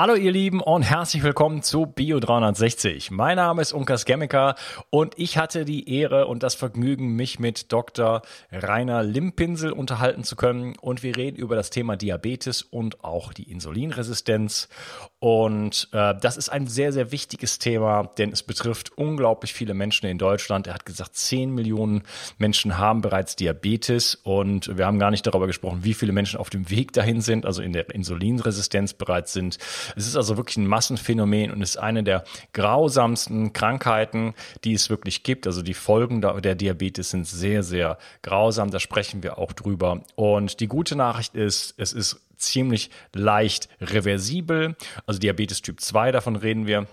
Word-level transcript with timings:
Hallo 0.00 0.14
ihr 0.14 0.32
Lieben 0.32 0.62
und 0.62 0.80
herzlich 0.80 1.22
willkommen 1.22 1.62
zu 1.62 1.82
Bio360. 1.82 3.12
Mein 3.12 3.36
Name 3.36 3.60
ist 3.60 3.74
Unkas 3.74 4.06
Gemmiker 4.06 4.54
und 4.88 5.12
ich 5.18 5.36
hatte 5.36 5.66
die 5.66 5.94
Ehre 5.94 6.26
und 6.26 6.42
das 6.42 6.54
Vergnügen, 6.54 7.16
mich 7.16 7.38
mit 7.38 7.70
Dr. 7.70 8.22
Rainer 8.50 9.02
Limpinsel 9.02 9.72
unterhalten 9.72 10.24
zu 10.24 10.36
können 10.36 10.74
und 10.78 11.02
wir 11.02 11.18
reden 11.18 11.36
über 11.36 11.54
das 11.54 11.68
Thema 11.68 11.98
Diabetes 11.98 12.62
und 12.62 13.04
auch 13.04 13.34
die 13.34 13.52
Insulinresistenz 13.52 14.70
und 15.20 15.90
äh, 15.92 16.14
das 16.18 16.38
ist 16.38 16.48
ein 16.48 16.66
sehr, 16.66 16.94
sehr 16.94 17.12
wichtiges 17.12 17.58
Thema, 17.58 18.04
denn 18.16 18.32
es 18.32 18.42
betrifft 18.42 18.96
unglaublich 18.96 19.52
viele 19.52 19.74
Menschen 19.74 20.06
in 20.06 20.16
Deutschland. 20.16 20.66
Er 20.66 20.72
hat 20.72 20.86
gesagt, 20.86 21.14
10 21.14 21.54
Millionen 21.54 22.04
Menschen 22.38 22.78
haben 22.78 23.02
bereits 23.02 23.36
Diabetes 23.36 24.14
und 24.14 24.78
wir 24.78 24.86
haben 24.86 24.98
gar 24.98 25.10
nicht 25.10 25.26
darüber 25.26 25.46
gesprochen, 25.46 25.80
wie 25.82 25.92
viele 25.92 26.12
Menschen 26.12 26.40
auf 26.40 26.48
dem 26.48 26.70
Weg 26.70 26.94
dahin 26.94 27.20
sind, 27.20 27.44
also 27.44 27.60
in 27.60 27.74
der 27.74 27.90
Insulinresistenz 27.94 28.94
bereits 28.94 29.34
sind. 29.34 29.58
Es 29.94 30.06
ist 30.06 30.16
also 30.16 30.38
wirklich 30.38 30.56
ein 30.56 30.66
Massenphänomen 30.66 31.50
und 31.50 31.60
ist 31.60 31.76
eine 31.76 32.02
der 32.02 32.24
grausamsten 32.54 33.52
Krankheiten, 33.52 34.32
die 34.64 34.72
es 34.72 34.88
wirklich 34.88 35.22
gibt. 35.22 35.46
Also 35.46 35.60
die 35.60 35.74
Folgen 35.74 36.22
der 36.22 36.54
Diabetes 36.54 37.10
sind 37.10 37.26
sehr, 37.26 37.62
sehr 37.62 37.98
grausam. 38.22 38.70
Da 38.70 38.80
sprechen 38.80 39.22
wir 39.22 39.36
auch 39.36 39.52
drüber. 39.52 40.00
Und 40.14 40.60
die 40.60 40.66
gute 40.66 40.96
Nachricht 40.96 41.34
ist, 41.34 41.74
es 41.76 41.92
ist 41.92 42.22
ziemlich 42.40 42.90
leicht 43.14 43.68
reversibel. 43.80 44.76
Also 45.06 45.20
Diabetes 45.20 45.62
Typ 45.62 45.80
2, 45.80 46.12
davon 46.12 46.36
reden 46.36 46.66
wir. 46.66 46.86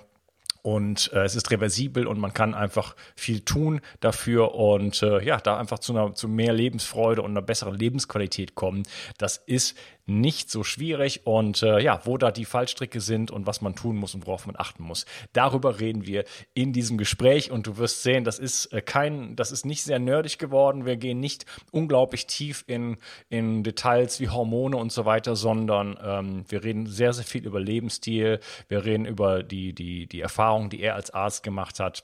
Und 0.62 1.14
äh, 1.14 1.24
es 1.24 1.36
ist 1.36 1.50
reversibel 1.50 2.06
und 2.06 2.20
man 2.20 2.34
kann 2.34 2.54
einfach 2.54 2.96
viel 3.16 3.40
tun 3.40 3.80
dafür 4.02 4.54
und 4.54 5.02
äh, 5.02 5.24
ja, 5.24 5.38
da 5.38 5.58
einfach 5.58 5.80
zu, 5.80 5.94
einer, 5.94 6.14
zu 6.14 6.28
mehr 6.28 6.52
Lebensfreude 6.52 7.22
und 7.22 7.32
einer 7.32 7.42
besseren 7.42 7.76
Lebensqualität 7.76 8.56
kommen. 8.56 8.84
Das 9.18 9.38
ist 9.38 9.78
nicht 10.08 10.50
so 10.50 10.64
schwierig 10.64 11.22
und 11.26 11.62
äh, 11.62 11.80
ja, 11.80 12.02
wo 12.06 12.18
da 12.18 12.32
die 12.32 12.46
Fallstricke 12.46 13.02
sind 13.02 13.30
und 13.30 13.46
was 13.46 13.62
man 13.62 13.76
tun 13.76 13.98
muss 13.98 14.16
und 14.16 14.26
worauf 14.26 14.48
man 14.48 14.56
achten 14.58 14.84
muss. 14.84 15.06
Darüber 15.34 15.80
reden 15.80 16.08
wir 16.08 16.24
in 16.54 16.72
diesem 16.74 16.98
Gespräch 16.98 17.52
und 17.52 17.68
du 17.68 17.78
wirst 17.78 18.04
sehen, 18.04 18.24
das 18.24 18.40
ist 18.40 18.68
äh, 18.74 18.82
kein, 18.82 19.36
das 19.36 19.52
ist 19.52 19.66
nicht 19.66 19.84
sehr 19.84 20.00
nerdig 20.00 20.40
geworden. 20.40 20.86
Wir 20.86 20.96
gehen 20.96 21.20
nicht 21.20 21.46
unglaublich 21.72 22.26
tief 22.26 22.64
in, 22.68 22.98
in 23.30 23.64
Details 23.64 24.20
wie 24.22 24.30
Hormone 24.30 24.78
und 24.78 24.92
so 24.92 25.06
weiter, 25.06 25.36
sondern 25.36 26.00
ähm, 26.02 26.46
wir 26.48 26.64
reden 26.64 26.88
sehr, 26.88 27.12
sehr 27.12 27.26
viel 27.26 27.46
über 27.46 27.60
Lebensstil. 27.60 28.40
Wir 28.70 28.86
reden 28.86 29.06
über 29.06 29.44
die, 29.44 29.74
die, 29.74 30.08
die 30.08 30.22
Erfahrungen, 30.22 30.70
die 30.70 30.82
er 30.82 30.96
als 30.96 31.12
Arzt 31.12 31.44
gemacht 31.44 31.80
hat. 31.80 32.04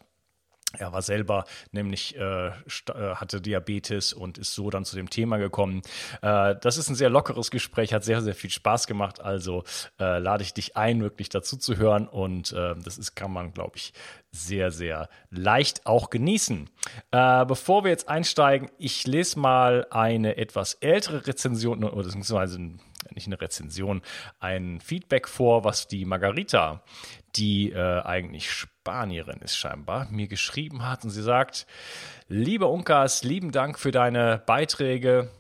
Er 0.76 0.92
war 0.92 1.04
selber 1.04 1.46
nämlich 1.72 2.16
äh, 2.18 2.48
äh, 2.48 2.52
hatte 3.16 3.42
Diabetes 3.42 4.12
und 4.12 4.40
ist 4.40 4.56
so 4.56 4.72
dann 4.72 4.86
zu 4.86 4.96
dem 4.96 5.10
Thema 5.10 5.38
gekommen. 5.38 5.84
Äh, 6.24 6.56
das 6.60 6.78
ist 6.78 6.90
ein 6.90 6.96
sehr 6.96 7.12
lockeres 7.12 7.52
Gespräch, 7.52 7.94
hat 7.94 8.04
sehr 8.04 8.24
sehr 8.24 8.34
viel 8.34 8.50
Spaß 8.50 8.88
gemacht. 8.88 9.22
Also 9.22 9.64
äh, 10.00 10.18
lade 10.18 10.42
ich 10.42 10.54
dich 10.54 10.76
ein, 10.76 11.02
wirklich 11.02 11.30
dazu 11.30 11.58
zu 11.58 11.78
hören 11.78 12.08
und 12.08 12.54
äh, 12.54 12.74
das 12.84 12.98
ist 12.98 13.16
kann 13.16 13.32
man 13.32 13.54
glaube 13.54 13.78
ich 13.78 13.94
sehr 14.32 14.72
sehr 14.72 15.10
leicht 15.30 15.86
auch 15.86 16.10
genießen. 16.10 16.68
Äh, 17.12 17.46
bevor 17.46 17.84
wir 17.84 17.92
jetzt 17.92 18.10
einsteigen, 18.10 18.72
ich 18.80 19.06
lese 19.06 19.40
mal 19.40 19.86
eine 19.92 20.38
etwas 20.38 20.74
ältere 20.76 21.28
Rezension 21.28 21.84
oder 21.84 22.04
beziehungsweise 22.04 22.60
nicht 23.12 23.28
eine 23.28 23.40
Rezension, 23.40 24.02
ein 24.40 24.80
Feedback 24.80 25.28
vor, 25.28 25.64
was 25.64 25.88
die 25.88 26.06
Margarita, 26.06 26.84
die 27.36 27.72
äh, 27.72 28.02
eigentlich 28.02 28.66
Spanierin 28.84 29.40
ist 29.40 29.56
scheinbar, 29.56 30.10
mir 30.12 30.28
geschrieben 30.28 30.86
hat 30.86 31.06
und 31.06 31.10
sie 31.10 31.22
sagt, 31.22 31.66
lieber 32.28 32.70
Unkas, 32.70 33.24
lieben 33.24 33.54
Dank 33.54 33.80
für 33.80 33.92
deine 33.92 34.44
Beiträge. 34.46 35.32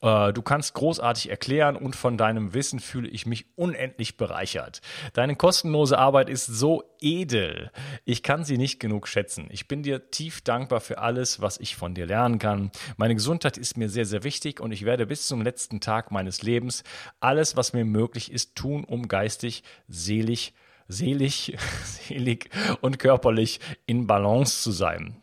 Äh, 0.00 0.32
du 0.32 0.40
kannst 0.40 0.72
großartig 0.72 1.28
erklären 1.28 1.76
und 1.76 1.94
von 1.94 2.16
deinem 2.16 2.54
Wissen 2.54 2.80
fühle 2.80 3.10
ich 3.10 3.26
mich 3.26 3.44
unendlich 3.54 4.16
bereichert. 4.16 4.80
Deine 5.12 5.36
kostenlose 5.36 5.98
Arbeit 5.98 6.30
ist 6.30 6.46
so 6.46 6.82
edel. 7.02 7.70
Ich 8.06 8.22
kann 8.22 8.46
sie 8.46 8.56
nicht 8.56 8.80
genug 8.80 9.08
schätzen. 9.08 9.48
Ich 9.50 9.68
bin 9.68 9.82
dir 9.82 10.10
tief 10.10 10.40
dankbar 10.40 10.80
für 10.80 11.00
alles, 11.00 11.42
was 11.42 11.60
ich 11.60 11.76
von 11.76 11.94
dir 11.94 12.06
lernen 12.06 12.38
kann. 12.38 12.70
Meine 12.96 13.14
Gesundheit 13.14 13.58
ist 13.58 13.76
mir 13.76 13.90
sehr, 13.90 14.06
sehr 14.06 14.24
wichtig 14.24 14.58
und 14.58 14.72
ich 14.72 14.86
werde 14.86 15.04
bis 15.04 15.26
zum 15.26 15.42
letzten 15.42 15.80
Tag 15.80 16.12
meines 16.12 16.40
Lebens 16.40 16.82
alles, 17.20 17.58
was 17.58 17.74
mir 17.74 17.84
möglich 17.84 18.32
ist, 18.32 18.54
tun, 18.54 18.84
um 18.84 19.06
geistig, 19.06 19.64
seelisch, 19.86 20.54
selig, 20.90 21.56
selig 21.84 22.50
und 22.80 22.98
körperlich 22.98 23.60
in 23.86 24.06
Balance 24.06 24.62
zu 24.62 24.70
sein. 24.70 25.16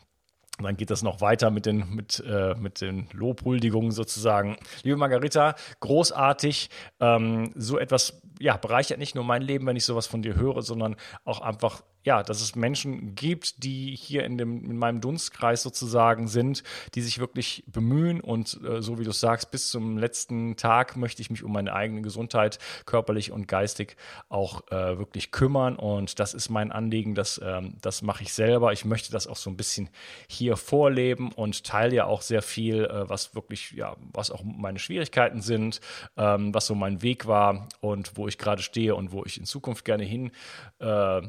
Und 0.58 0.64
dann 0.64 0.76
geht 0.76 0.90
das 0.90 1.04
noch 1.04 1.22
weiter 1.22 1.52
mit 1.52 1.68
den, 1.68 1.94
mit, 1.94 2.24
äh, 2.28 2.56
mit 2.56 2.82
den 2.82 3.08
Lobhuldigungen 3.14 3.92
sozusagen. 3.92 4.58
Liebe 4.82 4.98
Margarita, 4.98 5.56
großartig. 5.82 6.72
Ähm, 7.00 7.52
so 7.56 7.78
etwas 7.78 8.20
ja, 8.40 8.58
bereichert 8.58 8.98
nicht 8.98 9.14
nur 9.14 9.24
mein 9.24 9.44
Leben, 9.44 9.68
wenn 9.68 9.76
ich 9.76 9.86
sowas 9.86 10.08
von 10.08 10.24
dir 10.24 10.36
höre, 10.36 10.64
sondern 10.64 10.96
auch 11.26 11.42
einfach 11.42 11.84
ja, 12.08 12.24
dass 12.24 12.40
es 12.40 12.56
Menschen 12.56 13.16
gibt, 13.16 13.66
die 13.66 13.94
hier 13.94 14.24
in, 14.24 14.38
dem, 14.38 14.64
in 14.64 14.78
meinem 14.78 15.02
Dunstkreis 15.02 15.62
sozusagen 15.62 16.30
sind, 16.30 16.64
die 16.96 17.02
sich 17.02 17.20
wirklich 17.20 17.66
bemühen 17.68 18.22
und 18.22 18.58
äh, 18.64 18.82
so 18.82 18.98
wie 18.98 19.04
du 19.04 19.12
sagst, 19.12 19.52
bis 19.52 19.70
zum 19.70 19.98
letzten 19.98 20.56
Tag 20.56 20.96
möchte 20.96 21.22
ich 21.22 21.30
mich 21.30 21.44
um 21.44 21.52
meine 21.52 21.74
eigene 21.74 22.02
Gesundheit 22.02 22.60
körperlich 22.86 23.34
und 23.34 23.50
geistig 23.50 23.98
auch 24.30 24.72
äh, 24.72 24.98
wirklich 24.98 25.32
kümmern 25.32 25.76
und 25.76 26.18
das 26.22 26.34
ist 26.34 26.48
mein 26.48 26.72
Anliegen, 26.72 27.14
das, 27.14 27.42
ähm, 27.44 27.74
das 27.82 28.02
mache 28.02 28.24
ich 28.24 28.34
selber. 28.34 28.72
Ich 28.72 28.86
möchte 28.86 29.12
das 29.12 29.28
auch 29.28 29.36
so 29.36 29.50
ein 29.50 29.58
bisschen 29.58 29.90
hier 30.30 30.56
vorleben 30.56 31.34
und 31.34 31.66
teile 31.66 31.94
ja 31.94 32.06
auch 32.06 32.22
sehr 32.22 32.42
viel, 32.42 32.86
äh, 32.86 33.10
was 33.10 33.36
wirklich, 33.36 33.72
ja, 33.72 33.98
was 34.14 34.32
auch 34.32 34.46
meine 34.46 34.80
Schwierigkeiten 34.80 35.42
sind, 35.42 35.82
ähm, 36.16 36.54
was 36.54 36.68
so 36.68 36.74
mein 36.74 37.02
Weg 37.02 37.28
war 37.28 37.68
und 37.82 38.16
wo 38.16 38.30
ich 38.30 38.38
gerade 38.38 38.62
stehe 38.62 38.96
und 38.96 39.12
wo 39.12 39.26
ich 39.26 39.38
in 39.38 39.44
Zukunft 39.44 39.84
gerne 39.84 40.06
hin 40.06 40.32
äh, 40.80 41.22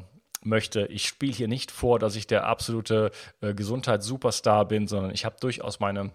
möchte. 0.42 0.86
Ich 0.86 1.06
spiele 1.06 1.32
hier 1.32 1.48
nicht 1.48 1.70
vor, 1.70 1.98
dass 1.98 2.16
ich 2.16 2.26
der 2.26 2.46
absolute 2.46 3.10
äh, 3.40 3.54
Gesundheitssuperstar 3.54 4.66
bin, 4.66 4.86
sondern 4.86 5.12
ich 5.12 5.24
habe 5.24 5.36
durchaus 5.40 5.80
meine 5.80 6.10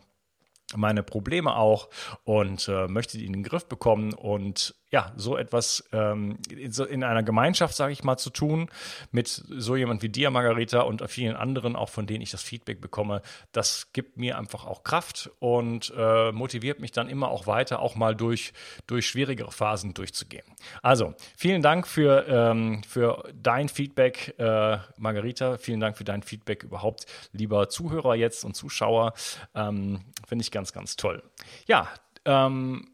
meine 0.76 1.04
Probleme 1.04 1.56
auch 1.56 1.90
und 2.24 2.68
äh, 2.68 2.88
möchte 2.88 3.18
die 3.18 3.26
in 3.26 3.34
den 3.34 3.44
Griff 3.44 3.68
bekommen 3.68 4.14
und 4.14 4.74
ja, 4.94 5.12
so 5.16 5.38
etwas 5.38 5.84
ähm, 5.92 6.38
in 6.52 7.04
einer 7.04 7.24
Gemeinschaft, 7.24 7.76
sage 7.76 7.92
ich 7.92 8.04
mal, 8.04 8.18
zu 8.18 8.30
tun, 8.30 8.70
mit 9.12 9.28
so 9.28 9.76
jemand 9.76 10.04
wie 10.04 10.10
dir, 10.10 10.30
Margarita, 10.30 10.82
und 10.82 11.04
vielen 11.10 11.36
anderen, 11.36 11.76
auch 11.76 11.90
von 11.90 12.06
denen 12.06 12.22
ich 12.22 12.30
das 12.30 12.44
Feedback 12.44 12.80
bekomme, 12.80 13.24
das 13.54 13.92
gibt 13.92 14.18
mir 14.18 14.38
einfach 14.38 14.68
auch 14.68 14.84
Kraft 14.84 15.32
und 15.40 15.92
äh, 15.98 16.32
motiviert 16.32 16.80
mich 16.80 16.92
dann 16.92 17.10
immer 17.10 17.30
auch 17.30 17.48
weiter, 17.48 17.80
auch 17.80 17.96
mal 17.96 18.16
durch, 18.16 18.54
durch 18.86 19.08
schwierigere 19.08 19.52
Phasen 19.52 19.96
durchzugehen. 19.96 20.46
Also, 20.84 21.16
vielen 21.36 21.64
Dank 21.64 21.88
für, 21.88 22.28
ähm, 22.28 22.84
für 22.84 23.24
dein 23.34 23.70
Feedback, 23.70 24.36
äh, 24.38 24.78
Margarita. 24.98 25.58
Vielen 25.58 25.80
Dank 25.80 25.98
für 25.98 26.04
dein 26.04 26.22
Feedback 26.22 26.62
überhaupt, 26.62 27.08
lieber 27.32 27.68
Zuhörer 27.68 28.14
jetzt 28.14 28.46
und 28.46 28.56
Zuschauer. 28.56 29.14
Ähm, 29.56 30.02
Finde 30.28 30.44
ich 30.44 30.52
ganz, 30.52 30.72
ganz 30.72 30.98
toll. 30.98 31.24
Ja, 31.66 31.90
ähm, 32.26 32.93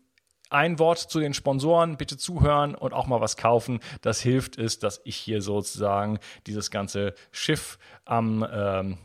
ein 0.50 0.80
Wort 0.80 1.00
zu 1.00 1.20
den 1.20 1.34
Sponsoren, 1.34 1.98
bitte 1.98 2.18
zuhören 2.18 2.76
und 2.76 2.94
auch 2.94 3.08
mal 3.08 3.22
was 3.22 3.38
kaufen. 3.38 3.80
Das 4.02 4.22
hilft 4.22 4.58
es, 4.58 4.80
dass 4.80 5.02
ich 5.04 5.16
hier 5.16 5.42
sozusagen 5.42 6.20
dieses 6.48 6.72
ganze 6.72 7.14
Schiff 7.32 7.78
am 8.06 8.46
ähm, 8.52 8.98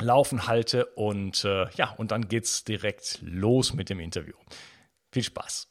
Laufen 0.00 0.46
halte 0.46 0.86
und 0.86 1.44
äh, 1.44 1.66
ja, 1.74 1.90
und 1.96 2.10
dann 2.10 2.28
geht's 2.28 2.64
direkt 2.64 3.18
los 3.22 3.72
mit 3.74 3.88
dem 3.88 4.00
Interview. 4.00 4.34
Viel 5.10 5.22
Spaß. 5.22 5.68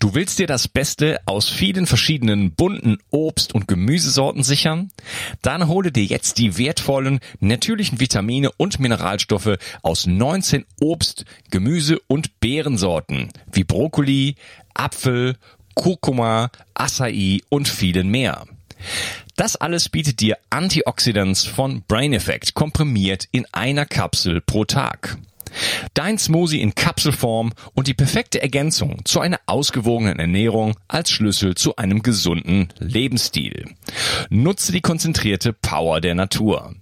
Du 0.00 0.14
willst 0.14 0.38
dir 0.38 0.46
das 0.46 0.68
Beste 0.68 1.18
aus 1.26 1.48
vielen 1.48 1.86
verschiedenen 1.88 2.52
bunten 2.52 2.98
Obst- 3.10 3.52
und 3.52 3.66
Gemüsesorten 3.66 4.44
sichern? 4.44 4.92
Dann 5.42 5.66
hole 5.66 5.90
dir 5.90 6.04
jetzt 6.04 6.38
die 6.38 6.56
wertvollen 6.56 7.18
natürlichen 7.40 7.98
Vitamine 7.98 8.52
und 8.52 8.78
Mineralstoffe 8.78 9.58
aus 9.82 10.06
19 10.06 10.64
Obst-, 10.80 11.24
Gemüse- 11.50 11.98
und 12.06 12.38
Beerensorten 12.38 13.30
wie 13.50 13.64
Brokkoli, 13.64 14.36
Apfel, 14.72 15.36
Kurkuma, 15.74 16.52
Acai 16.74 17.40
und 17.48 17.66
vielen 17.66 18.08
mehr. 18.08 18.46
Das 19.34 19.56
alles 19.56 19.88
bietet 19.88 20.20
dir 20.20 20.38
Antioxidants 20.50 21.44
von 21.44 21.82
Brain 21.88 22.12
Effect 22.12 22.54
komprimiert 22.54 23.26
in 23.32 23.46
einer 23.50 23.84
Kapsel 23.84 24.40
pro 24.42 24.64
Tag. 24.64 25.18
Dein 25.94 26.18
Smoothie 26.18 26.60
in 26.60 26.74
Kapselform 26.74 27.52
und 27.74 27.88
die 27.88 27.94
perfekte 27.94 28.40
Ergänzung 28.42 29.04
zu 29.04 29.20
einer 29.20 29.40
ausgewogenen 29.46 30.18
Ernährung 30.18 30.76
als 30.88 31.10
Schlüssel 31.10 31.54
zu 31.54 31.76
einem 31.76 32.02
gesunden 32.02 32.68
Lebensstil. 32.78 33.74
Nutze 34.30 34.72
die 34.72 34.80
konzentrierte 34.80 35.52
Power 35.52 36.00
der 36.00 36.14
Natur. 36.14 36.74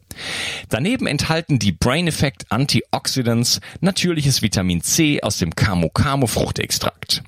Daneben 0.69 1.07
enthalten 1.07 1.59
die 1.59 1.73
Brain 1.73 2.07
Effect 2.07 2.51
Antioxidants 2.51 3.61
natürliches 3.81 4.43
Vitamin 4.43 4.83
C 4.83 5.23
aus 5.23 5.39
dem 5.39 5.55
Camu 5.55 5.89
Camu 5.89 6.27
Fruchtextrakt. 6.27 7.23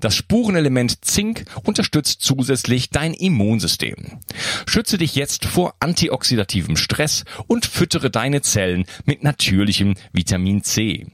Das 0.00 0.14
Spurenelement 0.14 1.04
Zink 1.04 1.44
unterstützt 1.64 2.22
zusätzlich 2.22 2.90
dein 2.90 3.14
Immunsystem. 3.14 4.18
Schütze 4.66 4.98
dich 4.98 5.14
jetzt 5.14 5.44
vor 5.44 5.74
antioxidativem 5.80 6.76
Stress 6.76 7.24
und 7.46 7.66
füttere 7.66 8.10
deine 8.10 8.42
Zellen 8.42 8.84
mit 9.04 9.22
natürlichem 9.22 9.94
Vitamin 10.12 10.62
C. 10.62 11.06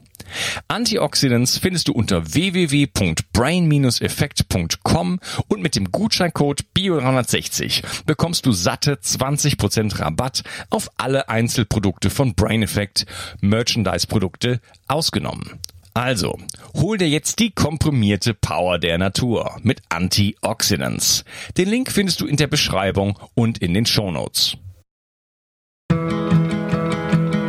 Antioxidants 0.69 1.59
findest 1.59 1.89
du 1.89 1.93
unter 1.93 2.33
www.brain-effekt.com 2.35 5.21
und 5.49 5.63
mit 5.63 5.75
dem 5.77 5.93
Gutscheincode 5.93 6.63
BIO360 6.77 7.83
bekommst 8.07 8.47
du 8.47 8.53
satte 8.53 8.95
20% 8.95 9.99
Rabatt 9.99 10.45
auf 10.71 10.89
alle 10.97 11.29
Einzelprodukte 11.29 12.09
von 12.11 12.35
Brain 12.35 12.63
Effect, 12.63 13.05
Merchandise-Produkte 13.41 14.61
ausgenommen. 14.89 15.61
Also, 15.97 16.37
hol 16.75 16.99
dir 16.99 17.09
jetzt 17.09 17.39
die 17.39 17.53
komprimierte 17.53 18.35
Power 18.35 18.79
der 18.79 18.99
Natur 18.99 19.57
mit 19.63 19.81
Antioxidants. 19.89 21.25
Den 21.57 21.71
Link 21.71 21.91
findest 21.91 22.21
du 22.21 22.27
in 22.27 22.37
der 22.37 22.49
Beschreibung 22.49 23.19
und 23.35 23.57
in 23.59 23.73
den 23.73 23.87
Shownotes. 23.87 24.59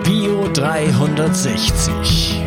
Bio 0.03 0.47
360. 0.53 2.46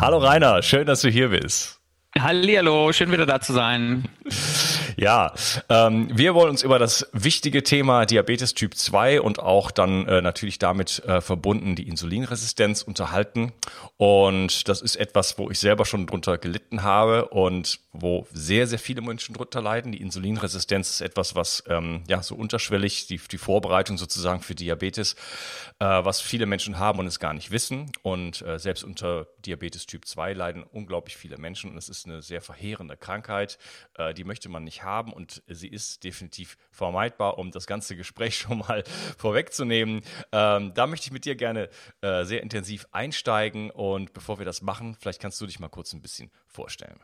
Hallo 0.00 0.16
Rainer, 0.16 0.62
schön, 0.62 0.86
dass 0.86 1.02
du 1.02 1.10
hier 1.10 1.28
bist. 1.28 1.78
Hallihallo, 2.18 2.90
schön 2.90 3.12
wieder 3.12 3.26
da 3.26 3.38
zu 3.38 3.52
sein. 3.52 4.08
Ja, 4.96 5.34
ähm, 5.68 6.08
wir 6.14 6.34
wollen 6.34 6.48
uns 6.48 6.62
über 6.62 6.78
das 6.78 7.06
wichtige 7.12 7.62
Thema 7.62 8.06
Diabetes 8.06 8.54
Typ 8.54 8.74
2 8.74 9.20
und 9.20 9.40
auch 9.40 9.70
dann 9.70 10.06
äh, 10.08 10.22
natürlich 10.22 10.58
damit 10.58 11.04
äh, 11.04 11.20
verbunden 11.20 11.76
die 11.76 11.86
Insulinresistenz 11.86 12.80
unterhalten. 12.80 13.52
Und 13.98 14.70
das 14.70 14.80
ist 14.80 14.96
etwas, 14.96 15.38
wo 15.38 15.50
ich 15.50 15.58
selber 15.58 15.84
schon 15.84 16.06
drunter 16.06 16.38
gelitten 16.38 16.82
habe 16.82 17.28
und 17.28 17.78
wo 17.92 18.26
sehr, 18.32 18.66
sehr 18.66 18.78
viele 18.78 19.00
Menschen 19.02 19.34
drunter 19.34 19.60
leiden. 19.60 19.92
Die 19.92 20.00
Insulinresistenz 20.00 20.90
ist 20.90 21.00
etwas, 21.00 21.34
was 21.34 21.64
ähm, 21.66 22.04
ja 22.08 22.22
so 22.22 22.36
unterschwellig, 22.36 23.06
die, 23.08 23.18
die 23.18 23.38
Vorbereitung 23.38 23.98
sozusagen 23.98 24.42
für 24.42 24.54
Diabetes, 24.54 25.14
äh, 25.80 25.84
was 25.84 26.20
viele 26.20 26.46
Menschen 26.46 26.78
haben 26.78 27.00
und 27.00 27.06
es 27.06 27.18
gar 27.18 27.34
nicht 27.34 27.50
wissen. 27.50 27.90
Und 28.02 28.42
äh, 28.42 28.58
selbst 28.58 28.84
unter 28.84 29.26
Diabetes 29.44 29.86
Typ 29.86 30.06
2 30.06 30.34
leiden 30.34 30.62
unglaublich 30.62 31.16
viele 31.16 31.38
Menschen 31.38 31.70
und 31.70 31.76
es 31.76 31.88
ist 31.88 32.06
eine 32.06 32.22
sehr 32.22 32.40
verheerende 32.40 32.96
Krankheit. 32.96 33.58
Äh, 33.96 34.14
die 34.14 34.24
möchte 34.24 34.48
man 34.48 34.64
nicht 34.64 34.84
haben 34.84 35.12
und 35.12 35.42
sie 35.48 35.68
ist 35.68 36.04
definitiv 36.04 36.56
vermeidbar, 36.70 37.38
um 37.38 37.50
das 37.50 37.66
ganze 37.66 37.96
Gespräch 37.96 38.38
schon 38.38 38.58
mal 38.58 38.84
vorwegzunehmen. 39.18 40.02
Ähm, 40.32 40.72
da 40.74 40.86
möchte 40.86 41.06
ich 41.06 41.12
mit 41.12 41.24
dir 41.24 41.34
gerne 41.34 41.68
äh, 42.02 42.24
sehr 42.24 42.42
intensiv 42.42 42.86
einsteigen 42.92 43.70
und 43.70 44.12
bevor 44.12 44.38
wir 44.38 44.46
das 44.46 44.62
machen, 44.62 44.96
vielleicht 44.98 45.20
kannst 45.20 45.40
du 45.40 45.46
dich 45.46 45.58
mal 45.58 45.68
kurz 45.68 45.92
ein 45.92 46.02
bisschen 46.02 46.30
vorstellen. 46.46 47.00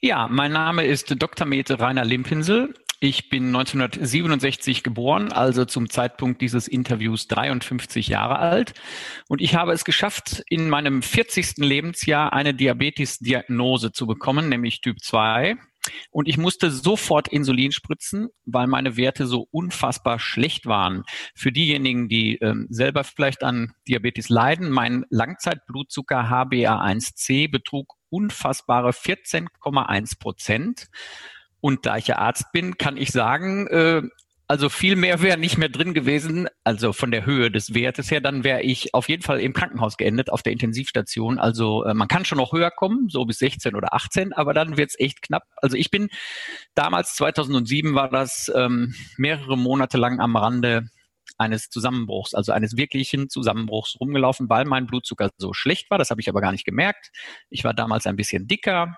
Ja, 0.00 0.28
mein 0.30 0.52
Name 0.52 0.84
ist 0.84 1.12
Dr. 1.20 1.44
Mete 1.44 1.80
Rainer 1.80 2.04
Limpinsel. 2.04 2.72
Ich 3.00 3.30
bin 3.30 3.48
1967 3.48 4.84
geboren, 4.84 5.32
also 5.32 5.64
zum 5.64 5.90
Zeitpunkt 5.90 6.40
dieses 6.40 6.68
Interviews 6.68 7.26
53 7.26 8.06
Jahre 8.06 8.38
alt. 8.38 8.74
Und 9.26 9.40
ich 9.40 9.56
habe 9.56 9.72
es 9.72 9.84
geschafft, 9.84 10.44
in 10.48 10.68
meinem 10.68 11.02
40. 11.02 11.56
Lebensjahr 11.56 12.32
eine 12.32 12.54
Diabetes-Diagnose 12.54 13.90
zu 13.90 14.06
bekommen, 14.06 14.48
nämlich 14.48 14.82
Typ 14.82 15.00
2. 15.00 15.56
Und 16.12 16.28
ich 16.28 16.38
musste 16.38 16.70
sofort 16.70 17.26
Insulin 17.26 17.72
spritzen, 17.72 18.28
weil 18.46 18.68
meine 18.68 18.96
Werte 18.96 19.26
so 19.26 19.48
unfassbar 19.50 20.20
schlecht 20.20 20.66
waren. 20.66 21.02
Für 21.34 21.50
diejenigen, 21.50 22.08
die 22.08 22.36
ähm, 22.36 22.68
selber 22.70 23.02
vielleicht 23.02 23.42
an 23.42 23.72
Diabetes 23.88 24.28
leiden, 24.28 24.70
mein 24.70 25.04
Langzeitblutzucker 25.10 26.30
HbA1c 26.30 27.50
betrug 27.50 27.97
unfassbare 28.10 28.90
14,1 28.90 30.18
Prozent. 30.18 30.88
Und 31.60 31.86
da 31.86 31.96
ich 31.96 32.06
ja 32.06 32.18
Arzt 32.18 32.52
bin, 32.52 32.78
kann 32.78 32.96
ich 32.96 33.10
sagen, 33.10 33.66
äh, 33.68 34.02
also 34.50 34.70
viel 34.70 34.96
mehr 34.96 35.20
wäre 35.20 35.36
nicht 35.36 35.58
mehr 35.58 35.68
drin 35.68 35.92
gewesen, 35.92 36.48
also 36.64 36.94
von 36.94 37.10
der 37.10 37.26
Höhe 37.26 37.50
des 37.50 37.74
Wertes 37.74 38.10
her, 38.10 38.22
dann 38.22 38.44
wäre 38.44 38.62
ich 38.62 38.94
auf 38.94 39.10
jeden 39.10 39.22
Fall 39.22 39.40
im 39.40 39.52
Krankenhaus 39.52 39.98
geendet, 39.98 40.30
auf 40.32 40.42
der 40.42 40.54
Intensivstation. 40.54 41.38
Also 41.38 41.84
äh, 41.84 41.92
man 41.92 42.08
kann 42.08 42.24
schon 42.24 42.38
noch 42.38 42.52
höher 42.52 42.70
kommen, 42.70 43.10
so 43.10 43.26
bis 43.26 43.40
16 43.40 43.74
oder 43.74 43.92
18, 43.92 44.32
aber 44.32 44.54
dann 44.54 44.78
wird's 44.78 44.98
echt 44.98 45.20
knapp. 45.20 45.44
Also 45.56 45.76
ich 45.76 45.90
bin 45.90 46.08
damals, 46.74 47.14
2007 47.16 47.94
war 47.94 48.08
das 48.08 48.50
ähm, 48.54 48.94
mehrere 49.18 49.58
Monate 49.58 49.98
lang 49.98 50.18
am 50.18 50.34
Rande 50.34 50.88
eines 51.38 51.70
Zusammenbruchs, 51.70 52.34
also 52.34 52.52
eines 52.52 52.76
wirklichen 52.76 53.28
Zusammenbruchs 53.28 53.96
rumgelaufen, 54.00 54.48
weil 54.48 54.64
mein 54.64 54.86
Blutzucker 54.86 55.30
so 55.38 55.52
schlecht 55.52 55.90
war. 55.90 55.98
Das 55.98 56.10
habe 56.10 56.20
ich 56.20 56.28
aber 56.28 56.40
gar 56.40 56.52
nicht 56.52 56.64
gemerkt. 56.64 57.10
Ich 57.48 57.64
war 57.64 57.74
damals 57.74 58.06
ein 58.06 58.16
bisschen 58.16 58.46
dicker. 58.46 58.96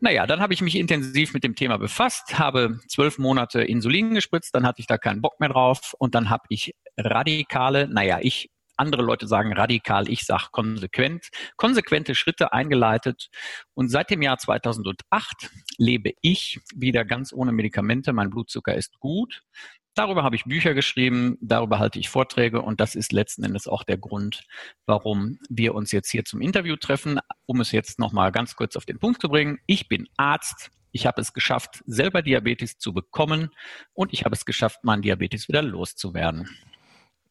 Naja, 0.00 0.26
dann 0.26 0.40
habe 0.40 0.54
ich 0.54 0.62
mich 0.62 0.76
intensiv 0.76 1.34
mit 1.34 1.44
dem 1.44 1.54
Thema 1.54 1.76
befasst, 1.76 2.38
habe 2.38 2.80
zwölf 2.88 3.18
Monate 3.18 3.62
Insulin 3.62 4.14
gespritzt, 4.14 4.54
dann 4.54 4.66
hatte 4.66 4.80
ich 4.80 4.86
da 4.86 4.98
keinen 4.98 5.20
Bock 5.20 5.38
mehr 5.38 5.50
drauf 5.50 5.94
und 5.98 6.14
dann 6.14 6.30
habe 6.30 6.44
ich 6.48 6.74
radikale, 6.96 7.88
naja, 7.88 8.18
ich 8.20 8.50
andere 8.76 9.02
Leute 9.02 9.26
sagen 9.26 9.52
radikal, 9.52 10.08
ich 10.08 10.24
sage 10.24 10.46
konsequent, 10.50 11.28
konsequente 11.56 12.14
Schritte 12.14 12.52
eingeleitet. 12.52 13.28
Und 13.74 13.90
seit 13.90 14.10
dem 14.10 14.22
Jahr 14.22 14.38
2008 14.38 15.50
lebe 15.78 16.12
ich 16.20 16.60
wieder 16.74 17.04
ganz 17.04 17.32
ohne 17.32 17.52
Medikamente. 17.52 18.12
Mein 18.12 18.30
Blutzucker 18.30 18.74
ist 18.74 18.98
gut. 18.98 19.42
Darüber 19.94 20.22
habe 20.22 20.36
ich 20.36 20.44
Bücher 20.44 20.72
geschrieben, 20.72 21.36
darüber 21.42 21.78
halte 21.78 21.98
ich 21.98 22.08
Vorträge 22.08 22.62
und 22.62 22.80
das 22.80 22.94
ist 22.94 23.12
letzten 23.12 23.44
Endes 23.44 23.68
auch 23.68 23.84
der 23.84 23.98
Grund, 23.98 24.44
warum 24.86 25.38
wir 25.50 25.74
uns 25.74 25.92
jetzt 25.92 26.10
hier 26.10 26.24
zum 26.24 26.40
Interview 26.40 26.76
treffen. 26.76 27.18
Um 27.44 27.60
es 27.60 27.72
jetzt 27.72 27.98
nochmal 27.98 28.32
ganz 28.32 28.56
kurz 28.56 28.76
auf 28.76 28.86
den 28.86 28.98
Punkt 28.98 29.20
zu 29.20 29.28
bringen. 29.28 29.58
Ich 29.66 29.88
bin 29.88 30.08
Arzt. 30.16 30.70
Ich 30.92 31.06
habe 31.06 31.20
es 31.20 31.32
geschafft, 31.32 31.82
selber 31.86 32.22
Diabetes 32.22 32.78
zu 32.78 32.92
bekommen 32.92 33.50
und 33.92 34.12
ich 34.12 34.24
habe 34.24 34.34
es 34.34 34.44
geschafft, 34.44 34.84
meinen 34.84 35.02
Diabetes 35.02 35.48
wieder 35.48 35.62
loszuwerden. 35.62 36.48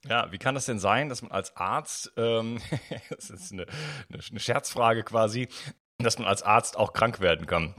Ja, 0.05 0.31
wie 0.31 0.39
kann 0.39 0.55
das 0.55 0.65
denn 0.65 0.79
sein, 0.79 1.09
dass 1.09 1.21
man 1.21 1.31
als 1.31 1.55
Arzt, 1.55 2.11
ähm, 2.17 2.59
das 3.09 3.29
ist 3.29 3.53
eine, 3.53 3.67
eine 4.09 4.39
Scherzfrage 4.39 5.03
quasi, 5.03 5.47
dass 5.99 6.17
man 6.17 6.27
als 6.27 6.41
Arzt 6.41 6.75
auch 6.75 6.93
krank 6.93 7.19
werden 7.19 7.45
kann? 7.45 7.75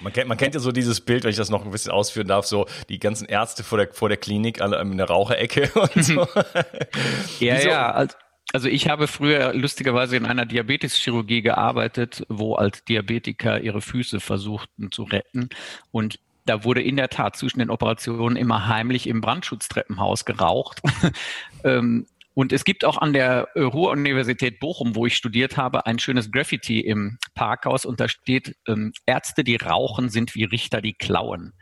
Man 0.00 0.12
kennt, 0.12 0.28
man 0.28 0.36
kennt 0.36 0.54
ja 0.54 0.60
so 0.60 0.72
dieses 0.72 1.00
Bild, 1.00 1.24
wenn 1.24 1.30
ich 1.30 1.36
das 1.36 1.50
noch 1.50 1.64
ein 1.64 1.70
bisschen 1.70 1.92
ausführen 1.92 2.28
darf, 2.28 2.46
so 2.46 2.66
die 2.88 2.98
ganzen 2.98 3.26
Ärzte 3.26 3.64
vor 3.64 3.78
der, 3.78 3.92
vor 3.92 4.08
der 4.08 4.18
Klinik 4.18 4.60
alle 4.60 4.80
in 4.80 4.96
der 4.96 5.08
Raucherecke 5.08 5.70
und 5.94 6.04
so. 6.04 6.20
ja, 7.40 7.56
Wieso? 7.56 7.68
ja. 7.68 8.06
Also 8.52 8.68
ich 8.68 8.88
habe 8.88 9.06
früher 9.06 9.54
lustigerweise 9.54 10.16
in 10.16 10.26
einer 10.26 10.44
Diabeteschirurgie 10.44 11.40
gearbeitet, 11.40 12.24
wo 12.28 12.56
als 12.56 12.84
Diabetiker 12.84 13.60
ihre 13.60 13.80
Füße 13.80 14.18
versuchten 14.18 14.90
zu 14.90 15.04
retten. 15.04 15.50
Und 15.92 16.18
da 16.46 16.64
wurde 16.64 16.82
in 16.82 16.96
der 16.96 17.10
Tat 17.10 17.36
zwischen 17.36 17.60
den 17.60 17.70
Operationen 17.70 18.36
immer 18.36 18.66
heimlich 18.66 19.06
im 19.06 19.20
Brandschutztreppenhaus 19.20 20.24
geraucht. 20.24 20.80
Ähm, 21.62 22.06
und 22.34 22.52
es 22.52 22.64
gibt 22.64 22.84
auch 22.84 22.98
an 22.98 23.12
der 23.12 23.48
äh, 23.54 23.62
Ruhr-Universität 23.62 24.60
Bochum, 24.60 24.94
wo 24.94 25.06
ich 25.06 25.16
studiert 25.16 25.56
habe, 25.56 25.86
ein 25.86 25.98
schönes 25.98 26.30
Graffiti 26.30 26.80
im 26.80 27.18
Parkhaus 27.34 27.84
und 27.84 28.00
da 28.00 28.08
steht, 28.08 28.56
ähm, 28.68 28.92
Ärzte, 29.06 29.44
die 29.44 29.56
rauchen, 29.56 30.08
sind 30.10 30.34
wie 30.34 30.44
Richter, 30.44 30.80
die 30.80 30.94
klauen. 30.94 31.52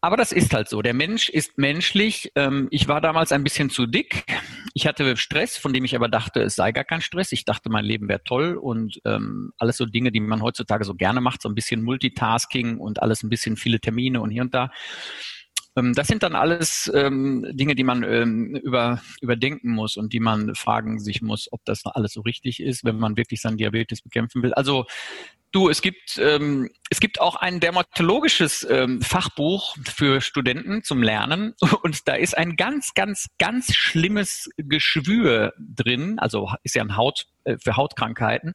Aber 0.00 0.16
das 0.16 0.30
ist 0.30 0.54
halt 0.54 0.68
so. 0.68 0.80
Der 0.80 0.94
Mensch 0.94 1.28
ist 1.28 1.58
menschlich. 1.58 2.30
Ähm, 2.36 2.68
ich 2.70 2.86
war 2.86 3.00
damals 3.00 3.32
ein 3.32 3.42
bisschen 3.42 3.68
zu 3.68 3.86
dick. 3.86 4.24
Ich 4.72 4.86
hatte 4.86 5.16
Stress, 5.16 5.56
von 5.56 5.72
dem 5.72 5.84
ich 5.84 5.96
aber 5.96 6.08
dachte, 6.08 6.40
es 6.40 6.54
sei 6.54 6.70
gar 6.70 6.84
kein 6.84 7.00
Stress. 7.00 7.32
Ich 7.32 7.44
dachte, 7.44 7.68
mein 7.68 7.84
Leben 7.84 8.08
wäre 8.08 8.22
toll 8.22 8.54
und 8.54 9.00
ähm, 9.04 9.52
alles 9.58 9.76
so 9.76 9.86
Dinge, 9.86 10.12
die 10.12 10.20
man 10.20 10.40
heutzutage 10.40 10.84
so 10.84 10.94
gerne 10.94 11.20
macht, 11.20 11.42
so 11.42 11.48
ein 11.48 11.56
bisschen 11.56 11.82
Multitasking 11.82 12.78
und 12.78 13.02
alles 13.02 13.24
ein 13.24 13.28
bisschen 13.28 13.56
viele 13.56 13.80
Termine 13.80 14.20
und 14.20 14.30
hier 14.30 14.42
und 14.42 14.54
da. 14.54 14.70
Ähm, 15.78 15.94
das 15.94 16.08
sind 16.08 16.22
dann 16.22 16.34
alles 16.34 16.90
ähm, 16.94 17.46
Dinge, 17.52 17.74
die 17.74 17.84
man 17.84 18.02
ähm, 18.02 18.56
über, 18.56 19.00
überdenken 19.20 19.70
muss 19.70 19.96
und 19.96 20.12
die 20.12 20.20
man 20.20 20.54
fragen 20.54 20.98
sich 20.98 21.22
muss, 21.22 21.48
ob 21.52 21.64
das 21.64 21.84
alles 21.86 22.12
so 22.12 22.22
richtig 22.22 22.60
ist, 22.60 22.84
wenn 22.84 22.98
man 22.98 23.16
wirklich 23.16 23.40
seinen 23.40 23.56
Diabetes 23.58 24.02
bekämpfen 24.02 24.42
will. 24.42 24.54
Also 24.54 24.86
Du, 25.50 25.70
es 25.70 25.80
gibt, 25.80 26.18
ähm, 26.18 26.68
es 26.90 27.00
gibt 27.00 27.22
auch 27.22 27.34
ein 27.34 27.58
dermatologisches 27.58 28.66
ähm, 28.68 29.00
Fachbuch 29.00 29.76
für 29.82 30.20
Studenten 30.20 30.82
zum 30.82 31.02
Lernen 31.02 31.54
und 31.82 32.06
da 32.06 32.14
ist 32.14 32.36
ein 32.36 32.56
ganz, 32.56 32.92
ganz, 32.94 33.28
ganz 33.38 33.74
schlimmes 33.74 34.50
Geschwür 34.58 35.54
drin, 35.58 36.18
also 36.18 36.50
ist 36.64 36.74
ja 36.74 36.82
ein 36.82 36.96
Haut, 36.96 37.26
äh, 37.44 37.56
für 37.58 37.76
Hautkrankheiten 37.76 38.52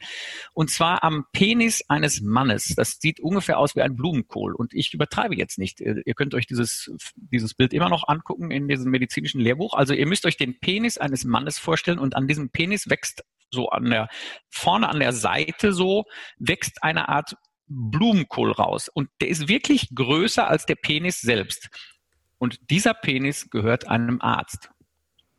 und 0.54 0.70
zwar 0.70 1.04
am 1.04 1.26
Penis 1.34 1.84
eines 1.90 2.22
Mannes. 2.22 2.76
Das 2.76 3.00
sieht 3.00 3.20
ungefähr 3.20 3.58
aus 3.58 3.76
wie 3.76 3.82
ein 3.82 3.96
Blumenkohl 3.96 4.54
und 4.54 4.76
ich 4.76 4.94
übertreibe 4.94 5.36
jetzt 5.36 5.58
nicht. 5.58 5.82
Ihr 5.82 6.14
könnt 6.14 6.36
euch 6.36 6.46
dieses, 6.46 6.92
dieses 7.16 7.56
Bild 7.56 7.74
immer 7.74 7.90
noch 7.90 8.08
angucken 8.08 8.52
in 8.52 8.68
diesem 8.68 8.92
medizinischen 8.92 9.42
Lehrbuch. 9.42 9.74
Also 9.74 9.96
ihr 9.96 10.06
müsst 10.06 10.28
euch 10.28 10.38
den 10.38 10.60
Penis 10.60 11.00
eines 11.00 11.24
Mannes 11.24 11.58
vorstellen 11.58 11.98
und 11.98 12.16
an 12.16 12.28
diesem 12.28 12.52
Penis 12.52 12.88
wächst 12.88 13.24
so 13.54 13.70
an 13.70 13.90
der, 13.90 14.10
vorne 14.50 14.90
an 14.90 15.00
der 15.00 15.14
Seite 15.14 15.72
so, 15.72 16.04
wächst 16.38 16.84
eine 16.84 17.10
Art 17.10 17.36
Blumenkohl 17.68 18.52
raus. 18.52 18.90
Und 18.90 19.10
der 19.22 19.30
ist 19.30 19.48
wirklich 19.48 19.90
größer 19.96 20.48
als 20.48 20.66
der 20.66 20.76
Penis 20.76 21.22
selbst. 21.22 21.70
Und 22.38 22.70
dieser 22.70 22.94
Penis 22.94 23.50
gehört 23.50 23.88
einem 23.88 24.22
Arzt. 24.22 24.70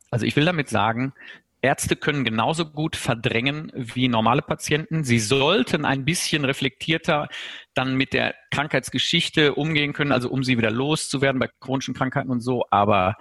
Also 0.09 0.25
ich 0.25 0.35
will 0.35 0.45
damit 0.45 0.69
sagen, 0.69 1.13
Ärzte 1.61 1.95
können 1.95 2.23
genauso 2.23 2.65
gut 2.65 2.95
verdrängen 2.95 3.71
wie 3.75 4.07
normale 4.07 4.43
Patienten. 4.43 5.03
Sie 5.03 5.19
sollten 5.19 5.83
ein 5.83 6.05
bisschen 6.05 6.45
reflektierter 6.45 7.27
dann 7.73 7.95
mit 7.95 8.13
der 8.13 8.35
Krankheitsgeschichte 8.51 9.55
umgehen 9.55 9.93
können, 9.93 10.11
also 10.11 10.29
um 10.29 10.43
sie 10.43 10.57
wieder 10.57 10.69
loszuwerden 10.69 11.39
bei 11.39 11.49
chronischen 11.59 11.95
Krankheiten 11.95 12.29
und 12.29 12.41
so. 12.41 12.65
Aber 12.69 13.15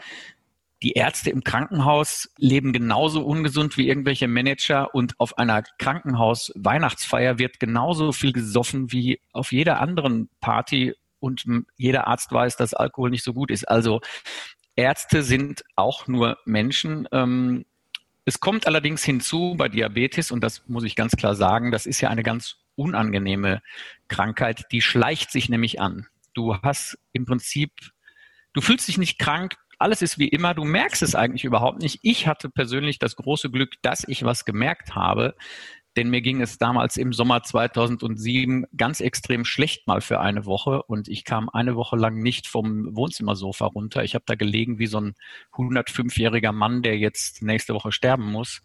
die 0.83 0.93
Ärzte 0.93 1.31
im 1.31 1.45
Krankenhaus 1.45 2.28
leben 2.37 2.73
genauso 2.73 3.25
ungesund 3.25 3.76
wie 3.76 3.88
irgendwelche 3.88 4.28
Manager 4.28 4.95
und 4.95 5.19
auf 5.19 5.38
einer 5.38 5.62
Krankenhaus-Weihnachtsfeier 5.78 7.38
wird 7.38 7.61
genauso 7.61 8.12
viel 8.12 8.33
gesoffen 8.33 8.93
wie 8.93 9.21
auf 9.33 9.52
jeder 9.52 9.81
anderen 9.81 10.28
Party 10.40 10.95
und 11.21 11.45
jeder 11.76 12.07
Arzt 12.07 12.31
weiß, 12.33 12.57
dass 12.57 12.75
Alkohol 12.75 13.11
nicht 13.11 13.25
so 13.25 13.33
gut 13.33 13.50
ist. 13.50 13.66
Also 13.66 14.00
Ärzte 14.76 15.23
sind 15.23 15.62
auch 15.76 16.07
nur 16.07 16.38
Menschen. 16.45 17.09
Ähm, 17.12 17.64
es 18.26 18.40
kommt 18.40 18.66
allerdings 18.66 19.04
hinzu 19.04 19.54
bei 19.57 19.69
Diabetes, 19.69 20.31
und 20.31 20.43
das 20.43 20.66
muss 20.66 20.85
ich 20.85 20.97
ganz 20.97 21.12
klar 21.16 21.35
sagen, 21.35 21.71
das 21.71 21.87
ist 21.87 22.00
ja 22.00 22.11
eine 22.11 22.23
ganz 22.23 22.57
unangenehme 22.76 23.62
Krankheit, 24.09 24.64
die 24.73 24.83
schleicht 24.83 25.31
sich 25.31 25.49
nämlich 25.49 25.81
an. 25.81 26.07
Du 26.35 26.57
hast 26.62 26.99
im 27.12 27.25
Prinzip, 27.25 27.71
du 28.52 28.61
fühlst 28.61 28.88
dich 28.88 28.99
nicht 28.99 29.19
krank, 29.19 29.57
alles 29.78 30.02
ist 30.02 30.19
wie 30.19 30.28
immer, 30.28 30.54
du 30.54 30.64
merkst 30.64 31.02
es 31.02 31.14
eigentlich 31.14 31.45
überhaupt 31.45 31.83
nicht. 31.83 32.00
Ich 32.02 32.26
hatte 32.26 32.50
persönlich 32.50 32.99
das 32.99 33.16
große 33.16 33.50
Glück, 33.50 33.75
dass 33.83 34.07
ich 34.07 34.25
was 34.25 34.45
gemerkt 34.45 34.95
habe, 34.95 35.35
denn 35.97 36.11
mir 36.11 36.23
ging 36.23 36.40
es 36.40 36.59
damals 36.59 36.97
im 36.97 37.12
Sommer 37.12 37.43
2007 37.43 38.66
ganz 38.76 39.00
extrem 39.00 39.45
schlecht 39.45 39.87
mal 39.87 40.00
für 40.00 40.21
eine 40.21 40.45
Woche 40.45 40.83
und 40.83 41.09
ich 41.09 41.25
kam 41.25 41.49
eine 41.49 41.76
Woche 41.76 41.97
lang 41.97 42.16
nicht 42.16 42.49
vom 42.49 42.97
Wohnzimmersofa 42.97 43.66
runter. 43.66 44.02
Ich 44.02 44.14
habe 44.14 44.25
da 44.26 44.35
gelegen 44.35 44.78
wie 44.78 44.87
so 44.87 45.00
ein 45.00 45.14
105-jähriger 45.52 46.52
Mann, 46.52 46.83
der 46.83 46.99
jetzt 46.99 47.43
nächste 47.43 47.75
Woche 47.75 47.93
sterben 47.93 48.31
muss. 48.31 48.62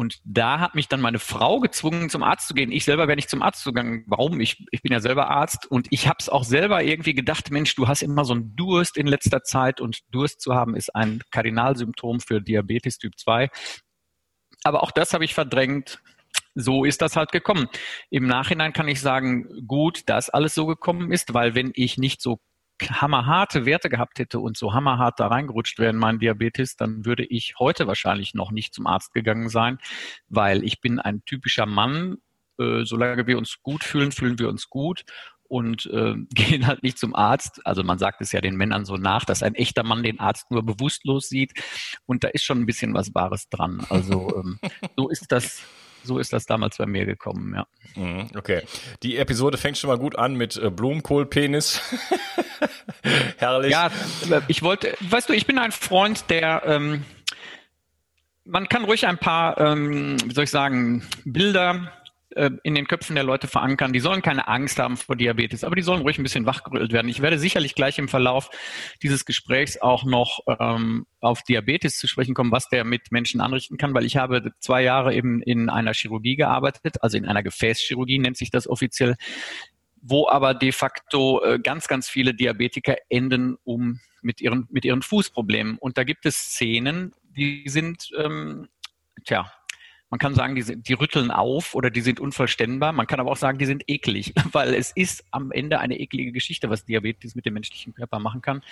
Und 0.00 0.22
da 0.24 0.60
hat 0.60 0.74
mich 0.74 0.88
dann 0.88 1.02
meine 1.02 1.18
Frau 1.18 1.60
gezwungen, 1.60 2.08
zum 2.08 2.22
Arzt 2.22 2.48
zu 2.48 2.54
gehen. 2.54 2.72
Ich 2.72 2.86
selber 2.86 3.06
wäre 3.06 3.16
nicht 3.16 3.28
zum 3.28 3.42
Arzt 3.42 3.62
gegangen. 3.66 4.04
Warum? 4.06 4.40
Ich, 4.40 4.64
ich 4.70 4.80
bin 4.80 4.92
ja 4.92 5.00
selber 5.00 5.28
Arzt 5.28 5.66
und 5.66 5.88
ich 5.90 6.08
habe 6.08 6.16
es 6.20 6.30
auch 6.30 6.44
selber 6.44 6.82
irgendwie 6.82 7.12
gedacht, 7.12 7.50
Mensch, 7.50 7.74
du 7.74 7.86
hast 7.86 8.00
immer 8.00 8.24
so 8.24 8.32
einen 8.32 8.56
Durst 8.56 8.96
in 8.96 9.06
letzter 9.06 9.42
Zeit 9.42 9.78
und 9.78 9.98
Durst 10.10 10.40
zu 10.40 10.54
haben 10.54 10.74
ist 10.74 10.96
ein 10.96 11.20
Kardinalsymptom 11.30 12.20
für 12.20 12.40
Diabetes 12.40 12.96
Typ 12.96 13.18
2. 13.18 13.50
Aber 14.64 14.82
auch 14.82 14.90
das 14.90 15.12
habe 15.12 15.26
ich 15.26 15.34
verdrängt. 15.34 16.00
So 16.54 16.86
ist 16.86 17.02
das 17.02 17.16
halt 17.16 17.30
gekommen. 17.30 17.68
Im 18.08 18.26
Nachhinein 18.26 18.72
kann 18.72 18.88
ich 18.88 19.02
sagen, 19.02 19.66
gut, 19.66 20.08
dass 20.08 20.30
alles 20.30 20.54
so 20.54 20.64
gekommen 20.64 21.12
ist, 21.12 21.34
weil 21.34 21.54
wenn 21.54 21.72
ich 21.74 21.98
nicht 21.98 22.22
so 22.22 22.40
hammerharte 22.88 23.66
Werte 23.66 23.88
gehabt 23.88 24.18
hätte 24.18 24.40
und 24.40 24.56
so 24.56 24.72
hammerhart 24.72 25.20
da 25.20 25.26
reingerutscht 25.26 25.78
wäre 25.78 25.90
in 25.90 25.96
meinen 25.96 26.18
Diabetes, 26.18 26.76
dann 26.76 27.04
würde 27.04 27.24
ich 27.24 27.54
heute 27.58 27.86
wahrscheinlich 27.86 28.34
noch 28.34 28.50
nicht 28.50 28.74
zum 28.74 28.86
Arzt 28.86 29.12
gegangen 29.12 29.48
sein, 29.48 29.78
weil 30.28 30.64
ich 30.64 30.80
bin 30.80 30.98
ein 30.98 31.24
typischer 31.24 31.66
Mann. 31.66 32.18
Äh, 32.58 32.84
solange 32.84 33.26
wir 33.26 33.38
uns 33.38 33.62
gut 33.62 33.84
fühlen, 33.84 34.12
fühlen 34.12 34.38
wir 34.38 34.48
uns 34.48 34.68
gut 34.68 35.04
und 35.50 35.86
äh, 35.86 36.14
gehen 36.30 36.66
halt 36.66 36.82
nicht 36.82 36.98
zum 36.98 37.14
Arzt. 37.14 37.60
Also 37.66 37.82
man 37.82 37.98
sagt 37.98 38.20
es 38.20 38.32
ja 38.32 38.40
den 38.40 38.56
Männern 38.56 38.84
so 38.84 38.96
nach, 38.96 39.24
dass 39.24 39.42
ein 39.42 39.54
echter 39.54 39.82
Mann 39.82 40.02
den 40.02 40.20
Arzt 40.20 40.50
nur 40.50 40.62
bewusstlos 40.64 41.28
sieht. 41.28 41.52
Und 42.06 42.24
da 42.24 42.28
ist 42.28 42.44
schon 42.44 42.60
ein 42.60 42.66
bisschen 42.66 42.94
was 42.94 43.14
Wahres 43.14 43.48
dran. 43.48 43.84
Also 43.90 44.34
ähm, 44.36 44.60
so 44.96 45.08
ist 45.08 45.30
das. 45.32 45.62
So 46.02 46.18
ist 46.18 46.32
das 46.32 46.46
damals 46.46 46.76
bei 46.78 46.86
mir 46.86 47.06
gekommen, 47.06 47.54
ja. 47.54 47.66
Mhm, 47.94 48.28
okay. 48.36 48.62
Die 49.02 49.18
Episode 49.18 49.58
fängt 49.58 49.78
schon 49.78 49.88
mal 49.88 49.98
gut 49.98 50.16
an 50.16 50.34
mit 50.34 50.56
äh, 50.56 50.70
Blumenkohlpenis. 50.70 51.80
Herrlich. 53.38 53.72
Ja, 53.72 53.90
ich 54.48 54.62
wollte, 54.62 54.94
weißt 55.00 55.28
du, 55.28 55.32
ich 55.32 55.46
bin 55.46 55.58
ein 55.58 55.72
Freund, 55.72 56.30
der 56.30 56.62
ähm, 56.66 57.04
man 58.44 58.68
kann 58.68 58.84
ruhig 58.84 59.06
ein 59.06 59.18
paar, 59.18 59.58
ähm, 59.58 60.16
wie 60.24 60.34
soll 60.34 60.44
ich 60.44 60.50
sagen, 60.50 61.02
Bilder 61.24 61.92
äh, 62.36 62.50
in 62.62 62.74
den 62.74 62.86
Köpfen 62.86 63.14
der 63.14 63.24
Leute 63.24 63.48
verankern. 63.48 63.92
Die 63.92 64.00
sollen 64.00 64.22
keine 64.22 64.48
Angst 64.48 64.78
haben 64.78 64.96
vor 64.96 65.16
Diabetes, 65.16 65.64
aber 65.64 65.76
die 65.76 65.82
sollen 65.82 66.02
ruhig 66.02 66.18
ein 66.18 66.22
bisschen 66.22 66.46
wachgerüttelt 66.46 66.92
werden. 66.92 67.08
Ich 67.08 67.22
werde 67.22 67.38
sicherlich 67.38 67.74
gleich 67.74 67.98
im 67.98 68.08
Verlauf 68.08 68.50
dieses 69.02 69.24
Gesprächs 69.24 69.80
auch 69.80 70.04
noch 70.04 70.40
ähm, 70.46 71.06
auf 71.20 71.42
Diabetes 71.42 71.96
zu 71.96 72.06
sprechen 72.06 72.34
kommen, 72.34 72.52
was 72.52 72.68
der 72.68 72.84
mit 72.84 73.10
Menschen 73.10 73.40
anrichten 73.40 73.78
kann, 73.78 73.94
weil 73.94 74.04
ich 74.04 74.16
habe 74.16 74.52
zwei 74.60 74.82
Jahre 74.82 75.14
eben 75.14 75.42
in 75.42 75.68
einer 75.68 75.92
Chirurgie 75.92 76.36
gearbeitet, 76.36 77.02
also 77.02 77.16
in 77.16 77.26
einer 77.26 77.42
Gefäßchirurgie 77.42 78.18
nennt 78.18 78.36
sich 78.36 78.50
das 78.50 78.68
offiziell, 78.68 79.16
wo 80.00 80.28
aber 80.28 80.54
de 80.54 80.72
facto 80.72 81.42
äh, 81.42 81.58
ganz, 81.58 81.88
ganz 81.88 82.08
viele 82.08 82.34
Diabetiker 82.34 82.96
enden 83.08 83.56
um 83.64 84.00
mit 84.22 84.40
ihren, 84.40 84.66
mit 84.70 84.84
ihren 84.84 85.02
Fußproblemen. 85.02 85.78
Und 85.78 85.98
da 85.98 86.04
gibt 86.04 86.26
es 86.26 86.36
Szenen, 86.36 87.12
die 87.22 87.64
sind, 87.66 88.10
ähm, 88.16 88.68
tja, 89.24 89.52
man 90.10 90.18
kann 90.18 90.34
sagen, 90.34 90.56
die, 90.56 90.62
sind, 90.62 90.88
die 90.88 90.94
rütteln 90.94 91.30
auf 91.30 91.74
oder 91.74 91.88
die 91.88 92.00
sind 92.00 92.18
unvollständigbar. 92.18 92.92
Man 92.92 93.06
kann 93.06 93.20
aber 93.20 93.30
auch 93.30 93.36
sagen, 93.36 93.58
die 93.58 93.66
sind 93.66 93.84
eklig, 93.86 94.34
weil 94.52 94.74
es 94.74 94.90
ist 94.90 95.24
am 95.30 95.52
Ende 95.52 95.78
eine 95.78 95.98
eklige 95.98 96.32
Geschichte, 96.32 96.68
was 96.68 96.84
Diabetes 96.84 97.36
mit 97.36 97.46
dem 97.46 97.54
menschlichen 97.54 97.94
Körper 97.94 98.18
machen 98.18 98.42
kann. 98.42 98.62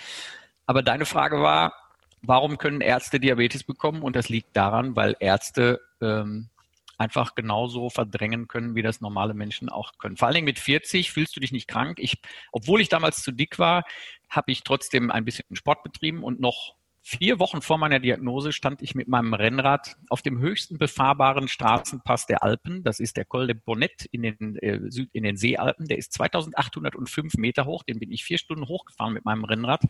Aber 0.65 0.83
deine 0.83 1.05
Frage 1.05 1.41
war, 1.41 1.73
warum 2.21 2.57
können 2.57 2.81
Ärzte 2.81 3.19
Diabetes 3.19 3.63
bekommen? 3.63 4.01
Und 4.01 4.17
das 4.17 4.27
liegt 4.27 4.55
daran, 4.55 4.97
weil 4.97 5.15
Ärzte 5.21 5.79
ähm, 6.01 6.49
einfach 6.97 7.33
genauso 7.33 7.89
verdrängen 7.89 8.49
können, 8.49 8.75
wie 8.75 8.81
das 8.81 8.99
normale 8.99 9.33
Menschen 9.33 9.69
auch 9.69 9.93
können. 9.97 10.17
Vor 10.17 10.27
allen 10.27 10.35
Dingen 10.35 10.45
mit 10.45 10.59
40 10.59 11.11
fühlst 11.11 11.35
du 11.35 11.39
dich 11.39 11.53
nicht 11.53 11.69
krank. 11.69 11.97
Ich, 11.99 12.17
obwohl 12.51 12.81
ich 12.81 12.89
damals 12.89 13.23
zu 13.23 13.31
dick 13.31 13.57
war, 13.57 13.85
habe 14.29 14.51
ich 14.51 14.63
trotzdem 14.63 15.09
ein 15.09 15.23
bisschen 15.23 15.55
Sport 15.55 15.83
betrieben 15.83 16.21
und 16.23 16.41
noch 16.41 16.75
Vier 17.01 17.39
Wochen 17.39 17.61
vor 17.61 17.77
meiner 17.77 17.99
Diagnose 17.99 18.51
stand 18.51 18.81
ich 18.81 18.93
mit 18.93 19.07
meinem 19.07 19.33
Rennrad 19.33 19.95
auf 20.09 20.21
dem 20.21 20.39
höchsten 20.39 20.77
befahrbaren 20.77 21.47
Straßenpass 21.47 22.25
der 22.25 22.43
Alpen. 22.43 22.83
Das 22.83 22.99
ist 22.99 23.17
der 23.17 23.25
Col 23.25 23.47
de 23.47 23.55
Bonnet 23.55 24.05
in 24.11 24.23
den, 24.23 24.55
äh, 24.57 24.79
Süd, 24.91 25.09
in 25.13 25.23
den 25.23 25.37
Seealpen. 25.37 25.87
Der 25.87 25.97
ist 25.97 26.13
2805 26.13 27.35
Meter 27.35 27.65
hoch. 27.65 27.83
Den 27.83 27.99
bin 27.99 28.11
ich 28.11 28.25
vier 28.25 28.37
Stunden 28.37 28.67
hochgefahren 28.67 29.13
mit 29.13 29.25
meinem 29.25 29.45
Rennrad. 29.45 29.81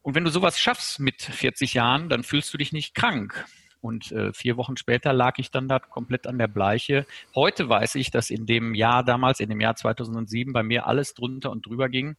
Und 0.00 0.14
wenn 0.14 0.24
du 0.24 0.30
sowas 0.30 0.58
schaffst 0.58 0.98
mit 0.98 1.22
40 1.22 1.74
Jahren, 1.74 2.08
dann 2.08 2.24
fühlst 2.24 2.52
du 2.52 2.58
dich 2.58 2.72
nicht 2.72 2.94
krank. 2.94 3.46
Und 3.82 4.12
äh, 4.12 4.32
vier 4.32 4.56
Wochen 4.56 4.76
später 4.76 5.12
lag 5.12 5.38
ich 5.38 5.50
dann 5.50 5.66
da 5.66 5.80
komplett 5.80 6.28
an 6.28 6.38
der 6.38 6.46
Bleiche. 6.46 7.04
Heute 7.34 7.68
weiß 7.68 7.96
ich, 7.96 8.12
dass 8.12 8.30
in 8.30 8.46
dem 8.46 8.74
Jahr 8.74 9.04
damals, 9.04 9.40
in 9.40 9.50
dem 9.50 9.60
Jahr 9.60 9.74
2007, 9.74 10.52
bei 10.52 10.62
mir 10.62 10.86
alles 10.86 11.14
drunter 11.14 11.50
und 11.50 11.66
drüber 11.66 11.88
ging, 11.88 12.16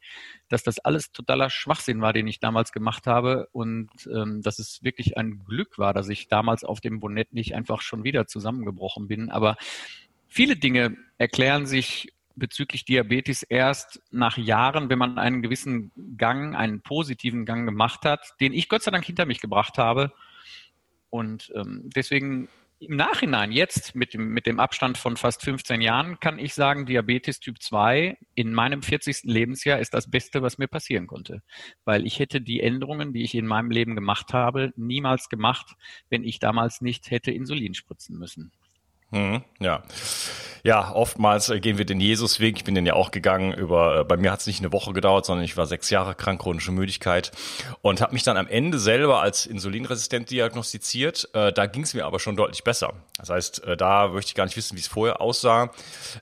dass 0.50 0.63
das 0.63 0.79
alles 0.79 1.13
totaler 1.13 1.50
Schwachsinn 1.50 2.01
war, 2.01 2.12
den 2.12 2.27
ich 2.27 2.41
damals 2.41 2.74
gemacht 2.74 3.08
habe 3.08 3.48
und 3.53 3.89
ähm, 4.13 4.41
dass 4.41 4.60
es 4.60 4.84
wirklich 4.84 5.17
ein 5.17 5.46
Glück 5.46 5.79
war, 5.79 5.93
dass 5.93 6.10
ich 6.10 6.27
damals 6.27 6.65
auf 6.65 6.82
dem 6.82 7.00
Bonett 7.00 7.34
nicht 7.34 7.55
einfach 7.55 7.82
schon 7.82 8.03
wieder 8.03 8.27
zusammengebrochen 8.27 9.08
bin. 9.08 9.32
Aber 9.32 9.55
viele 10.27 10.58
Dinge 10.58 10.98
erklären 11.17 11.65
sich 11.65 12.13
bezüglich 12.36 12.84
Diabetes 12.84 13.43
erst 13.43 14.01
nach 14.12 14.38
Jahren, 14.38 14.89
wenn 14.89 15.00
man 15.00 15.17
einen 15.17 15.41
gewissen 15.41 15.93
Gang, 16.17 16.58
einen 16.58 16.82
positiven 16.82 17.46
Gang 17.46 17.65
gemacht 17.65 18.03
hat, 18.03 18.34
den 18.41 18.51
ich 18.51 18.67
Gott 18.67 18.84
sei 18.84 18.91
Dank 18.91 19.05
hinter 19.05 19.25
mich 19.25 19.39
gebracht 19.39 19.77
habe 19.77 20.12
und 21.13 21.51
ähm, 21.53 21.91
deswegen 21.96 22.50
im 22.79 22.96
Nachhinein, 22.96 23.51
jetzt 23.51 23.93
mit 23.93 24.15
dem, 24.15 24.29
mit 24.29 24.48
dem 24.48 24.60
Abstand 24.60 24.98
von 24.98 25.15
fast 25.15 25.43
15 25.43 25.79
Jahren, 25.79 26.20
kann 26.20 26.39
ich 26.39 26.55
sagen, 26.55 26.88
Diabetes 26.88 27.39
Typ 27.39 27.62
2 27.62 28.17
in 28.34 28.51
meinem 28.51 28.82
40. 28.82 29.22
Lebensjahr 29.25 29.79
ist 29.79 29.93
das 29.93 30.10
Beste, 30.10 30.41
was 30.41 30.58
mir 30.58 30.67
passieren 30.67 31.05
konnte. 31.05 31.43
Weil 31.86 32.08
ich 32.08 32.17
hätte 32.17 32.41
die 32.41 32.62
Änderungen, 32.62 33.13
die 33.13 33.22
ich 33.22 33.36
in 33.36 33.46
meinem 33.46 33.70
Leben 33.70 33.93
gemacht 33.93 34.34
habe, 34.34 34.74
niemals 34.75 35.29
gemacht, 35.29 35.75
wenn 36.10 36.24
ich 36.24 36.39
damals 36.39 36.82
nicht 36.82 37.12
hätte 37.12 37.29
Insulin 37.29 37.75
spritzen 37.75 38.17
müssen. 38.17 38.51
Mhm, 39.13 39.43
ja. 39.60 39.84
Ja, 40.65 40.93
oftmals 40.93 41.50
äh, 41.50 41.60
gehen 41.60 41.77
wir 41.77 41.84
den 41.84 42.00
Jesusweg. 42.00 42.55
Ich 42.55 42.63
bin 42.63 42.74
den 42.74 42.86
ja 42.86 42.93
auch 42.93 43.12
gegangen. 43.12 43.53
Über, 43.53 44.00
äh, 44.00 44.03
bei 44.05 44.15
mir 44.15 44.32
hat 44.32 44.39
es 44.39 44.48
nicht 44.48 44.62
eine 44.62 44.72
Woche 44.72 44.93
gedauert, 44.93 45.25
sondern 45.25 45.43
ich 45.43 45.58
war 45.58 45.65
sechs 45.65 45.89
Jahre 45.89 46.15
krank, 46.15 46.41
chronische 46.41 46.72
Müdigkeit 46.72 47.32
und 47.82 48.00
habe 48.00 48.13
mich 48.13 48.24
dann 48.24 48.38
am 48.38 48.48
Ende 48.48 48.79
selber 48.79 49.22
als 49.22 49.46
insulinresistent 49.46 50.32
diagnostiziert. 50.32 51.29
Äh, 51.34 51.51
da 51.51 51.65
ging 51.65 51.84
es 51.84 51.93
mir 51.93 52.05
aber 52.05 52.17
schon 52.20 52.38
deutlich 52.38 52.63
besser. 52.63 52.93
Das 53.17 53.29
heißt, 53.29 53.65
äh, 53.65 53.75
da 53.75 54.08
möchte 54.08 54.29
ich 54.29 54.36
gar 54.36 54.46
nicht 54.46 54.55
wissen, 54.55 54.77
wie 54.77 54.82
es 54.82 54.88
vorher 54.88 55.20
aussah. 55.20 55.70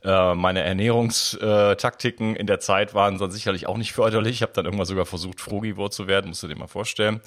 Äh, 0.04 0.34
meine 0.34 0.64
Ernährungstaktiken 0.64 2.36
in 2.36 2.48
der 2.48 2.60
Zeit 2.60 2.96
waren 2.96 3.20
dann 3.20 3.30
sicherlich 3.30 3.68
auch 3.68 3.78
nicht 3.78 3.94
förderlich. 3.94 4.38
Ich 4.38 4.42
habe 4.42 4.54
dann 4.54 4.66
irgendwann 4.66 4.88
sogar 4.88 5.06
versucht, 5.06 5.40
Frugivor 5.40 5.92
zu 5.92 6.08
werden, 6.08 6.30
musst 6.30 6.42
du 6.42 6.48
dir 6.48 6.58
mal 6.58 6.66
vorstellen. 6.66 7.22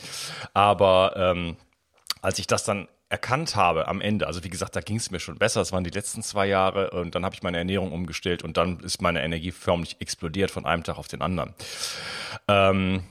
Aber 0.53 1.15
ähm, 1.17 1.57
als 2.23 2.41
ich 2.41 2.49
das 2.49 2.65
dann 2.65 2.89
erkannt 3.15 3.55
habe 3.55 3.87
am 3.87 4.01
Ende, 4.01 4.27
also 4.27 4.43
wie 4.43 4.51
gesagt, 4.51 4.75
da 4.75 4.81
ging 4.81 4.97
es 4.97 5.13
mir 5.13 5.21
schon 5.21 5.39
besser, 5.39 5.61
das 5.61 5.71
waren 5.71 5.85
die 5.85 5.91
letzten 5.91 6.21
zwei 6.25 6.47
Jahre 6.47 6.91
und 6.91 7.15
dann 7.15 7.25
habe 7.25 7.33
ich 7.37 7.45
meine 7.45 7.59
Ernährung 7.59 7.93
umgestellt 7.93 8.43
und 8.43 8.57
dann 8.57 8.81
ist 8.81 9.01
meine 9.01 9.23
Energie 9.23 9.53
förmlich 9.53 10.01
explodiert 10.01 10.51
von 10.51 10.67
einem 10.67 10.83
Tag 10.83 10.99
auf 10.99 11.07
den 11.07 11.23
anderen. 11.23 11.55
Ähm, 12.49 13.05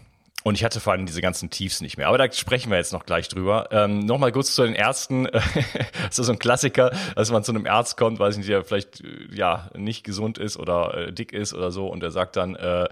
und 0.43 0.55
ich 0.55 0.63
hatte 0.63 0.79
vor 0.79 0.93
allem 0.93 1.05
diese 1.05 1.21
ganzen 1.21 1.49
Tiefs 1.49 1.81
nicht 1.81 1.97
mehr. 1.97 2.07
Aber 2.09 2.17
da 2.17 2.31
sprechen 2.31 2.69
wir 2.69 2.77
jetzt 2.77 2.93
noch 2.93 3.05
gleich 3.05 3.29
drüber. 3.29 3.69
Ähm, 3.71 3.99
Nochmal 3.99 4.31
kurz 4.31 4.53
zu 4.53 4.63
den 4.63 4.75
Ärzten. 4.75 5.23
das 5.31 6.19
ist 6.19 6.25
so 6.25 6.31
ein 6.31 6.39
Klassiker, 6.39 6.91
dass 7.15 7.31
man 7.31 7.43
zu 7.43 7.53
einem 7.53 7.65
Arzt 7.65 7.97
kommt, 7.97 8.19
weiß 8.19 8.37
nicht, 8.37 8.49
der 8.49 8.63
vielleicht 8.63 9.01
äh, 9.01 9.27
ja 9.33 9.69
nicht 9.75 10.03
gesund 10.03 10.37
ist 10.37 10.57
oder 10.57 10.95
äh, 10.95 11.13
dick 11.13 11.31
ist 11.31 11.53
oder 11.53 11.71
so 11.71 11.87
und 11.87 12.01
der 12.01 12.11
sagt 12.11 12.35
dann, 12.35 12.55
äh, 12.55 12.87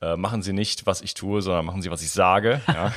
äh, 0.00 0.16
machen 0.16 0.42
Sie 0.42 0.52
nicht, 0.52 0.86
was 0.86 1.02
ich 1.02 1.14
tue, 1.14 1.42
sondern 1.42 1.66
machen 1.66 1.82
Sie, 1.82 1.90
was 1.90 2.02
ich 2.02 2.10
sage. 2.10 2.60
Ja, 2.68 2.92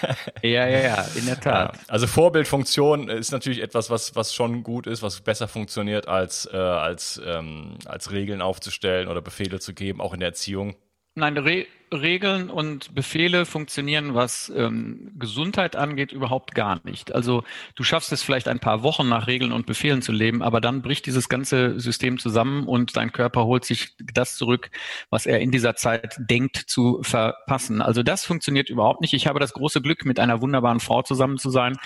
ja, 0.42 0.66
ja, 0.66 0.80
ja, 0.80 1.06
in 1.14 1.26
der 1.26 1.38
Tat. 1.38 1.76
Ja, 1.76 1.80
also 1.88 2.06
Vorbildfunktion 2.06 3.08
ist 3.08 3.30
natürlich 3.30 3.62
etwas, 3.62 3.90
was, 3.90 4.16
was 4.16 4.34
schon 4.34 4.62
gut 4.62 4.86
ist, 4.86 5.02
was 5.02 5.20
besser 5.20 5.48
funktioniert, 5.48 6.08
als, 6.08 6.48
äh, 6.52 6.56
als, 6.56 7.20
ähm, 7.24 7.74
als 7.84 8.10
Regeln 8.10 8.40
aufzustellen 8.40 9.08
oder 9.08 9.20
Befehle 9.20 9.60
zu 9.60 9.74
geben, 9.74 10.00
auch 10.00 10.14
in 10.14 10.20
der 10.20 10.30
Erziehung. 10.30 10.76
Nein, 11.14 11.36
Re 11.36 11.66
Regeln 11.92 12.50
und 12.50 12.94
Befehle 12.94 13.46
funktionieren, 13.46 14.14
was 14.14 14.52
ähm, 14.54 15.12
Gesundheit 15.18 15.76
angeht, 15.76 16.12
überhaupt 16.12 16.54
gar 16.54 16.80
nicht. 16.84 17.12
Also 17.14 17.42
du 17.74 17.82
schaffst 17.82 18.12
es 18.12 18.22
vielleicht 18.22 18.48
ein 18.48 18.60
paar 18.60 18.82
Wochen 18.82 19.08
nach 19.08 19.26
Regeln 19.26 19.52
und 19.52 19.66
Befehlen 19.66 20.02
zu 20.02 20.12
leben, 20.12 20.42
aber 20.42 20.60
dann 20.60 20.82
bricht 20.82 21.06
dieses 21.06 21.28
ganze 21.28 21.80
System 21.80 22.18
zusammen 22.18 22.66
und 22.66 22.96
dein 22.96 23.12
Körper 23.12 23.44
holt 23.44 23.64
sich 23.64 23.94
das 24.12 24.36
zurück, 24.36 24.70
was 25.10 25.26
er 25.26 25.40
in 25.40 25.50
dieser 25.50 25.74
Zeit 25.74 26.16
denkt 26.18 26.56
zu 26.56 27.00
verpassen. 27.02 27.82
Also 27.82 28.02
das 28.02 28.24
funktioniert 28.24 28.70
überhaupt 28.70 29.00
nicht. 29.00 29.12
Ich 29.12 29.26
habe 29.26 29.40
das 29.40 29.52
große 29.52 29.80
Glück, 29.80 30.04
mit 30.04 30.20
einer 30.20 30.40
wunderbaren 30.40 30.80
Frau 30.80 31.02
zusammen 31.02 31.38
zu 31.38 31.50
sein, 31.50 31.76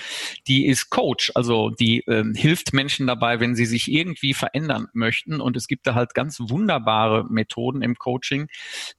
die 0.47 0.67
ist 0.67 0.91
Coach, 0.91 1.33
also 1.35 1.71
die 1.71 2.01
ähm, 2.07 2.35
hilft 2.35 2.73
Menschen 2.73 3.07
dabei, 3.07 3.41
wenn 3.41 3.55
sie 3.55 3.67
sich 3.67 3.91
irgendwie 3.91 4.35
verändern 4.35 4.89
möchten. 4.93 5.41
Und 5.41 5.57
es 5.57 5.67
gibt 5.67 5.87
da 5.87 5.95
halt 5.95 6.15
ganz 6.15 6.39
wunderbare 6.41 7.25
Methoden 7.31 7.83
im 7.83 7.97
Coaching, 7.97 8.49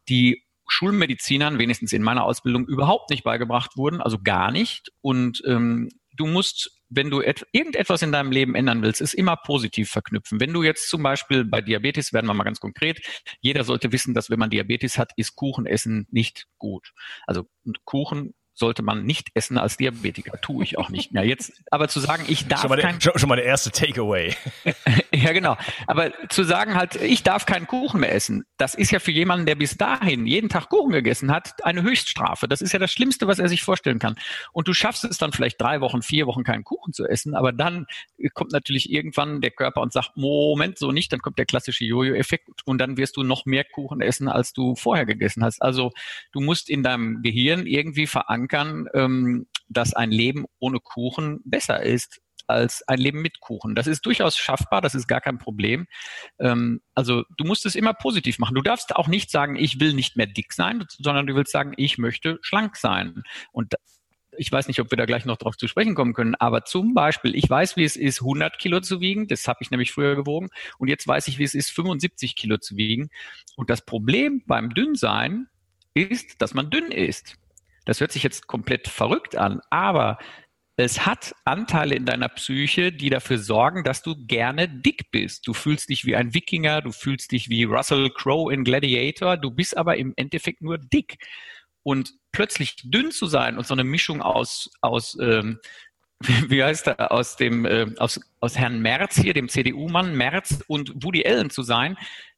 die 0.10 0.45
Schulmedizinern, 0.68 1.60
wenigstens 1.60 1.94
in 1.94 2.02
meiner 2.02 2.24
Ausbildung, 2.24 2.68
überhaupt 2.68 3.10
nicht 3.10 3.24
beigebracht 3.24 3.78
wurden, 3.78 4.02
also 4.02 4.20
gar 4.22 4.52
nicht. 4.52 4.92
Und 5.02 5.42
ähm, 5.46 5.90
du 6.16 6.26
musst, 6.26 6.82
wenn 6.90 7.10
du 7.10 7.22
irgendetwas 7.22 8.02
in 8.02 8.12
deinem 8.12 8.32
Leben 8.32 8.56
ändern 8.56 8.82
willst, 8.82 9.02
es 9.02 9.14
immer 9.14 9.36
positiv 9.36 9.90
verknüpfen. 9.90 10.40
Wenn 10.40 10.54
du 10.54 10.64
jetzt 10.64 10.90
zum 10.90 11.04
Beispiel 11.04 11.46
bei 11.46 11.62
Diabetes, 11.62 12.14
werden 12.14 12.28
wir 12.28 12.34
mal 12.34 12.44
ganz 12.44 12.60
konkret, 12.60 13.02
jeder 13.42 13.64
sollte 13.64 13.92
wissen, 13.92 14.14
dass 14.14 14.30
wenn 14.30 14.40
man 14.40 14.50
Diabetes 14.50 14.98
hat, 14.98 15.12
ist 15.18 15.36
Kuchen 15.36 15.66
essen 15.66 16.08
nicht 16.12 16.48
gut. 16.58 16.94
Also 17.28 17.48
Kuchen 17.84 18.34
sollte 18.56 18.84
man 18.84 19.06
nicht 19.06 19.30
essen 19.34 19.58
als 19.58 19.78
Diabetiker. 19.78 20.40
Tue 20.42 20.64
ich 20.64 20.78
auch 20.78 20.90
nicht 20.90 21.12
mehr. 21.12 21.26
Jetzt, 21.26 21.62
aber 21.72 21.90
zu 21.90 22.00
sagen, 22.00 22.24
ich 22.28 22.48
darf 22.48 22.62
schon 22.62 22.70
mal, 22.70 22.78
der, 22.78 23.02
schon, 23.02 23.20
schon 23.20 23.30
mal 23.30 23.36
der 23.36 23.46
erste 23.46 23.70
Takeaway. 23.70 24.34
ja, 25.26 25.34
genau. 25.34 25.58
Aber 25.88 26.12
zu 26.30 26.44
sagen 26.44 26.76
halt, 26.76 26.96
ich 26.96 27.24
darf 27.24 27.48
keinen 27.48 27.66
Kuchen 27.66 28.00
mehr 28.02 28.14
essen, 28.14 28.46
das 28.58 28.76
ist 28.76 28.92
ja 28.92 29.00
für 29.00 29.12
jemanden, 29.12 29.48
der 29.48 29.56
bis 29.56 29.76
dahin 29.76 30.28
jeden 30.28 30.50
Tag 30.50 30.70
Kuchen 30.70 30.92
gegessen 30.92 31.32
hat, 31.32 31.66
eine 31.66 31.82
Höchststrafe. 31.82 32.48
Das 32.48 32.62
ist 32.62 32.74
ja 32.74 32.80
das 32.80 32.92
Schlimmste, 32.92 33.28
was 33.28 33.40
er 33.40 33.50
sich 33.50 33.64
vorstellen 33.64 33.98
kann. 33.98 34.16
Und 34.54 34.68
du 34.68 34.74
schaffst 34.74 35.04
es 35.04 35.18
dann 35.18 35.32
vielleicht 35.32 35.60
drei 35.60 35.82
Wochen, 35.82 36.04
vier 36.04 36.28
Wochen 36.28 36.44
keinen 36.44 36.64
Kuchen 36.64 36.94
zu 36.94 37.06
essen, 37.08 37.34
aber 37.34 37.52
dann 37.52 37.88
kommt 38.36 38.52
natürlich 38.52 38.92
irgendwann 38.92 39.42
der 39.42 39.50
Körper 39.50 39.82
und 39.82 39.92
sagt, 39.92 40.16
Moment, 40.16 40.78
so 40.78 40.92
nicht, 40.92 41.12
dann 41.12 41.22
kommt 41.22 41.40
der 41.40 41.48
klassische 41.48 41.86
Jojo-Effekt 41.86 42.50
und 42.66 42.78
dann 42.78 42.98
wirst 42.98 43.18
du 43.18 43.24
noch 43.24 43.46
mehr 43.46 43.64
Kuchen 43.64 44.02
essen, 44.02 44.28
als 44.28 44.54
du 44.54 44.76
vorher 44.76 45.08
gegessen 45.08 45.44
hast. 45.44 45.60
Also 45.62 45.92
du 46.34 46.40
musst 46.40 46.70
in 46.70 46.84
deinem 46.84 47.24
Gehirn 47.24 47.66
irgendwie 47.66 48.06
verankern, 48.06 48.88
ähm, 48.94 49.48
dass 49.70 49.96
ein 49.96 50.12
Leben 50.12 50.46
ohne 50.60 50.80
Kuchen 50.80 51.42
besser 51.46 51.82
ist 51.82 52.22
als 52.48 52.88
ein 52.88 53.00
Leben 53.00 53.22
mit 53.22 53.40
Kuchen. 53.40 53.76
Das 53.76 53.88
ist 53.88 54.06
durchaus 54.06 54.38
schaffbar, 54.38 54.82
das 54.82 54.96
ist 54.96 55.08
gar 55.08 55.22
kein 55.22 55.38
Problem. 55.38 55.88
Ähm, 56.40 56.82
also 56.94 57.24
du 57.38 57.44
musst 57.46 57.66
es 57.66 57.76
immer 57.76 57.94
positiv 57.94 58.40
machen. 58.40 58.56
Du 58.56 58.62
darfst 58.62 58.96
auch 58.96 59.08
nicht 59.08 59.32
sagen, 59.32 59.56
ich 59.56 59.80
will 59.80 59.94
nicht 59.94 60.16
mehr 60.16 60.28
dick 60.28 60.54
sein, 60.54 60.86
sondern 60.90 61.28
du 61.28 61.36
willst 61.36 61.52
sagen, 61.52 61.74
ich 61.78 61.98
möchte 61.98 62.40
schlank 62.42 62.78
sein. 62.78 63.24
Und 63.52 63.74
ich 64.38 64.52
weiß 64.52 64.68
nicht, 64.68 64.80
ob 64.80 64.92
wir 64.92 64.98
da 64.98 65.06
gleich 65.06 65.26
noch 65.26 65.38
drauf 65.38 65.58
zu 65.58 65.68
sprechen 65.68 65.96
kommen 65.96 66.14
können, 66.14 66.36
aber 66.36 66.66
zum 66.66 66.94
Beispiel, 66.94 67.36
ich 67.36 67.50
weiß, 67.50 67.78
wie 67.78 67.84
es 67.84 67.96
ist, 67.96 68.22
100 68.22 68.60
Kilo 68.60 68.82
zu 68.82 69.00
wiegen. 69.00 69.28
Das 69.28 69.48
habe 69.48 69.60
ich 69.62 69.72
nämlich 69.72 69.92
früher 69.92 70.16
gewogen. 70.16 70.50
Und 70.78 70.88
jetzt 70.88 71.08
weiß 71.08 71.28
ich, 71.28 71.40
wie 71.40 71.44
es 71.44 71.54
ist, 71.54 71.72
75 71.72 72.36
Kilo 72.36 72.58
zu 72.58 72.76
wiegen. 72.76 73.10
Und 73.56 73.70
das 73.70 73.86
Problem 73.86 74.44
beim 74.46 74.74
Dünnsein 74.74 75.48
ist, 75.94 76.42
dass 76.42 76.54
man 76.54 76.70
dünn 76.70 76.92
ist. 76.92 77.38
Das 77.86 78.02
hört 78.02 78.12
sich 78.12 78.24
jetzt 78.24 78.48
komplett 78.48 78.88
verrückt 78.88 79.36
an, 79.36 79.62
aber 79.70 80.18
es 80.78 81.06
hat 81.06 81.34
Anteile 81.46 81.96
in 81.96 82.06
deiner 82.06 82.28
Psyche, 82.28 82.92
die 82.92 83.10
dafür 83.10 83.38
sorgen, 83.38 83.84
dass 83.84 84.02
du 84.02 84.16
gerne 84.28 84.68
dick 84.68 85.10
bist. 85.10 85.48
Du 85.48 85.54
fühlst 85.54 85.90
dich 85.90 86.06
wie 86.06 86.16
ein 86.16 86.34
Wikinger, 86.34 86.82
du 86.82 86.92
fühlst 86.92 87.32
dich 87.32 87.50
wie 87.50 87.64
Russell 87.64 88.10
Crowe 88.10 88.54
in 88.54 88.66
Gladiator, 88.66 89.38
du 89.38 89.52
bist 89.52 89.78
aber 89.78 89.98
im 89.98 90.14
Endeffekt 90.18 90.62
nur 90.62 90.78
dick. 90.78 91.18
Und 91.84 92.14
plötzlich 92.32 92.76
dünn 92.84 93.12
zu 93.12 93.28
sein 93.28 93.58
und 93.58 93.66
so 93.66 93.74
eine 93.74 93.84
Mischung 93.84 94.22
aus, 94.22 94.70
aus 94.82 95.18
ähm, 95.22 95.60
wie 96.48 96.64
heißt 96.64 96.88
er, 96.88 97.12
aus 97.12 97.38
dem, 97.38 97.66
äh, 97.66 97.88
aus, 97.98 98.20
aus 98.42 98.58
Herrn 98.58 98.82
Merz 98.82 99.16
hier, 99.16 99.34
dem 99.34 99.48
CDU-Mann 99.48 100.16
Merz 100.16 100.62
und 100.68 100.92
Woody 101.04 101.26
Allen 101.26 101.50
zu 101.50 101.64
sein, 101.64 101.98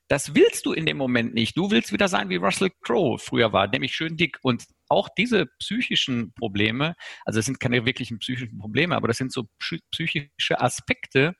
das 0.10 0.36
willst 0.36 0.66
du 0.66 0.74
in 0.74 0.86
dem 0.86 0.98
Moment 0.98 1.34
nicht. 1.34 1.58
Du 1.58 1.72
willst 1.72 1.92
wieder 1.92 2.08
sein, 2.08 2.30
wie 2.30 2.38
Russell 2.38 2.72
Crowe 2.82 3.18
früher 3.18 3.52
war, 3.52 3.68
nämlich 3.68 3.96
schön 3.96 4.16
dick. 4.16 4.38
Und 4.42 4.66
auch 4.90 5.10
diese 5.10 5.46
psychischen 5.60 6.34
Probleme, 6.34 6.96
also 7.26 7.40
es 7.40 7.46
sind 7.46 7.60
keine 7.60 7.86
wirklichen 7.86 8.20
psychischen 8.20 8.58
Probleme, 8.58 8.96
aber 8.96 9.08
das 9.08 9.18
sind 9.18 9.32
so 9.32 9.48
psychische 9.92 10.60
Aspekte, 10.62 11.36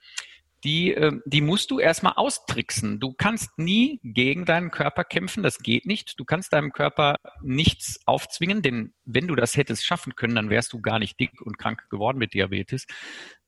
die, 0.64 0.92
ähm, 0.92 1.22
die 1.26 1.42
musst 1.42 1.72
du 1.72 1.80
erstmal 1.80 2.14
austricksen. 2.16 3.00
Du 3.00 3.14
kannst 3.14 3.58
nie 3.58 4.00
gegen 4.04 4.46
deinen 4.46 4.72
Körper 4.72 5.04
kämpfen, 5.04 5.44
das 5.44 5.60
geht 5.60 5.86
nicht. 5.86 6.20
Du 6.20 6.26
kannst 6.26 6.52
deinem 6.52 6.72
Körper 6.72 7.18
nichts 7.42 8.00
aufzwingen, 8.06 8.62
denn 8.62 8.94
wenn 9.06 9.28
du 9.28 9.36
das 9.36 9.56
hättest 9.56 9.86
schaffen 9.86 10.16
können, 10.16 10.36
dann 10.36 10.50
wärst 10.50 10.74
du 10.74 10.82
gar 10.82 11.00
nicht 11.00 11.20
dick 11.20 11.42
und 11.42 11.58
krank 11.58 11.90
geworden 11.90 12.18
mit 12.18 12.34
Diabetes. 12.34 12.88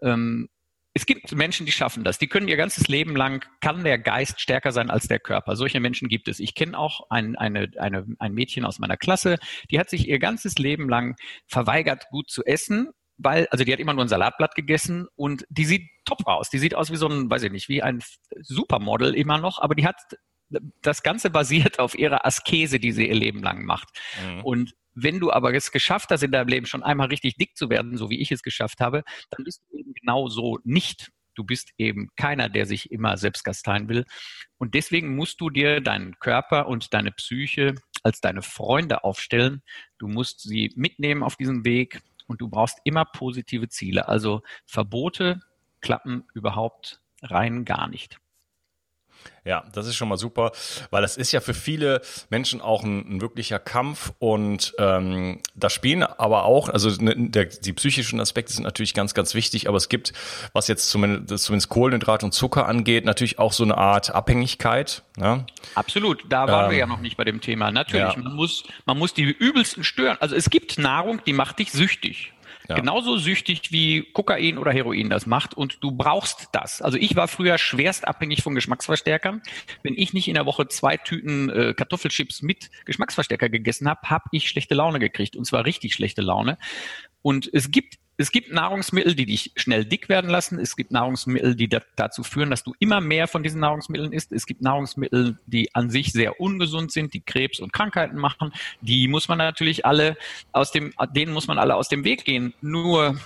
Ähm, 0.02 0.50
es 0.94 1.06
gibt 1.06 1.32
Menschen, 1.34 1.66
die 1.66 1.72
schaffen 1.72 2.04
das. 2.04 2.18
Die 2.18 2.28
können 2.28 2.48
ihr 2.48 2.58
ganzes 2.58 2.88
Leben 2.88 3.16
lang, 3.16 3.46
kann 3.62 3.84
der 3.84 4.00
Geist 4.00 4.42
stärker 4.42 4.72
sein 4.72 4.90
als 4.90 5.08
der 5.08 5.20
Körper. 5.20 5.56
Solche 5.56 5.80
Menschen 5.80 6.10
gibt 6.10 6.28
es. 6.28 6.40
Ich 6.40 6.56
kenne 6.56 6.78
auch 6.78 7.10
ein, 7.10 7.36
eine, 7.36 7.72
eine, 7.78 8.06
ein 8.18 8.34
Mädchen 8.34 8.66
aus 8.66 8.80
meiner 8.80 8.98
Klasse, 8.98 9.38
die 9.70 9.80
hat 9.80 9.90
sich 9.90 10.08
ihr 10.08 10.20
ganzes 10.20 10.58
Leben 10.58 10.90
lang 10.90 11.16
verweigert, 11.48 12.06
gut 12.10 12.30
zu 12.30 12.44
essen, 12.44 12.90
weil, 13.18 13.48
also 13.52 13.64
die 13.64 13.72
hat 13.72 13.80
immer 13.80 13.94
nur 13.94 14.06
ein 14.06 14.10
Salatblatt 14.10 14.56
gegessen 14.56 15.08
und 15.16 15.46
die 15.50 15.66
sieht 15.66 15.88
top 16.06 16.26
aus. 16.26 16.50
Die 16.50 16.60
sieht 16.60 16.74
aus 16.74 16.92
wie 16.92 16.98
so 16.98 17.08
ein, 17.08 17.30
weiß 17.30 17.44
ich 17.44 17.52
nicht, 17.52 17.70
wie 17.70 17.84
ein 17.84 18.02
Supermodel 18.42 19.14
immer 19.14 19.38
noch, 19.38 19.62
aber 19.62 19.76
die 19.76 19.86
hat 19.86 19.98
das 20.82 21.04
Ganze 21.04 21.30
basiert 21.30 21.78
auf 21.78 21.94
ihrer 21.98 22.26
Askese, 22.26 22.80
die 22.80 22.92
sie 22.92 23.08
ihr 23.08 23.16
Leben 23.16 23.44
lang 23.44 23.66
macht. 23.66 23.90
Mhm. 24.26 24.42
Und 24.42 24.74
wenn 25.04 25.20
du 25.20 25.32
aber 25.32 25.54
es 25.54 25.72
geschafft 25.72 26.10
hast, 26.12 26.24
in 26.24 26.32
deinem 26.32 26.48
Leben 26.48 26.66
schon 26.66 26.84
einmal 26.84 27.08
richtig 27.08 27.38
dick 27.38 27.56
zu 27.56 27.70
werden, 27.70 27.98
so 27.98 28.10
wie 28.10 28.20
ich 28.20 28.32
es 28.32 28.44
geschafft 28.44 28.80
habe, 28.80 29.04
dann 29.30 29.44
bist 29.44 29.62
du 29.70 29.78
eben 29.78 29.94
genau 29.94 30.28
so 30.28 30.60
nicht. 30.64 31.12
Du 31.36 31.44
bist 31.44 31.72
eben 31.78 32.10
keiner, 32.18 32.50
der 32.50 32.66
sich 32.66 32.92
immer 32.92 33.16
selbst 33.16 33.44
gasteien 33.44 33.88
will. 33.88 34.06
Und 34.58 34.74
deswegen 34.74 35.16
musst 35.16 35.40
du 35.40 35.50
dir 35.50 35.80
deinen 35.80 36.20
Körper 36.20 36.68
und 36.68 36.94
deine 36.94 37.12
Psyche 37.12 37.76
als 38.04 38.20
deine 38.20 38.42
Freunde 38.42 39.04
aufstellen. 39.04 39.62
Du 40.00 40.08
musst 40.08 40.42
sie 40.42 40.74
mitnehmen 40.76 41.24
auf 41.24 41.38
diesem 41.38 41.64
Weg 41.64 42.02
und 42.28 42.42
du 42.42 42.50
brauchst 42.50 42.80
immer 42.84 43.06
positive 43.06 43.70
Ziele. 43.70 44.08
Also 44.08 44.42
Verbote 44.66 45.42
klappen 45.82 46.26
überhaupt 46.34 47.00
rein 47.22 47.66
gar 47.66 47.88
nicht. 47.88 48.20
Ja, 49.46 49.64
das 49.74 49.88
ist 49.88 49.96
schon 49.96 50.10
mal 50.10 50.18
super, 50.18 50.52
weil 50.92 51.02
das 51.02 51.18
ist 51.18 51.32
ja 51.32 51.40
für 51.40 51.54
viele 51.54 52.02
Menschen 52.30 52.62
auch 52.62 52.84
ein, 52.84 53.16
ein 53.16 53.22
wirklicher 53.22 53.58
Kampf 53.58 54.12
und 54.20 54.74
ähm, 54.78 55.42
da 55.56 55.70
spielen 55.70 56.04
aber 56.04 56.44
auch, 56.44 56.70
also 56.70 56.90
ne, 57.02 57.16
der, 57.18 57.46
die 57.46 57.74
psychischen 57.74 58.20
Aspekte 58.20 58.54
sind 58.54 58.64
natürlich 58.64 58.94
ganz, 58.94 59.14
ganz 59.14 59.34
wichtig, 59.34 59.68
aber 59.68 59.78
es 59.78 59.90
gibt, 59.90 60.14
was 60.54 60.68
jetzt 60.68 60.90
zumindest, 60.90 61.46
zumindest 61.46 61.70
Kohlenhydrat 61.70 62.24
und 62.24 62.34
Zucker 62.34 62.68
angeht, 62.68 63.06
natürlich 63.06 63.40
auch 63.40 63.54
so 63.54 63.64
eine 63.64 63.78
Art 63.78 64.14
Abhängigkeit. 64.14 65.04
Ja? 65.18 65.46
Absolut, 65.74 66.24
da 66.30 66.48
waren 66.48 66.66
ähm, 66.66 66.72
wir 66.72 66.78
ja 66.78 66.86
noch 66.86 67.02
nicht 67.02 67.18
bei 67.18 67.24
dem 67.24 67.42
Thema. 67.42 67.72
Natürlich, 67.72 68.16
ja. 68.16 68.22
man, 68.22 68.36
muss, 68.36 68.64
man 68.86 68.98
muss 68.98 69.14
die 69.14 69.24
übelsten 69.24 69.84
stören. 69.84 70.18
Also 70.20 70.36
es 70.36 70.50
gibt 70.50 70.78
Nahrung, 70.78 71.22
die 71.26 71.34
macht 71.34 71.60
dich 71.60 71.72
süchtig. 71.72 72.34
Ja. 72.70 72.76
Genauso 72.76 73.18
süchtig 73.18 73.72
wie 73.72 74.04
Kokain 74.14 74.60
oder 74.60 74.72
Heroin 74.72 75.10
das 75.10 75.26
macht 75.26 75.56
und 75.56 75.84
du 75.84 75.92
brauchst 75.92 76.50
das. 76.52 76.84
Also 76.84 77.00
ich 77.00 77.16
war 77.16 77.28
früher 77.28 77.58
schwerst 77.58 78.08
abhängig 78.08 78.44
von 78.44 78.54
Geschmacksverstärkern. 78.54 79.42
Wenn 79.82 79.96
ich 79.98 80.14
nicht 80.14 80.28
in 80.28 80.36
der 80.36 80.46
Woche 80.46 80.68
zwei 80.68 80.98
Tüten 80.98 81.50
äh, 81.50 81.74
Kartoffelchips 81.74 82.44
mit 82.44 82.70
Geschmacksverstärker 82.86 83.50
gegessen 83.50 83.90
habe, 83.90 84.02
habe 84.04 84.26
ich 84.32 84.48
schlechte 84.48 84.76
Laune 84.76 85.00
gekriegt 85.00 85.36
und 85.36 85.46
zwar 85.46 85.66
richtig 85.66 85.96
schlechte 85.96 86.22
Laune. 86.22 86.60
Und 87.22 87.50
es 87.54 87.72
gibt 87.72 87.98
es 88.20 88.34
gibt 88.34 88.52
Nahrungsmittel, 88.52 89.16
die 89.16 89.26
dich 89.26 89.54
schnell 89.56 89.86
dick 89.86 90.10
werden 90.10 90.30
lassen. 90.30 90.60
Es 90.60 90.76
gibt 90.76 90.92
Nahrungsmittel, 90.92 91.56
die 91.56 91.70
da, 91.70 91.80
dazu 91.96 92.22
führen, 92.22 92.50
dass 92.50 92.66
du 92.66 92.74
immer 92.78 93.00
mehr 93.00 93.30
von 93.30 93.44
diesen 93.44 93.62
Nahrungsmitteln 93.62 94.12
isst. 94.12 94.34
Es 94.34 94.46
gibt 94.46 94.62
Nahrungsmittel, 94.62 95.40
die 95.46 95.74
an 95.74 95.90
sich 95.90 96.12
sehr 96.12 96.42
ungesund 96.42 96.92
sind, 96.92 97.14
die 97.14 97.22
Krebs 97.22 97.62
und 97.62 97.72
Krankheiten 97.72 98.18
machen. 98.18 98.52
Die 98.82 99.08
muss 99.08 99.30
man 99.30 99.38
natürlich 99.38 99.86
alle 99.86 100.18
aus 100.52 100.74
dem, 100.74 100.94
denen 101.16 101.32
muss 101.32 101.48
man 101.48 101.58
alle 101.58 101.76
aus 101.76 101.88
dem 101.88 102.04
Weg 102.04 102.26
gehen. 102.26 102.54
Nur, 102.60 103.18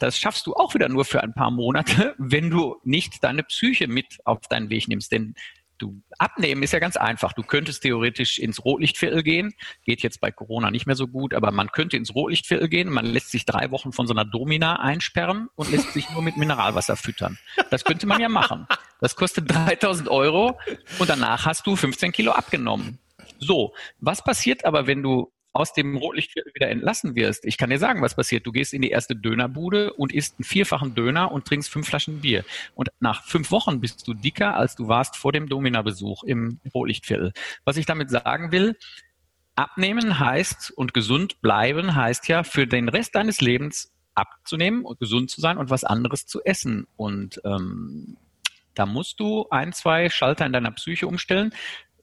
das 0.00 0.18
schaffst 0.18 0.48
du 0.48 0.54
auch 0.54 0.74
wieder 0.74 0.88
nur 0.88 1.04
für 1.04 1.22
ein 1.22 1.32
paar 1.32 1.52
Monate, 1.52 2.16
wenn 2.18 2.50
du 2.50 2.80
nicht 2.82 3.22
deine 3.22 3.44
Psyche 3.44 3.86
mit 3.86 4.18
auf 4.24 4.40
deinen 4.48 4.68
Weg 4.68 4.88
nimmst. 4.88 5.12
Denn 5.12 5.36
du 5.80 6.02
abnehmen 6.18 6.62
ist 6.62 6.72
ja 6.72 6.78
ganz 6.78 6.96
einfach. 6.96 7.32
Du 7.32 7.42
könntest 7.42 7.82
theoretisch 7.82 8.38
ins 8.38 8.64
Rotlichtviertel 8.64 9.22
gehen. 9.22 9.54
Geht 9.84 10.02
jetzt 10.02 10.20
bei 10.20 10.30
Corona 10.30 10.70
nicht 10.70 10.86
mehr 10.86 10.96
so 10.96 11.06
gut, 11.06 11.34
aber 11.34 11.50
man 11.50 11.72
könnte 11.72 11.96
ins 11.96 12.14
Rotlichtviertel 12.14 12.68
gehen. 12.68 12.90
Man 12.90 13.06
lässt 13.06 13.30
sich 13.30 13.44
drei 13.44 13.70
Wochen 13.70 13.92
von 13.92 14.06
so 14.06 14.14
einer 14.14 14.24
Domina 14.24 14.80
einsperren 14.80 15.48
und 15.54 15.70
lässt 15.70 15.92
sich 15.92 16.10
nur 16.10 16.22
mit 16.22 16.36
Mineralwasser 16.36 16.96
füttern. 16.96 17.38
Das 17.70 17.84
könnte 17.84 18.06
man 18.06 18.20
ja 18.20 18.28
machen. 18.28 18.66
Das 19.00 19.16
kostet 19.16 19.50
3000 19.50 20.08
Euro 20.08 20.58
und 20.98 21.08
danach 21.08 21.46
hast 21.46 21.66
du 21.66 21.76
15 21.76 22.12
Kilo 22.12 22.32
abgenommen. 22.32 22.98
So, 23.38 23.72
was 23.98 24.22
passiert 24.22 24.64
aber, 24.64 24.86
wenn 24.86 25.02
du 25.02 25.32
aus 25.52 25.72
dem 25.72 25.96
Rotlichtviertel 25.96 26.54
wieder 26.54 26.68
entlassen 26.68 27.14
wirst, 27.16 27.44
ich 27.44 27.58
kann 27.58 27.70
dir 27.70 27.78
sagen, 27.78 28.02
was 28.02 28.14
passiert. 28.14 28.46
Du 28.46 28.52
gehst 28.52 28.72
in 28.72 28.82
die 28.82 28.90
erste 28.90 29.16
Dönerbude 29.16 29.92
und 29.94 30.12
isst 30.12 30.38
einen 30.38 30.44
vierfachen 30.44 30.94
Döner 30.94 31.32
und 31.32 31.46
trinkst 31.46 31.70
fünf 31.70 31.88
Flaschen 31.88 32.20
Bier. 32.20 32.44
Und 32.74 32.90
nach 33.00 33.24
fünf 33.24 33.50
Wochen 33.50 33.80
bist 33.80 34.06
du 34.06 34.14
dicker, 34.14 34.56
als 34.56 34.76
du 34.76 34.88
warst 34.88 35.16
vor 35.16 35.32
dem 35.32 35.48
Domina-Besuch 35.48 36.22
im 36.24 36.60
Rotlichtviertel. 36.72 37.32
Was 37.64 37.76
ich 37.76 37.86
damit 37.86 38.10
sagen 38.10 38.52
will, 38.52 38.76
abnehmen 39.56 40.18
heißt 40.18 40.70
und 40.70 40.94
gesund 40.94 41.40
bleiben 41.42 41.94
heißt 41.94 42.28
ja 42.28 42.44
für 42.44 42.66
den 42.66 42.88
Rest 42.88 43.14
deines 43.14 43.40
Lebens 43.40 43.92
abzunehmen 44.14 44.84
und 44.84 45.00
gesund 45.00 45.30
zu 45.30 45.40
sein 45.40 45.58
und 45.58 45.70
was 45.70 45.84
anderes 45.84 46.26
zu 46.26 46.42
essen. 46.44 46.86
Und 46.96 47.40
ähm, 47.44 48.16
da 48.74 48.86
musst 48.86 49.20
du 49.20 49.46
ein, 49.50 49.72
zwei 49.72 50.08
Schalter 50.08 50.46
in 50.46 50.52
deiner 50.52 50.70
Psyche 50.70 51.06
umstellen. 51.06 51.52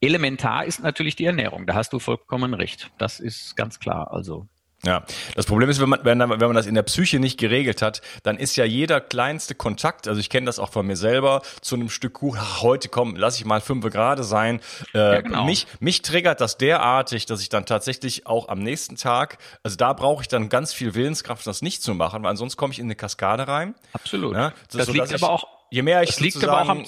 Elementar 0.02 0.66
ist 0.66 0.82
natürlich 0.82 1.16
die 1.16 1.26
Ernährung. 1.26 1.66
Da 1.66 1.76
hast 1.76 1.94
du 1.94 2.00
vollkommen 2.00 2.54
recht. 2.54 2.92
Das 2.98 3.20
ist 3.20 3.56
ganz 3.56 3.80
klar. 3.80 4.12
Also 4.12 4.48
ja, 4.84 5.04
das 5.36 5.48
Problem 5.48 5.70
ist, 5.70 5.82
wenn 5.82 5.90
man, 5.90 6.00
wenn, 6.04 6.20
wenn 6.20 6.40
man 6.40 6.54
das 6.54 6.68
in 6.68 6.76
der 6.76 6.84
Psyche 6.84 7.20
nicht 7.20 7.40
geregelt 7.40 7.82
hat, 7.82 8.02
dann 8.22 8.38
ist 8.38 8.56
ja 8.56 8.64
jeder 8.64 9.02
kleinste 9.02 9.56
Kontakt, 9.56 10.08
also 10.08 10.20
ich 10.20 10.30
kenne 10.30 10.46
das 10.46 10.60
auch 10.60 10.72
von 10.72 10.86
mir 10.86 10.96
selber, 10.96 11.42
zu 11.62 11.76
einem 11.76 11.90
Stück 11.90 12.14
Kuchen, 12.14 12.40
ach, 12.40 12.62
heute 12.62 12.88
komm, 12.88 13.16
lass 13.16 13.38
ich 13.38 13.46
mal 13.46 13.60
fünf 13.60 13.90
gerade 13.90 14.24
sein. 14.24 14.62
Äh, 14.94 14.98
ja, 15.00 15.22
genau. 15.22 15.46
mich, 15.46 15.66
mich 15.80 16.04
triggert 16.04 16.42
das 16.42 16.58
derartig, 16.58 17.26
dass 17.26 17.42
ich 17.42 17.50
dann 17.50 17.66
tatsächlich 17.66 18.28
auch 18.28 18.50
am 18.50 18.60
nächsten 18.60 18.98
Tag, 18.98 19.40
also 19.64 19.78
da 19.78 19.94
brauche 19.94 20.22
ich 20.22 20.28
dann 20.28 20.48
ganz 20.48 20.74
viel 20.74 20.94
Willenskraft, 20.94 21.46
das 21.48 21.64
nicht 21.64 21.82
zu 21.82 21.96
machen, 21.96 22.22
weil 22.22 22.30
ansonsten 22.30 22.60
komme 22.60 22.72
ich 22.72 22.80
in 22.80 22.86
eine 22.86 22.96
Kaskade 22.96 23.48
rein. 23.48 23.74
Absolut. 23.94 24.36
Ja, 24.36 24.54
das, 24.70 24.78
das 24.78 24.86
so, 24.86 24.94
liegt 24.94 25.14
aber 25.14 25.32
auch, 25.32 25.48
je 25.72 25.82
mehr 25.82 26.04
ich 26.04 26.10
das 26.10 26.20
liegt 26.20 26.44
aber 26.44 26.62
auch 26.62 26.70
am, 26.70 26.86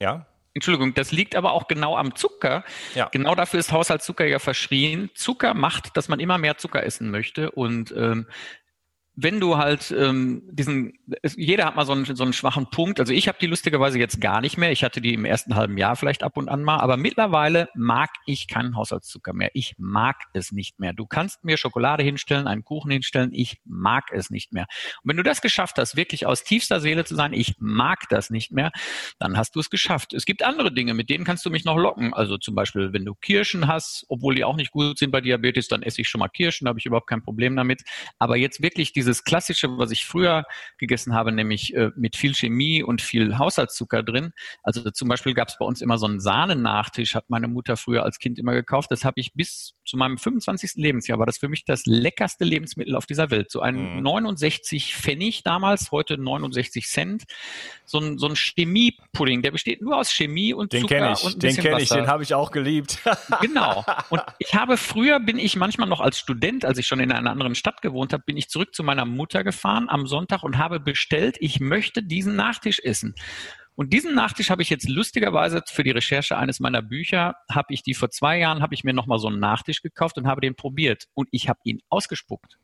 ja? 0.00 0.26
Entschuldigung, 0.58 0.92
das 0.92 1.12
liegt 1.12 1.36
aber 1.36 1.52
auch 1.52 1.68
genau 1.68 1.96
am 1.96 2.16
Zucker. 2.16 2.64
Ja. 2.96 3.08
Genau 3.12 3.36
dafür 3.36 3.60
ist 3.60 3.70
Haushaltszucker 3.70 4.26
ja 4.26 4.40
verschrien. 4.40 5.08
Zucker 5.14 5.54
macht, 5.54 5.96
dass 5.96 6.08
man 6.08 6.18
immer 6.18 6.36
mehr 6.36 6.58
Zucker 6.58 6.82
essen 6.82 7.12
möchte. 7.12 7.52
Und 7.52 7.94
ähm, 7.96 8.26
wenn 9.20 9.40
du 9.40 9.56
halt 9.56 9.90
ähm, 9.90 10.42
diesen, 10.48 10.92
es, 11.22 11.34
jeder 11.36 11.64
hat 11.64 11.74
mal 11.74 11.84
so 11.84 11.90
einen, 11.90 12.04
so 12.04 12.22
einen 12.22 12.32
schwachen 12.32 12.70
Punkt. 12.70 13.00
Also 13.00 13.12
ich 13.12 13.26
habe 13.26 13.36
die 13.40 13.48
lustigerweise 13.48 13.98
jetzt 13.98 14.20
gar 14.20 14.40
nicht 14.40 14.56
mehr. 14.56 14.70
Ich 14.70 14.84
hatte 14.84 15.00
die 15.00 15.12
im 15.12 15.24
ersten 15.24 15.56
halben 15.56 15.76
Jahr 15.76 15.96
vielleicht 15.96 16.22
ab 16.22 16.36
und 16.36 16.48
an 16.48 16.62
mal, 16.62 16.78
aber 16.78 16.96
mittlerweile 16.96 17.68
mag 17.74 18.10
ich 18.26 18.46
keinen 18.46 18.76
Haushaltszucker 18.76 19.32
mehr. 19.32 19.50
Ich 19.54 19.74
mag 19.76 20.16
es 20.34 20.52
nicht 20.52 20.78
mehr. 20.78 20.92
Du 20.92 21.04
kannst 21.04 21.42
mir 21.42 21.56
Schokolade 21.56 22.04
hinstellen, 22.04 22.46
einen 22.46 22.62
Kuchen 22.62 22.92
hinstellen. 22.92 23.30
Ich 23.32 23.60
mag 23.64 24.04
es 24.12 24.30
nicht 24.30 24.52
mehr. 24.52 24.66
Und 25.02 25.08
wenn 25.10 25.16
du 25.16 25.24
das 25.24 25.40
geschafft 25.40 25.78
hast, 25.78 25.96
wirklich 25.96 26.24
aus 26.24 26.44
tiefster 26.44 26.78
Seele 26.78 27.04
zu 27.04 27.16
sein, 27.16 27.32
ich 27.32 27.56
mag 27.58 28.08
das 28.10 28.30
nicht 28.30 28.52
mehr, 28.52 28.70
dann 29.18 29.36
hast 29.36 29.56
du 29.56 29.60
es 29.60 29.68
geschafft. 29.68 30.14
Es 30.14 30.26
gibt 30.26 30.44
andere 30.44 30.72
Dinge, 30.72 30.94
mit 30.94 31.10
denen 31.10 31.24
kannst 31.24 31.44
du 31.44 31.50
mich 31.50 31.64
noch 31.64 31.76
locken. 31.76 32.14
Also 32.14 32.38
zum 32.38 32.54
Beispiel, 32.54 32.92
wenn 32.92 33.04
du 33.04 33.16
Kirschen 33.16 33.66
hast, 33.66 34.04
obwohl 34.08 34.36
die 34.36 34.44
auch 34.44 34.56
nicht 34.56 34.70
gut 34.70 34.96
sind 34.96 35.10
bei 35.10 35.20
Diabetes, 35.20 35.66
dann 35.66 35.82
esse 35.82 36.02
ich 36.02 36.08
schon 36.08 36.20
mal 36.20 36.28
Kirschen, 36.28 36.66
da 36.66 36.68
habe 36.68 36.78
ich 36.78 36.86
überhaupt 36.86 37.08
kein 37.08 37.22
Problem 37.22 37.56
damit. 37.56 37.82
Aber 38.20 38.36
jetzt 38.36 38.62
wirklich 38.62 38.92
diese 38.92 39.07
dieses 39.08 39.24
klassische, 39.24 39.78
was 39.78 39.90
ich 39.90 40.04
früher 40.04 40.44
gegessen 40.76 41.14
habe, 41.14 41.32
nämlich 41.32 41.74
äh, 41.74 41.90
mit 41.96 42.16
viel 42.16 42.34
Chemie 42.34 42.82
und 42.82 43.00
viel 43.00 43.38
Haushaltszucker 43.38 44.02
drin. 44.02 44.32
Also 44.62 44.90
zum 44.90 45.08
Beispiel 45.08 45.34
gab 45.34 45.48
es 45.48 45.56
bei 45.58 45.64
uns 45.64 45.80
immer 45.80 45.98
so 45.98 46.06
einen 46.06 46.20
Sahnennachtisch, 46.20 47.14
hat 47.14 47.30
meine 47.30 47.48
Mutter 47.48 47.76
früher 47.76 48.02
als 48.04 48.18
Kind 48.18 48.38
immer 48.38 48.52
gekauft. 48.52 48.90
Das 48.90 49.04
habe 49.04 49.20
ich 49.20 49.32
bis 49.34 49.74
zu 49.84 49.96
meinem 49.96 50.18
25. 50.18 50.72
Lebensjahr, 50.76 51.18
war 51.18 51.26
das 51.26 51.38
für 51.38 51.48
mich 51.48 51.64
das 51.64 51.86
leckerste 51.86 52.44
Lebensmittel 52.44 52.94
auf 52.94 53.06
dieser 53.06 53.30
Welt. 53.30 53.50
So 53.50 53.60
ein 53.60 53.96
mhm. 53.96 54.02
69 54.02 54.94
Pfennig 54.94 55.42
damals, 55.42 55.90
heute 55.90 56.18
69 56.18 56.86
Cent. 56.86 57.24
So 57.86 57.98
ein, 57.98 58.18
so 58.18 58.28
ein 58.28 58.36
Chemiepudding, 58.36 59.40
der 59.40 59.50
besteht 59.50 59.80
nur 59.80 59.96
aus 59.96 60.12
Chemie 60.12 60.52
und 60.52 60.74
den 60.74 60.82
Zucker 60.82 61.12
ich, 61.12 61.24
und 61.24 61.36
ein 61.36 61.40
Den 61.40 61.56
kenne 61.56 61.80
ich, 61.80 61.88
den 61.88 62.06
habe 62.06 62.22
ich 62.22 62.34
auch 62.34 62.50
geliebt. 62.50 62.98
genau. 63.40 63.84
Und 64.10 64.22
ich 64.38 64.54
habe 64.54 64.76
früher, 64.76 65.20
bin 65.20 65.38
ich 65.38 65.56
manchmal 65.56 65.88
noch 65.88 66.00
als 66.00 66.18
Student, 66.18 66.66
als 66.66 66.76
ich 66.76 66.86
schon 66.86 67.00
in 67.00 67.10
einer 67.10 67.30
anderen 67.30 67.54
Stadt 67.54 67.80
gewohnt 67.80 68.12
habe, 68.12 68.22
bin 68.26 68.36
ich 68.36 68.50
zurück 68.50 68.74
zu 68.74 68.82
meiner 68.82 68.97
meiner 68.98 69.10
Mutter 69.10 69.44
gefahren 69.44 69.88
am 69.88 70.06
Sonntag 70.06 70.42
und 70.42 70.58
habe 70.58 70.80
bestellt, 70.80 71.36
ich 71.40 71.60
möchte 71.60 72.02
diesen 72.02 72.34
Nachtisch 72.34 72.80
essen. 72.80 73.14
Und 73.76 73.92
diesen 73.92 74.14
Nachtisch 74.16 74.50
habe 74.50 74.62
ich 74.62 74.70
jetzt 74.70 74.88
lustigerweise 74.88 75.62
für 75.66 75.84
die 75.84 75.92
Recherche 75.92 76.36
eines 76.36 76.58
meiner 76.58 76.82
Bücher, 76.82 77.36
habe 77.48 77.72
ich 77.72 77.84
die 77.84 77.94
vor 77.94 78.10
zwei 78.10 78.38
Jahren, 78.38 78.60
habe 78.60 78.74
ich 78.74 78.82
mir 78.82 78.92
nochmal 78.92 79.20
so 79.20 79.28
einen 79.28 79.38
Nachtisch 79.38 79.82
gekauft 79.82 80.18
und 80.18 80.26
habe 80.26 80.40
den 80.40 80.56
probiert. 80.56 81.04
Und 81.14 81.28
ich 81.30 81.48
habe 81.48 81.60
ihn 81.62 81.80
ausgespuckt 81.88 82.58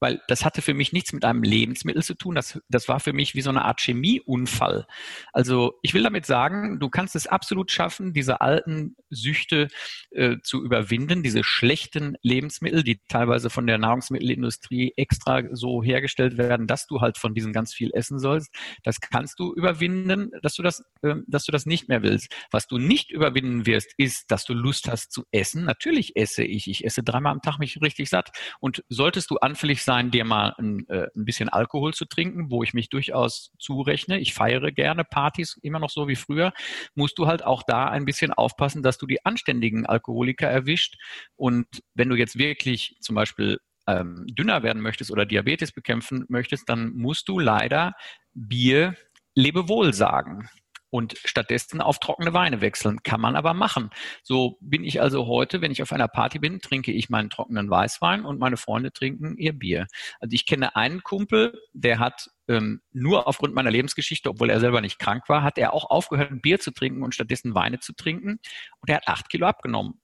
weil 0.00 0.20
das 0.28 0.44
hatte 0.44 0.62
für 0.62 0.74
mich 0.74 0.92
nichts 0.92 1.12
mit 1.12 1.24
einem 1.24 1.42
Lebensmittel 1.42 2.02
zu 2.02 2.14
tun. 2.14 2.34
Das, 2.34 2.60
das 2.68 2.88
war 2.88 3.00
für 3.00 3.12
mich 3.12 3.34
wie 3.34 3.40
so 3.40 3.50
eine 3.50 3.64
Art 3.64 3.80
Chemieunfall. 3.80 4.86
Also 5.32 5.78
ich 5.82 5.94
will 5.94 6.02
damit 6.02 6.26
sagen, 6.26 6.78
du 6.80 6.88
kannst 6.88 7.16
es 7.16 7.26
absolut 7.26 7.70
schaffen, 7.70 8.12
diese 8.12 8.40
alten 8.40 8.96
Süchte 9.10 9.68
äh, 10.10 10.36
zu 10.42 10.64
überwinden, 10.64 11.22
diese 11.22 11.44
schlechten 11.44 12.16
Lebensmittel, 12.22 12.82
die 12.82 13.00
teilweise 13.08 13.50
von 13.50 13.66
der 13.66 13.78
Nahrungsmittelindustrie 13.78 14.94
extra 14.96 15.42
so 15.52 15.82
hergestellt 15.82 16.38
werden, 16.38 16.66
dass 16.66 16.86
du 16.86 17.00
halt 17.00 17.18
von 17.18 17.34
diesen 17.34 17.52
ganz 17.52 17.72
viel 17.72 17.90
essen 17.94 18.18
sollst. 18.18 18.54
Das 18.82 19.00
kannst 19.00 19.38
du 19.38 19.54
überwinden, 19.54 20.30
dass 20.42 20.54
du 20.54 20.62
das, 20.62 20.84
äh, 21.02 21.14
dass 21.26 21.44
du 21.44 21.52
das 21.52 21.66
nicht 21.66 21.88
mehr 21.88 22.02
willst. 22.02 22.34
Was 22.50 22.66
du 22.66 22.78
nicht 22.78 23.10
überwinden 23.10 23.66
wirst, 23.66 23.92
ist, 23.96 24.30
dass 24.30 24.44
du 24.44 24.54
Lust 24.54 24.88
hast 24.88 25.12
zu 25.12 25.24
essen. 25.32 25.64
Natürlich 25.64 26.16
esse 26.16 26.44
ich. 26.44 26.68
Ich 26.68 26.84
esse 26.84 27.02
dreimal 27.02 27.32
am 27.32 27.42
Tag 27.42 27.58
mich 27.58 27.80
richtig 27.80 28.08
satt. 28.08 28.30
Und 28.60 28.84
solltest 28.88 29.30
du 29.30 29.36
anfällig 29.38 29.75
sein, 29.82 30.10
dir 30.10 30.24
mal 30.24 30.54
ein, 30.58 30.88
äh, 30.88 31.08
ein 31.14 31.24
bisschen 31.24 31.48
Alkohol 31.48 31.94
zu 31.94 32.04
trinken, 32.04 32.50
wo 32.50 32.62
ich 32.62 32.74
mich 32.74 32.88
durchaus 32.88 33.52
zurechne. 33.58 34.18
Ich 34.18 34.34
feiere 34.34 34.72
gerne 34.72 35.04
Partys 35.04 35.58
immer 35.62 35.78
noch 35.78 35.90
so 35.90 36.08
wie 36.08 36.16
früher. 36.16 36.52
Musst 36.94 37.18
du 37.18 37.26
halt 37.26 37.44
auch 37.44 37.62
da 37.62 37.88
ein 37.88 38.04
bisschen 38.04 38.32
aufpassen, 38.32 38.82
dass 38.82 38.98
du 38.98 39.06
die 39.06 39.24
anständigen 39.24 39.86
Alkoholiker 39.86 40.48
erwischt. 40.48 40.96
Und 41.36 41.66
wenn 41.94 42.08
du 42.08 42.16
jetzt 42.16 42.38
wirklich 42.38 42.96
zum 43.00 43.14
Beispiel 43.14 43.58
ähm, 43.86 44.26
dünner 44.28 44.62
werden 44.62 44.82
möchtest 44.82 45.10
oder 45.10 45.26
Diabetes 45.26 45.72
bekämpfen 45.72 46.24
möchtest, 46.28 46.68
dann 46.68 46.92
musst 46.94 47.28
du 47.28 47.38
leider 47.38 47.94
Bier 48.34 48.96
Lebewohl 49.34 49.92
sagen 49.92 50.48
und 50.96 51.14
stattdessen 51.26 51.82
auf 51.82 51.98
trockene 51.98 52.32
Weine 52.32 52.62
wechseln. 52.62 53.02
Kann 53.02 53.20
man 53.20 53.36
aber 53.36 53.52
machen. 53.52 53.90
So 54.22 54.56
bin 54.60 54.82
ich 54.82 55.02
also 55.02 55.26
heute, 55.26 55.60
wenn 55.60 55.70
ich 55.70 55.82
auf 55.82 55.92
einer 55.92 56.08
Party 56.08 56.38
bin, 56.38 56.60
trinke 56.60 56.90
ich 56.90 57.10
meinen 57.10 57.28
trockenen 57.28 57.68
Weißwein 57.68 58.24
und 58.24 58.40
meine 58.40 58.56
Freunde 58.56 58.92
trinken 58.92 59.36
ihr 59.36 59.52
Bier. 59.52 59.88
Also 60.20 60.32
ich 60.32 60.46
kenne 60.46 60.74
einen 60.74 61.02
Kumpel, 61.02 61.60
der 61.74 61.98
hat 61.98 62.30
ähm, 62.48 62.80
nur 62.92 63.28
aufgrund 63.28 63.54
meiner 63.54 63.70
Lebensgeschichte, 63.70 64.30
obwohl 64.30 64.48
er 64.48 64.58
selber 64.58 64.80
nicht 64.80 64.98
krank 64.98 65.28
war, 65.28 65.42
hat 65.42 65.58
er 65.58 65.74
auch 65.74 65.90
aufgehört, 65.90 66.40
Bier 66.40 66.60
zu 66.60 66.70
trinken 66.70 67.02
und 67.02 67.14
stattdessen 67.14 67.54
Weine 67.54 67.78
zu 67.78 67.92
trinken. 67.92 68.38
Und 68.80 68.88
er 68.88 68.96
hat 68.96 69.08
acht 69.08 69.28
Kilo 69.28 69.46
abgenommen. 69.46 70.00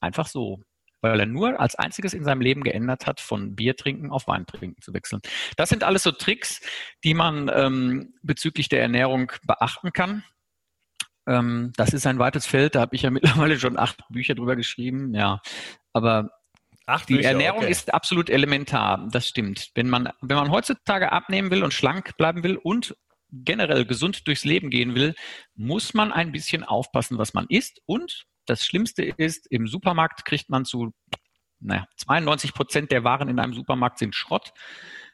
Einfach 0.00 0.26
so 0.26 0.60
weil 1.10 1.20
er 1.20 1.26
nur 1.26 1.60
als 1.60 1.74
einziges 1.74 2.14
in 2.14 2.24
seinem 2.24 2.40
Leben 2.40 2.62
geändert 2.62 3.06
hat, 3.06 3.20
von 3.20 3.54
Bier 3.56 3.76
trinken 3.76 4.10
auf 4.10 4.26
Wein 4.26 4.46
trinken 4.46 4.80
zu 4.82 4.94
wechseln. 4.94 5.20
Das 5.56 5.68
sind 5.68 5.84
alles 5.84 6.02
so 6.02 6.12
Tricks, 6.12 6.60
die 7.04 7.14
man 7.14 7.50
ähm, 7.54 8.14
bezüglich 8.22 8.68
der 8.68 8.82
Ernährung 8.82 9.32
beachten 9.46 9.92
kann. 9.92 10.24
Ähm, 11.26 11.72
das 11.76 11.92
ist 11.92 12.06
ein 12.06 12.18
weites 12.18 12.46
Feld, 12.46 12.74
da 12.74 12.80
habe 12.80 12.94
ich 12.94 13.02
ja 13.02 13.10
mittlerweile 13.12 13.58
schon 13.58 13.78
acht 13.78 13.98
Bücher 14.08 14.34
drüber 14.34 14.56
geschrieben, 14.56 15.14
ja. 15.14 15.40
Aber 15.92 16.30
Ach, 16.86 17.04
die 17.04 17.16
Bücher, 17.16 17.30
Ernährung 17.30 17.62
okay. 17.62 17.70
ist 17.70 17.92
absolut 17.92 18.30
elementar, 18.30 19.08
das 19.10 19.26
stimmt. 19.26 19.70
Wenn 19.74 19.88
man, 19.88 20.10
wenn 20.20 20.36
man 20.36 20.50
heutzutage 20.50 21.10
abnehmen 21.10 21.50
will 21.50 21.64
und 21.64 21.74
schlank 21.74 22.16
bleiben 22.16 22.44
will 22.44 22.56
und 22.56 22.96
generell 23.32 23.84
gesund 23.84 24.26
durchs 24.28 24.44
Leben 24.44 24.70
gehen 24.70 24.94
will, 24.94 25.14
muss 25.54 25.94
man 25.94 26.12
ein 26.12 26.30
bisschen 26.30 26.62
aufpassen, 26.62 27.18
was 27.18 27.34
man 27.34 27.46
isst 27.48 27.80
und 27.86 28.26
das 28.46 28.64
Schlimmste 28.64 29.02
ist, 29.04 29.46
im 29.50 29.66
Supermarkt 29.66 30.24
kriegt 30.24 30.48
man 30.48 30.64
zu 30.64 30.92
naja, 31.60 31.86
92 31.96 32.54
Prozent 32.54 32.90
der 32.90 33.04
Waren 33.04 33.28
in 33.28 33.38
einem 33.38 33.54
Supermarkt 33.54 33.98
sind 33.98 34.14
Schrott. 34.14 34.52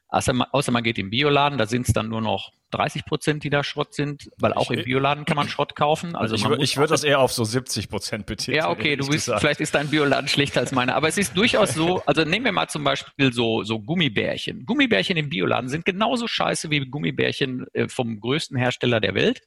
Außer 0.08 0.34
man, 0.34 0.48
außer 0.50 0.72
man 0.72 0.82
geht 0.82 0.98
im 0.98 1.08
Bioladen, 1.08 1.56
da 1.56 1.64
sind 1.64 1.88
es 1.88 1.94
dann 1.94 2.10
nur 2.10 2.20
noch 2.20 2.52
30 2.72 3.06
Prozent, 3.06 3.44
die 3.44 3.50
da 3.50 3.64
Schrott 3.64 3.94
sind, 3.94 4.28
weil 4.38 4.52
auch 4.52 4.70
ich, 4.70 4.80
im 4.80 4.84
Bioladen 4.84 5.24
kann 5.24 5.36
man 5.36 5.48
Schrott 5.48 5.74
kaufen. 5.74 6.14
Also 6.14 6.34
ich, 6.34 6.44
ich 6.44 6.76
würde 6.76 6.90
das 6.90 7.02
eher 7.02 7.20
auf 7.20 7.32
so 7.32 7.44
70 7.44 7.88
Prozent 7.88 8.26
betiteln. 8.26 8.58
Ja, 8.58 8.68
okay, 8.68 8.96
du 8.96 9.08
bist, 9.08 9.32
vielleicht 9.38 9.60
ist 9.60 9.74
dein 9.74 9.88
Bioladen 9.88 10.28
schlechter 10.28 10.60
als 10.60 10.72
meiner, 10.72 10.96
aber 10.96 11.08
es 11.08 11.16
ist 11.16 11.34
durchaus 11.34 11.72
so, 11.72 12.02
also 12.04 12.24
nehmen 12.24 12.44
wir 12.44 12.52
mal 12.52 12.68
zum 12.68 12.84
Beispiel 12.84 13.32
so, 13.32 13.62
so 13.64 13.80
Gummibärchen. 13.80 14.66
Gummibärchen 14.66 15.16
im 15.16 15.30
Bioladen 15.30 15.70
sind 15.70 15.86
genauso 15.86 16.26
scheiße 16.26 16.68
wie 16.68 16.80
Gummibärchen 16.80 17.66
äh, 17.72 17.88
vom 17.88 18.20
größten 18.20 18.58
Hersteller 18.58 19.00
der 19.00 19.14
Welt. 19.14 19.40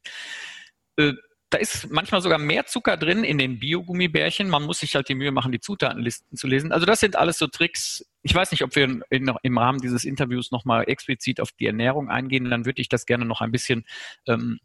Äh, 1.55 1.57
da 1.57 1.61
ist 1.61 1.89
manchmal 1.91 2.21
sogar 2.21 2.37
mehr 2.37 2.65
Zucker 2.65 2.97
drin 2.97 3.23
in 3.23 3.37
den 3.37 3.59
Biogummibärchen. 3.59 4.49
Man 4.49 4.63
muss 4.63 4.79
sich 4.79 4.95
halt 4.95 5.09
die 5.09 5.15
Mühe 5.15 5.31
machen, 5.31 5.51
die 5.51 5.59
Zutatenlisten 5.59 6.37
zu 6.37 6.47
lesen. 6.47 6.71
Also 6.71 6.85
das 6.85 6.99
sind 6.99 7.15
alles 7.15 7.37
so 7.37 7.47
Tricks. 7.47 8.05
Ich 8.21 8.33
weiß 8.33 8.51
nicht, 8.51 8.63
ob 8.63 8.75
wir 8.75 8.85
in, 8.85 9.03
in, 9.09 9.31
im 9.43 9.57
Rahmen 9.57 9.79
dieses 9.79 10.05
Interviews 10.05 10.51
nochmal 10.51 10.85
explizit 10.87 11.39
auf 11.39 11.51
die 11.53 11.67
Ernährung 11.67 12.09
eingehen. 12.09 12.49
Dann 12.49 12.65
würde 12.65 12.81
ich 12.81 12.89
das 12.89 13.05
gerne 13.05 13.25
noch 13.25 13.41
ein 13.41 13.51
bisschen 13.51 13.85
ähm, 14.27 14.59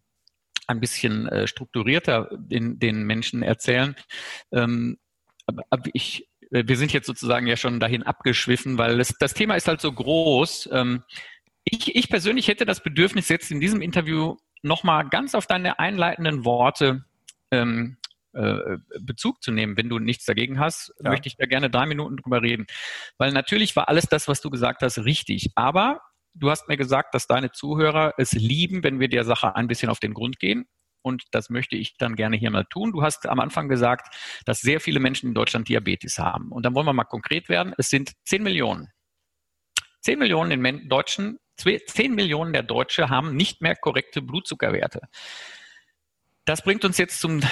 ein 0.67 0.81
bisschen 0.81 1.27
äh, 1.29 1.49
strukturierter 1.49 2.31
den, 2.37 2.79
den 2.79 3.03
Menschen 3.03 3.43
erzählen. 3.43 3.97
Ähm, 4.53 4.99
aber, 5.47 5.65
aber 5.71 5.91
ich, 5.93 6.29
wir 6.51 6.77
sind 6.77 6.93
jetzt 6.93 7.07
sozusagen 7.07 7.49
ja 7.49 7.57
schon 7.57 7.81
dahin 7.81 8.05
abgeschwiffen, 8.05 8.79
weil 8.79 9.01
es, 9.01 9.15
das 9.19 9.35
Thema 9.35 9.57
ist 9.57 9.67
halt 9.67 9.81
so 9.81 9.93
groß. 9.93 10.69
Ähm, 10.73 11.03
ich, 11.65 11.95
ich 11.97 12.09
persönlich 12.09 12.47
hätte 12.47 12.67
das 12.67 12.83
Bedürfnis, 12.83 13.29
jetzt 13.29 13.51
in 13.51 13.61
diesem 13.61 13.83
Interview 13.83 14.37
nochmal 14.63 15.09
ganz 15.09 15.35
auf 15.35 15.47
deine 15.47 15.79
einleitenden 15.79 16.45
Worte 16.45 17.05
ähm, 17.51 17.97
äh, 18.33 18.79
Bezug 19.01 19.43
zu 19.43 19.51
nehmen. 19.51 19.77
Wenn 19.77 19.89
du 19.89 19.99
nichts 19.99 20.25
dagegen 20.25 20.61
hast, 20.61 20.95
ja. 21.03 21.11
möchte 21.11 21.29
ich 21.29 21.37
da 21.37 21.47
gerne 21.47 21.69
drei 21.69 21.87
Minuten 21.87 22.17
drüber 22.17 22.43
reden. 22.43 22.67
Weil 23.19 23.33
natürlich 23.33 23.75
war 23.75 23.89
alles 23.89 24.07
das, 24.07 24.29
was 24.29 24.41
du 24.41 24.51
gesagt 24.51 24.83
hast, 24.83 24.99
richtig. 24.99 25.51
Aber 25.57 26.01
du 26.35 26.51
hast 26.51 26.69
mir 26.69 26.77
gesagt, 26.77 27.15
dass 27.15 27.27
deine 27.27 27.51
Zuhörer 27.51 28.15
es 28.19 28.33
lieben, 28.33 28.85
wenn 28.85 29.01
wir 29.01 29.09
der 29.09 29.25
Sache 29.25 29.57
ein 29.57 29.67
bisschen 29.67 29.89
auf 29.89 29.99
den 29.99 30.15
Grund 30.15 30.39
gehen. 30.39 30.67
Und 31.03 31.25
das 31.33 31.51
möchte 31.51 31.77
ich 31.77 31.97
dann 31.97 32.15
gerne 32.15 32.37
hier 32.37 32.51
mal 32.51 32.67
tun. 32.67 32.93
Du 32.93 33.03
hast 33.03 33.27
am 33.27 33.41
Anfang 33.41 33.69
gesagt, 33.69 34.15
dass 34.45 34.61
sehr 34.61 34.81
viele 34.81 35.01
Menschen 35.01 35.29
in 35.29 35.35
Deutschland 35.35 35.69
Diabetes 35.69 36.19
haben. 36.19 36.53
Und 36.53 36.65
dann 36.65 36.75
wollen 36.75 36.87
wir 36.87 36.93
mal 36.93 37.05
konkret 37.05 37.49
werden. 37.49 37.75
Es 37.79 37.89
sind 37.89 38.13
10 38.27 38.43
Millionen. 38.43 38.89
10 40.01 40.19
Millionen 40.19 40.65
in 40.65 40.89
Deutschen 40.89 41.39
10 41.61 42.15
Millionen 42.15 42.53
der 42.53 42.63
Deutsche 42.63 43.09
haben 43.09 43.37
nicht 43.37 43.61
mehr 43.61 43.77
korrekte 43.77 44.23
Blutzuckerwerte. 44.23 45.03
Das 46.45 46.63
bringt 46.63 46.85
uns 46.85 46.99
jetzt 46.99 47.21
zum, 47.21 47.43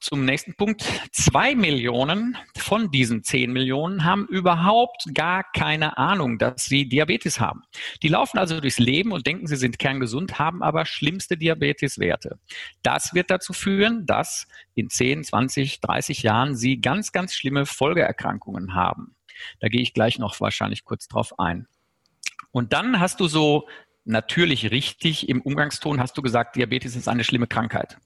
zum 0.00 0.24
nächsten 0.24 0.54
Punkt. 0.54 0.84
Zwei 1.10 1.54
Millionen 1.54 2.36
von 2.56 2.90
diesen 2.90 3.24
10 3.24 3.52
Millionen 3.52 4.04
haben 4.04 4.26
überhaupt 4.26 5.06
gar 5.12 5.44
keine 5.52 5.98
Ahnung, 5.98 6.38
dass 6.38 6.64
sie 6.64 6.88
Diabetes 6.88 7.40
haben. 7.40 7.62
Die 8.02 8.08
laufen 8.08 8.38
also 8.38 8.60
durchs 8.60 8.78
Leben 8.78 9.12
und 9.12 9.26
denken, 9.26 9.46
sie 9.46 9.56
sind 9.56 9.78
kerngesund, 9.78 10.38
haben 10.38 10.62
aber 10.62 10.86
schlimmste 10.86 11.36
Diabeteswerte. 11.36 12.38
Das 12.82 13.12
wird 13.12 13.30
dazu 13.30 13.52
führen, 13.52 14.06
dass 14.06 14.46
in 14.74 14.88
10, 14.88 15.24
20, 15.24 15.80
30 15.80 16.22
Jahren 16.22 16.56
sie 16.56 16.80
ganz, 16.80 17.12
ganz 17.12 17.34
schlimme 17.34 17.66
Folgeerkrankungen 17.66 18.74
haben. 18.74 19.16
Da 19.60 19.68
gehe 19.68 19.82
ich 19.82 19.94
gleich 19.94 20.18
noch 20.18 20.40
wahrscheinlich 20.40 20.84
kurz 20.84 21.08
drauf 21.08 21.38
ein. 21.38 21.66
Und 22.50 22.72
dann 22.72 23.00
hast 23.00 23.20
du 23.20 23.28
so 23.28 23.68
natürlich 24.04 24.70
richtig 24.70 25.28
im 25.28 25.40
Umgangston 25.40 26.00
hast 26.00 26.16
du 26.18 26.22
gesagt, 26.22 26.56
Diabetes 26.56 26.96
ist 26.96 27.08
eine 27.08 27.24
schlimme 27.24 27.46
Krankheit. 27.46 27.98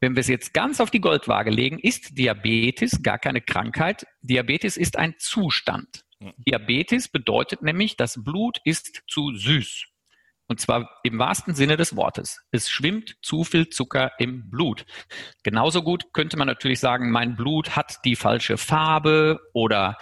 Wenn 0.00 0.16
wir 0.16 0.20
es 0.20 0.28
jetzt 0.28 0.52
ganz 0.52 0.80
auf 0.80 0.90
die 0.90 1.00
Goldwaage 1.00 1.50
legen, 1.50 1.78
ist 1.78 2.18
Diabetes 2.18 3.02
gar 3.02 3.18
keine 3.18 3.40
Krankheit. 3.40 4.04
Diabetes 4.20 4.76
ist 4.76 4.98
ein 4.98 5.14
Zustand. 5.18 6.04
Diabetes 6.36 7.08
bedeutet 7.08 7.62
nämlich, 7.62 7.96
das 7.96 8.22
Blut 8.22 8.58
ist 8.64 9.02
zu 9.08 9.34
süß. 9.34 9.86
Und 10.48 10.60
zwar 10.60 10.90
im 11.02 11.18
wahrsten 11.18 11.54
Sinne 11.54 11.76
des 11.76 11.96
Wortes. 11.96 12.42
Es 12.50 12.68
schwimmt 12.68 13.16
zu 13.22 13.44
viel 13.44 13.68
Zucker 13.70 14.12
im 14.18 14.50
Blut. 14.50 14.84
Genauso 15.44 15.82
gut 15.82 16.12
könnte 16.12 16.36
man 16.36 16.46
natürlich 16.46 16.80
sagen, 16.80 17.10
mein 17.10 17.36
Blut 17.36 17.76
hat 17.76 18.04
die 18.04 18.16
falsche 18.16 18.58
Farbe 18.58 19.40
oder 19.54 19.96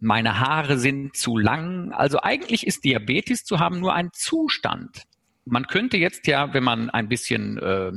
meine 0.00 0.40
Haare 0.40 0.78
sind 0.78 1.16
zu 1.16 1.36
lang. 1.36 1.92
Also 1.92 2.20
eigentlich 2.22 2.66
ist 2.66 2.84
Diabetes 2.84 3.44
zu 3.44 3.58
haben 3.58 3.80
nur 3.80 3.94
ein 3.94 4.10
Zustand. 4.12 5.04
Man 5.44 5.66
könnte 5.66 5.96
jetzt 5.96 6.26
ja, 6.26 6.52
wenn 6.54 6.64
man 6.64 6.90
ein 6.90 7.08
bisschen 7.08 7.58
äh, 7.58 7.92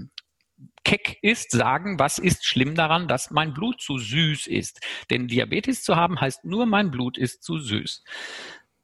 keck 0.83 1.17
ist, 1.21 1.51
sagen, 1.51 1.99
was 1.99 2.19
ist 2.19 2.45
schlimm 2.45 2.75
daran, 2.75 3.07
dass 3.07 3.31
mein 3.31 3.53
Blut 3.53 3.81
zu 3.81 3.97
süß 3.97 4.47
ist. 4.47 4.81
Denn 5.09 5.27
Diabetes 5.27 5.83
zu 5.83 5.95
haben 5.95 6.19
heißt 6.19 6.45
nur, 6.45 6.65
mein 6.65 6.91
Blut 6.91 7.17
ist 7.17 7.43
zu 7.43 7.57
süß. 7.57 8.03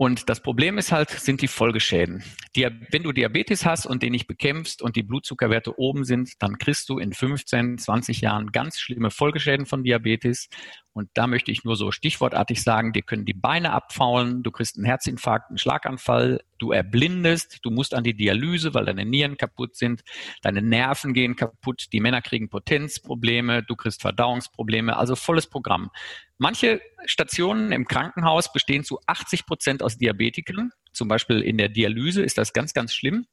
Und 0.01 0.29
das 0.29 0.39
Problem 0.39 0.77
ist 0.77 0.93
halt, 0.93 1.09
sind 1.09 1.41
die 1.41 1.49
Folgeschäden. 1.49 2.23
Die, 2.55 2.65
wenn 2.89 3.03
du 3.03 3.12
Diabetes 3.12 3.65
hast 3.65 3.85
und 3.85 4.01
den 4.01 4.13
nicht 4.13 4.27
bekämpfst 4.27 4.81
und 4.81 4.95
die 4.95 5.03
Blutzuckerwerte 5.03 5.77
oben 5.77 6.05
sind, 6.05 6.31
dann 6.39 6.57
kriegst 6.57 6.88
du 6.88 6.99
in 6.99 7.12
15, 7.12 7.77
20 7.77 8.21
Jahren 8.21 8.53
ganz 8.53 8.79
schlimme 8.79 9.12
Folgeschäden 9.12 9.65
von 9.65 9.83
Diabetes. 9.83 10.47
Und 10.93 11.09
da 11.15 11.27
möchte 11.27 11.51
ich 11.51 11.65
nur 11.65 11.75
so 11.75 11.91
stichwortartig 11.91 12.63
sagen, 12.63 12.93
dir 12.93 13.01
können 13.01 13.25
die 13.25 13.33
Beine 13.33 13.73
abfaulen, 13.73 14.41
du 14.41 14.51
kriegst 14.51 14.77
einen 14.77 14.85
Herzinfarkt, 14.85 15.49
einen 15.49 15.57
Schlaganfall, 15.57 16.39
du 16.59 16.71
erblindest, 16.71 17.59
du 17.63 17.71
musst 17.71 17.93
an 17.93 18.03
die 18.03 18.13
Dialyse, 18.13 18.73
weil 18.73 18.85
deine 18.85 19.05
Nieren 19.05 19.37
kaputt 19.37 19.75
sind, 19.75 20.01
deine 20.41 20.61
Nerven 20.61 21.13
gehen 21.13 21.35
kaputt, 21.35 21.87
die 21.91 21.99
Männer 21.99 22.21
kriegen 22.21 22.49
Potenzprobleme, 22.49 23.63
du 23.63 23.75
kriegst 23.75 24.01
Verdauungsprobleme, 24.01 24.95
also 24.95 25.15
volles 25.15 25.47
Programm. 25.47 25.89
Manche 26.37 26.81
Stationen 27.05 27.71
im 27.71 27.87
Krankenhaus 27.87 28.53
bestehen 28.53 28.83
zu 28.83 28.99
80 29.07 29.45
Prozent 29.45 29.83
aus 29.83 29.97
Diabetikern. 29.97 30.71
Zum 30.93 31.07
Beispiel 31.07 31.41
in 31.41 31.57
der 31.57 31.69
Dialyse 31.69 32.21
ist 32.21 32.37
das 32.37 32.53
ganz, 32.53 32.73
ganz 32.73 32.93
schlimm. 32.93 33.25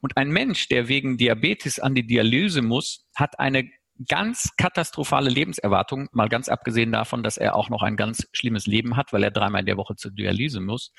Und 0.00 0.16
ein 0.16 0.30
Mensch, 0.30 0.68
der 0.68 0.88
wegen 0.88 1.18
Diabetes 1.18 1.78
an 1.78 1.94
die 1.94 2.06
Dialyse 2.06 2.62
muss, 2.62 3.06
hat 3.14 3.38
eine 3.40 3.68
ganz 4.06 4.54
katastrophale 4.56 5.28
Lebenserwartung, 5.28 6.08
mal 6.12 6.28
ganz 6.28 6.48
abgesehen 6.48 6.92
davon, 6.92 7.22
dass 7.22 7.36
er 7.36 7.56
auch 7.56 7.68
noch 7.68 7.82
ein 7.82 7.96
ganz 7.96 8.28
schlimmes 8.32 8.66
Leben 8.66 8.96
hat, 8.96 9.12
weil 9.12 9.24
er 9.24 9.30
dreimal 9.30 9.60
in 9.60 9.66
der 9.66 9.76
Woche 9.76 9.96
zur 9.96 10.12
Dialyse 10.12 10.60
muss. 10.60 10.92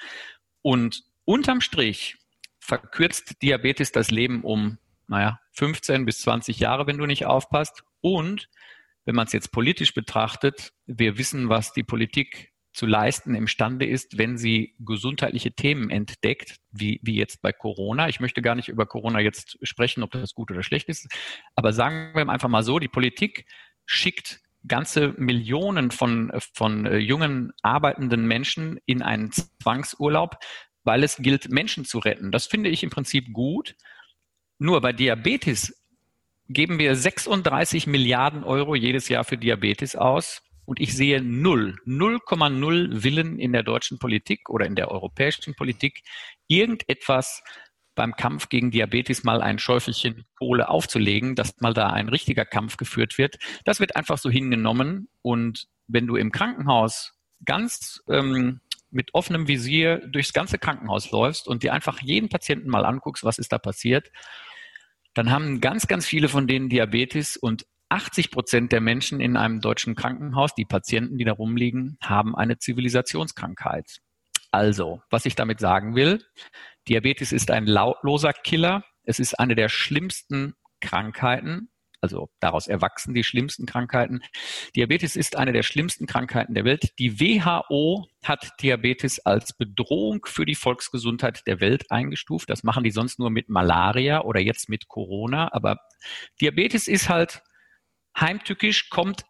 Und 0.62 1.04
unterm 1.30 1.62
Strich 1.62 2.18
verkürzt 2.60 3.44
Diabetes 3.44 3.92
das 3.92 4.10
Leben 4.10 4.44
um, 4.44 4.80
naja, 5.08 5.40
15 5.52 6.04
bis 6.04 6.22
20 6.22 6.60
Jahre, 6.60 6.88
wenn 6.88 6.98
du 6.98 7.06
nicht 7.06 7.28
aufpasst. 7.28 7.84
Und 8.02 8.50
wenn 9.06 9.14
man 9.14 9.28
es 9.28 9.34
jetzt 9.34 9.52
politisch 9.52 9.94
betrachtet, 9.94 10.74
wir 10.88 11.20
wissen, 11.20 11.48
was 11.48 11.72
die 11.72 11.84
Politik 11.84 12.52
zu 12.74 12.88
leisten 12.88 13.36
imstande 13.36 13.86
ist, 13.86 14.18
wenn 14.18 14.40
sie 14.40 14.76
gesundheitliche 14.80 15.52
Themen 15.52 15.92
entdeckt, 15.92 16.56
wie, 16.72 17.00
wie 17.04 17.16
jetzt 17.16 17.44
bei 17.44 17.52
Corona. 17.52 18.10
Ich 18.10 18.20
möchte 18.20 18.42
gar 18.42 18.56
nicht 18.56 18.70
über 18.70 18.88
Corona 18.88 19.20
jetzt 19.20 19.60
sprechen, 19.62 20.02
ob 20.02 20.10
das 20.12 20.34
gut 20.34 20.50
oder 20.50 20.64
schlecht 20.64 20.90
ist, 20.90 21.08
aber 21.56 21.74
sagen 21.74 22.16
wir 22.16 22.28
einfach 22.28 22.50
mal 22.50 22.64
so, 22.64 22.80
die 22.80 22.88
Politik 22.88 23.46
schickt 23.86 24.42
ganze 24.68 25.14
Millionen 25.18 25.92
von, 25.92 26.32
von 26.54 26.86
äh, 26.86 26.98
jungen 26.98 27.54
arbeitenden 27.62 28.28
Menschen 28.28 28.80
in 28.86 29.02
einen 29.02 29.32
Zwangsurlaub, 29.32 30.38
weil 30.84 31.04
es 31.04 31.18
gilt, 31.18 31.50
Menschen 31.52 31.86
zu 31.86 32.00
retten. 32.00 32.32
Das 32.32 32.46
finde 32.48 32.70
ich 32.70 32.84
im 32.84 32.90
Prinzip 32.90 33.34
gut. 33.34 33.76
Nur 34.58 34.82
bei 34.82 34.94
Diabetes 34.94 35.74
geben 36.48 36.80
wir 36.80 36.96
36 36.96 37.88
Milliarden 37.88 38.44
Euro 38.44 38.76
jedes 38.76 39.08
Jahr 39.08 39.24
für 39.24 39.38
Diabetes 39.38 39.96
aus 39.96 40.42
und 40.66 40.80
ich 40.80 40.96
sehe 40.96 41.22
null, 41.22 41.78
0,0 41.88 43.04
Willen 43.04 43.40
in 43.40 43.54
der 43.54 43.64
deutschen 43.64 43.98
Politik 43.98 44.50
oder 44.50 44.66
in 44.68 44.76
der 44.76 44.92
europäischen 44.92 45.56
Politik, 45.56 46.02
irgendetwas 46.48 47.42
beim 47.96 48.16
Kampf 48.16 48.50
gegen 48.50 48.72
Diabetes 48.72 49.24
mal 49.24 49.42
ein 49.42 49.60
Schäufelchen 49.60 50.26
Kohle 50.38 50.70
aufzulegen, 50.70 51.36
dass 51.36 51.60
mal 51.60 51.74
da 51.74 51.88
ein 51.88 52.08
richtiger 52.08 52.46
Kampf 52.46 52.78
geführt 52.78 53.18
wird. 53.18 53.40
Das 53.66 53.80
wird 53.80 53.96
einfach 53.96 54.18
so 54.18 54.30
hingenommen. 54.30 55.10
Und 55.22 55.68
wenn 55.88 56.08
du 56.08 56.16
im 56.16 56.32
Krankenhaus 56.32 57.14
ganz 57.46 58.02
ähm, 58.08 58.62
mit 58.92 59.14
offenem 59.14 59.48
Visier 59.48 60.00
durchs 60.08 60.34
ganze 60.34 60.58
Krankenhaus 60.58 61.12
läufst 61.12 61.48
und 61.48 61.64
dir 61.64 61.74
einfach 61.74 62.02
jeden 62.02 62.30
Patienten 62.30 62.70
mal 62.70 62.86
anguckst, 62.86 63.24
was 63.24 63.38
ist 63.38 63.52
da 63.52 63.58
passiert, 63.58 64.12
dann 65.14 65.32
haben 65.32 65.62
ganz, 65.62 65.88
ganz 65.88 66.06
viele 66.06 66.30
von 66.30 66.48
denen 66.48 66.70
Diabetes 66.70 67.38
und 67.38 67.66
80 67.90 68.30
Prozent 68.30 68.72
der 68.72 68.82
Menschen 68.82 69.20
in 69.20 69.36
einem 69.36 69.62
deutschen 69.62 69.96
Krankenhaus, 69.96 70.54
die 70.54 70.66
Patienten, 70.66 71.18
die 71.18 71.26
da 71.26 71.34
rumliegen, 71.34 71.98
haben 72.02 72.36
eine 72.36 72.60
Zivilisationskrankheit. 72.60 74.00
Also, 74.52 75.02
was 75.10 75.26
ich 75.26 75.36
damit 75.36 75.60
sagen 75.60 75.96
will, 75.96 76.24
Diabetes 76.88 77.32
ist 77.32 77.52
ein 77.52 77.66
lautloser 77.66 78.34
Killer. 78.34 78.84
Es 79.04 79.20
ist 79.20 79.40
eine 79.40 79.56
der 79.56 79.70
schlimmsten 79.70 80.54
Krankheiten. 80.82 81.72
Also 82.02 82.30
daraus 82.40 82.68
erwachsen 82.68 83.14
die 83.14 83.24
schlimmsten 83.24 83.66
Krankheiten. 83.66 84.22
Diabetes 84.76 85.16
ist 85.16 85.36
eine 85.36 85.52
der 85.52 85.64
schlimmsten 85.64 86.06
Krankheiten 86.06 86.54
der 86.54 86.64
Welt. 86.64 86.94
Die 86.98 87.20
WHO 87.20 88.08
hat 88.24 88.52
Diabetes 88.62 89.26
als 89.26 89.54
Bedrohung 89.54 90.26
für 90.26 90.46
die 90.46 90.56
Volksgesundheit 90.56 91.46
der 91.46 91.60
Welt 91.60 91.92
eingestuft. 91.92 92.50
Das 92.50 92.64
machen 92.64 92.84
die 92.84 92.92
sonst 92.92 93.20
nur 93.20 93.30
mit 93.30 93.50
Malaria 93.50 94.22
oder 94.22 94.40
jetzt 94.40 94.70
mit 94.70 94.88
Corona. 94.88 95.52
Aber 95.52 95.80
Diabetes 96.40 96.88
ist 96.88 97.10
halt 97.10 97.42
heimtückisch, 98.18 98.90
kommt, 98.90 99.26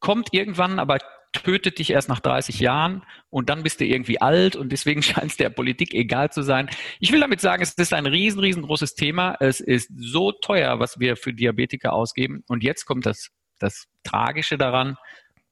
kommt 0.00 0.32
irgendwann, 0.32 0.78
aber 0.78 0.98
tötet 1.32 1.78
dich 1.78 1.90
erst 1.90 2.08
nach 2.08 2.20
30 2.20 2.60
Jahren 2.60 3.02
und 3.28 3.50
dann 3.50 3.62
bist 3.62 3.80
du 3.80 3.84
irgendwie 3.84 4.20
alt 4.20 4.56
und 4.56 4.70
deswegen 4.72 5.02
scheint 5.02 5.30
es 5.30 5.36
der 5.36 5.50
Politik 5.50 5.94
egal 5.94 6.30
zu 6.30 6.42
sein. 6.42 6.68
Ich 6.98 7.12
will 7.12 7.20
damit 7.20 7.40
sagen, 7.40 7.62
es 7.62 7.74
ist 7.74 7.92
ein 7.92 8.06
riesen, 8.06 8.40
riesengroßes 8.40 8.94
Thema. 8.94 9.36
Es 9.40 9.60
ist 9.60 9.90
so 9.96 10.32
teuer, 10.32 10.80
was 10.80 10.98
wir 10.98 11.16
für 11.16 11.32
Diabetiker 11.32 11.92
ausgeben. 11.92 12.42
Und 12.48 12.62
jetzt 12.62 12.84
kommt 12.84 13.06
das, 13.06 13.28
das 13.58 13.86
Tragische 14.02 14.58
daran. 14.58 14.96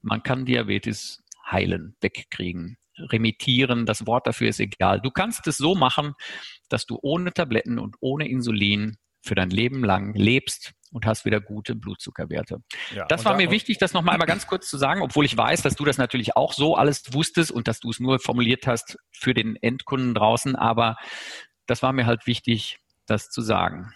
Man 0.02 0.22
kann 0.22 0.44
Diabetes 0.44 1.22
heilen, 1.50 1.96
wegkriegen, 2.00 2.76
remittieren. 2.98 3.86
Das 3.86 4.06
Wort 4.06 4.26
dafür 4.26 4.48
ist 4.48 4.60
egal. 4.60 5.00
Du 5.00 5.10
kannst 5.10 5.46
es 5.46 5.58
so 5.58 5.74
machen, 5.74 6.14
dass 6.68 6.86
du 6.86 6.98
ohne 7.00 7.32
Tabletten 7.32 7.78
und 7.78 7.96
ohne 8.00 8.28
Insulin 8.28 8.96
für 9.22 9.34
dein 9.34 9.50
Leben 9.50 9.84
lang 9.84 10.14
lebst 10.14 10.74
und 10.92 11.06
hast 11.06 11.24
wieder 11.24 11.40
gute 11.40 11.74
Blutzuckerwerte. 11.74 12.62
Ja, 12.94 13.06
das 13.06 13.24
war 13.24 13.32
da, 13.32 13.38
mir 13.38 13.50
wichtig, 13.50 13.78
das 13.78 13.92
nochmal 13.92 14.14
einmal 14.14 14.26
ganz 14.26 14.46
kurz 14.46 14.68
zu 14.68 14.78
sagen, 14.78 15.02
obwohl 15.02 15.24
ich 15.24 15.36
weiß, 15.36 15.62
dass 15.62 15.74
du 15.74 15.84
das 15.84 15.98
natürlich 15.98 16.36
auch 16.36 16.52
so 16.52 16.74
alles 16.76 17.12
wusstest 17.12 17.50
und 17.50 17.68
dass 17.68 17.80
du 17.80 17.90
es 17.90 18.00
nur 18.00 18.18
formuliert 18.18 18.66
hast 18.66 18.98
für 19.12 19.34
den 19.34 19.56
Endkunden 19.56 20.14
draußen, 20.14 20.56
aber 20.56 20.96
das 21.66 21.82
war 21.82 21.92
mir 21.92 22.06
halt 22.06 22.26
wichtig, 22.26 22.78
das 23.06 23.30
zu 23.30 23.42
sagen. 23.42 23.94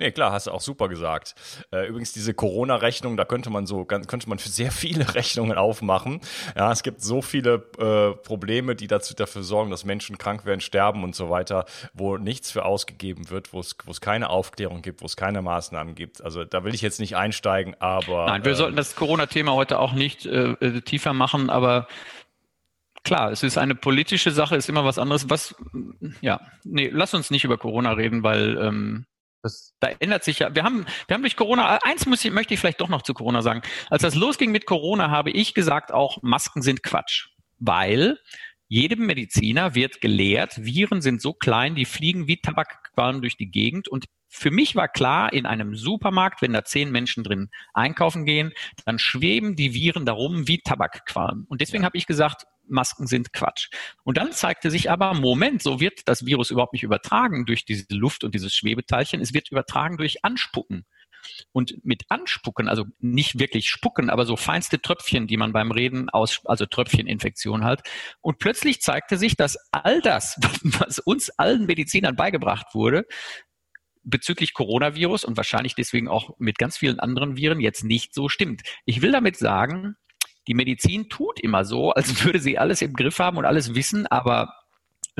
Nee, 0.00 0.12
klar, 0.12 0.32
hast 0.32 0.46
du 0.46 0.50
auch 0.50 0.62
super 0.62 0.88
gesagt. 0.88 1.34
Äh, 1.70 1.86
übrigens, 1.86 2.14
diese 2.14 2.32
Corona-Rechnung, 2.32 3.18
da 3.18 3.26
könnte 3.26 3.50
man 3.50 3.66
so, 3.66 3.84
könnte 3.84 4.28
man 4.30 4.38
für 4.38 4.48
sehr 4.48 4.72
viele 4.72 5.14
Rechnungen 5.14 5.58
aufmachen. 5.58 6.20
Ja, 6.56 6.72
es 6.72 6.82
gibt 6.82 7.02
so 7.02 7.20
viele 7.20 7.66
äh, 7.78 8.16
Probleme, 8.16 8.74
die 8.74 8.86
dazu 8.86 9.14
dafür 9.14 9.42
sorgen, 9.42 9.70
dass 9.70 9.84
Menschen 9.84 10.16
krank 10.16 10.46
werden, 10.46 10.62
sterben 10.62 11.04
und 11.04 11.14
so 11.14 11.28
weiter, 11.28 11.66
wo 11.92 12.16
nichts 12.16 12.50
für 12.50 12.64
ausgegeben 12.64 13.28
wird, 13.28 13.52
wo 13.52 13.60
es, 13.60 13.76
keine 14.00 14.30
Aufklärung 14.30 14.80
gibt, 14.80 15.02
wo 15.02 15.06
es 15.06 15.16
keine 15.16 15.42
Maßnahmen 15.42 15.94
gibt. 15.94 16.24
Also 16.24 16.44
da 16.44 16.64
will 16.64 16.74
ich 16.74 16.80
jetzt 16.80 16.98
nicht 16.98 17.16
einsteigen, 17.16 17.76
aber. 17.78 18.24
Nein, 18.24 18.44
wir 18.46 18.52
äh, 18.52 18.56
sollten 18.56 18.76
das 18.76 18.96
Corona-Thema 18.96 19.52
heute 19.52 19.78
auch 19.78 19.92
nicht 19.92 20.24
äh, 20.24 20.52
äh, 20.52 20.80
tiefer 20.80 21.12
machen, 21.12 21.50
aber 21.50 21.88
klar, 23.04 23.32
es 23.32 23.42
ist 23.42 23.58
eine 23.58 23.74
politische 23.74 24.30
Sache, 24.30 24.56
ist 24.56 24.70
immer 24.70 24.86
was 24.86 24.98
anderes. 24.98 25.28
Was, 25.28 25.54
ja, 26.22 26.40
nee, 26.64 26.88
lass 26.90 27.12
uns 27.12 27.30
nicht 27.30 27.44
über 27.44 27.58
Corona 27.58 27.92
reden, 27.92 28.22
weil 28.22 28.56
ähm, 28.56 29.04
das, 29.42 29.74
da 29.80 29.88
ändert 29.98 30.24
sich 30.24 30.40
ja. 30.40 30.54
Wir 30.54 30.64
haben, 30.64 30.86
wir 31.06 31.14
haben 31.14 31.22
durch 31.22 31.36
Corona, 31.36 31.78
eins 31.82 32.06
muss 32.06 32.24
ich, 32.24 32.30
möchte 32.30 32.54
ich 32.54 32.60
vielleicht 32.60 32.80
doch 32.80 32.88
noch 32.88 33.02
zu 33.02 33.14
Corona 33.14 33.42
sagen. 33.42 33.62
Als 33.88 34.02
das 34.02 34.14
losging 34.14 34.52
mit 34.52 34.66
Corona, 34.66 35.10
habe 35.10 35.30
ich 35.30 35.54
gesagt, 35.54 35.92
auch 35.92 36.22
Masken 36.22 36.62
sind 36.62 36.82
Quatsch. 36.82 37.28
Weil 37.58 38.18
jedem 38.68 39.06
Mediziner 39.06 39.74
wird 39.74 40.00
gelehrt, 40.00 40.64
Viren 40.64 41.02
sind 41.02 41.20
so 41.20 41.32
klein, 41.32 41.74
die 41.74 41.84
fliegen 41.84 42.28
wie 42.28 42.40
Tabakqualm 42.40 43.20
durch 43.20 43.36
die 43.36 43.50
Gegend. 43.50 43.88
Und 43.88 44.06
für 44.28 44.52
mich 44.52 44.76
war 44.76 44.86
klar, 44.86 45.32
in 45.32 45.44
einem 45.44 45.74
Supermarkt, 45.74 46.40
wenn 46.40 46.52
da 46.52 46.64
zehn 46.64 46.92
Menschen 46.92 47.24
drin 47.24 47.50
einkaufen 47.74 48.24
gehen, 48.24 48.52
dann 48.84 49.00
schweben 49.00 49.56
die 49.56 49.74
Viren 49.74 50.06
darum 50.06 50.46
wie 50.46 50.58
Tabakqualm. 50.58 51.46
Und 51.48 51.60
deswegen 51.60 51.82
ja. 51.82 51.86
habe 51.86 51.98
ich 51.98 52.06
gesagt, 52.06 52.44
Masken 52.70 53.06
sind 53.06 53.32
Quatsch. 53.32 53.68
Und 54.04 54.16
dann 54.16 54.32
zeigte 54.32 54.70
sich 54.70 54.90
aber, 54.90 55.14
Moment, 55.14 55.62
so 55.62 55.80
wird 55.80 56.08
das 56.08 56.26
Virus 56.26 56.50
überhaupt 56.50 56.72
nicht 56.72 56.82
übertragen 56.82 57.46
durch 57.46 57.64
diese 57.64 57.86
Luft 57.90 58.24
und 58.24 58.34
dieses 58.34 58.54
Schwebeteilchen. 58.54 59.20
Es 59.20 59.34
wird 59.34 59.50
übertragen 59.50 59.96
durch 59.96 60.24
Anspucken. 60.24 60.84
Und 61.52 61.84
mit 61.84 62.04
Anspucken, 62.08 62.68
also 62.68 62.86
nicht 62.98 63.38
wirklich 63.38 63.68
spucken, 63.68 64.08
aber 64.08 64.24
so 64.24 64.36
feinste 64.36 64.80
Tröpfchen, 64.80 65.26
die 65.26 65.36
man 65.36 65.52
beim 65.52 65.70
Reden 65.70 66.08
aus, 66.08 66.40
also 66.46 66.64
Tröpfcheninfektion 66.64 67.64
halt. 67.64 67.82
Und 68.22 68.38
plötzlich 68.38 68.80
zeigte 68.80 69.18
sich, 69.18 69.36
dass 69.36 69.58
all 69.70 70.00
das, 70.00 70.38
was 70.62 70.98
uns 70.98 71.30
allen 71.30 71.66
Medizinern 71.66 72.16
beigebracht 72.16 72.74
wurde, 72.74 73.04
bezüglich 74.02 74.54
Coronavirus 74.54 75.24
und 75.24 75.36
wahrscheinlich 75.36 75.74
deswegen 75.74 76.08
auch 76.08 76.30
mit 76.38 76.58
ganz 76.58 76.78
vielen 76.78 77.00
anderen 77.00 77.36
Viren 77.36 77.60
jetzt 77.60 77.84
nicht 77.84 78.14
so 78.14 78.28
stimmt. 78.28 78.62
Ich 78.86 79.02
will 79.02 79.12
damit 79.12 79.36
sagen, 79.36 79.96
die 80.48 80.54
Medizin 80.54 81.08
tut 81.08 81.40
immer 81.40 81.64
so, 81.64 81.90
als 81.94 82.24
würde 82.24 82.40
sie 82.40 82.58
alles 82.58 82.82
im 82.82 82.94
Griff 82.94 83.18
haben 83.18 83.36
und 83.36 83.44
alles 83.44 83.74
wissen, 83.74 84.06
aber 84.06 84.52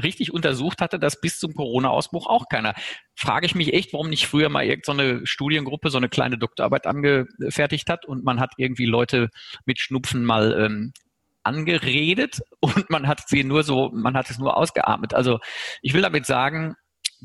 richtig 0.03 0.33
untersucht 0.33 0.81
hatte 0.81 0.99
das 0.99 1.21
bis 1.21 1.39
zum 1.39 1.55
Corona-Ausbruch 1.55 2.27
auch 2.27 2.49
keiner. 2.49 2.75
Frage 3.15 3.47
ich 3.47 3.55
mich 3.55 3.73
echt, 3.73 3.93
warum 3.93 4.09
nicht 4.09 4.27
früher 4.27 4.49
mal 4.49 4.65
irgendeine 4.65 5.19
so 5.21 5.27
Studiengruppe 5.27 5.91
so 5.91 5.99
eine 5.99 6.09
kleine 6.09 6.39
Doktorarbeit 6.39 6.87
angefertigt 6.87 7.91
hat 7.91 8.07
und 8.07 8.25
man 8.25 8.41
hat 8.41 8.53
irgendwie 8.57 8.87
Leute 8.87 9.29
mit 9.67 9.79
Schnupfen 9.79 10.25
mal 10.25 10.53
ähm, 10.59 10.93
angeredet 11.43 12.41
und 12.61 12.91
man 12.91 13.07
hat 13.07 13.29
sie 13.29 13.45
nur 13.45 13.63
so, 13.63 13.91
man 13.93 14.15
hat 14.15 14.31
es 14.31 14.39
nur 14.39 14.57
ausgeatmet. 14.57 15.15
Also 15.15 15.39
ich 15.83 15.95
will 15.95 16.03
damit 16.03 16.27
sagen, 16.27 16.77